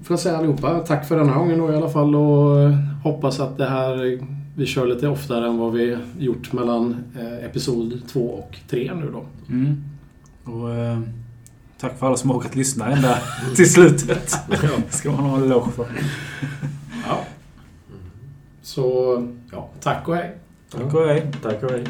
för 0.04 0.14
att 0.14 0.20
säga 0.20 0.38
allihopa, 0.38 0.80
tack 0.80 1.08
för 1.08 1.18
den 1.18 1.30
här 1.30 1.36
gången 1.36 1.60
då 1.60 1.72
i 1.72 1.76
alla 1.76 1.90
fall 1.90 2.16
och 2.16 2.60
eh, 2.60 2.76
hoppas 3.02 3.40
att 3.40 3.58
det 3.58 3.70
här, 3.70 4.20
vi 4.56 4.66
kör 4.66 4.88
lite 4.88 5.08
oftare 5.08 5.48
än 5.48 5.58
vad 5.58 5.74
vi 5.74 5.98
gjort 6.20 6.54
mellan 6.54 7.04
eh, 7.20 7.46
episod 7.46 8.02
2 8.08 8.20
och 8.20 8.58
3 8.70 8.92
nu 8.96 9.12
då. 9.12 9.26
Mm. 9.50 9.84
Och, 10.44 10.74
eh, 10.74 11.00
tack 11.80 12.00
för 12.00 12.08
alla 12.08 12.18
som 12.18 12.30
har 12.30 12.38
orkat 12.38 12.56
lyssna 12.56 12.92
ända 12.92 13.18
till 13.56 13.74
slutet. 13.74 14.38
ska 14.90 15.12
man 15.12 15.20
ha 15.20 15.38
en 15.38 15.44
eloge 15.44 15.72
för. 15.72 15.88
Ja. 17.08 17.20
Så, 18.62 19.28
ja, 19.52 19.70
tack 19.80 20.08
och 20.08 20.16
hej. 20.16 20.38
Tack 20.72 20.94
och 20.94 21.08
hej. 21.08 21.32
Tack 21.42 21.64
och 21.64 21.72
hej. 21.72 21.84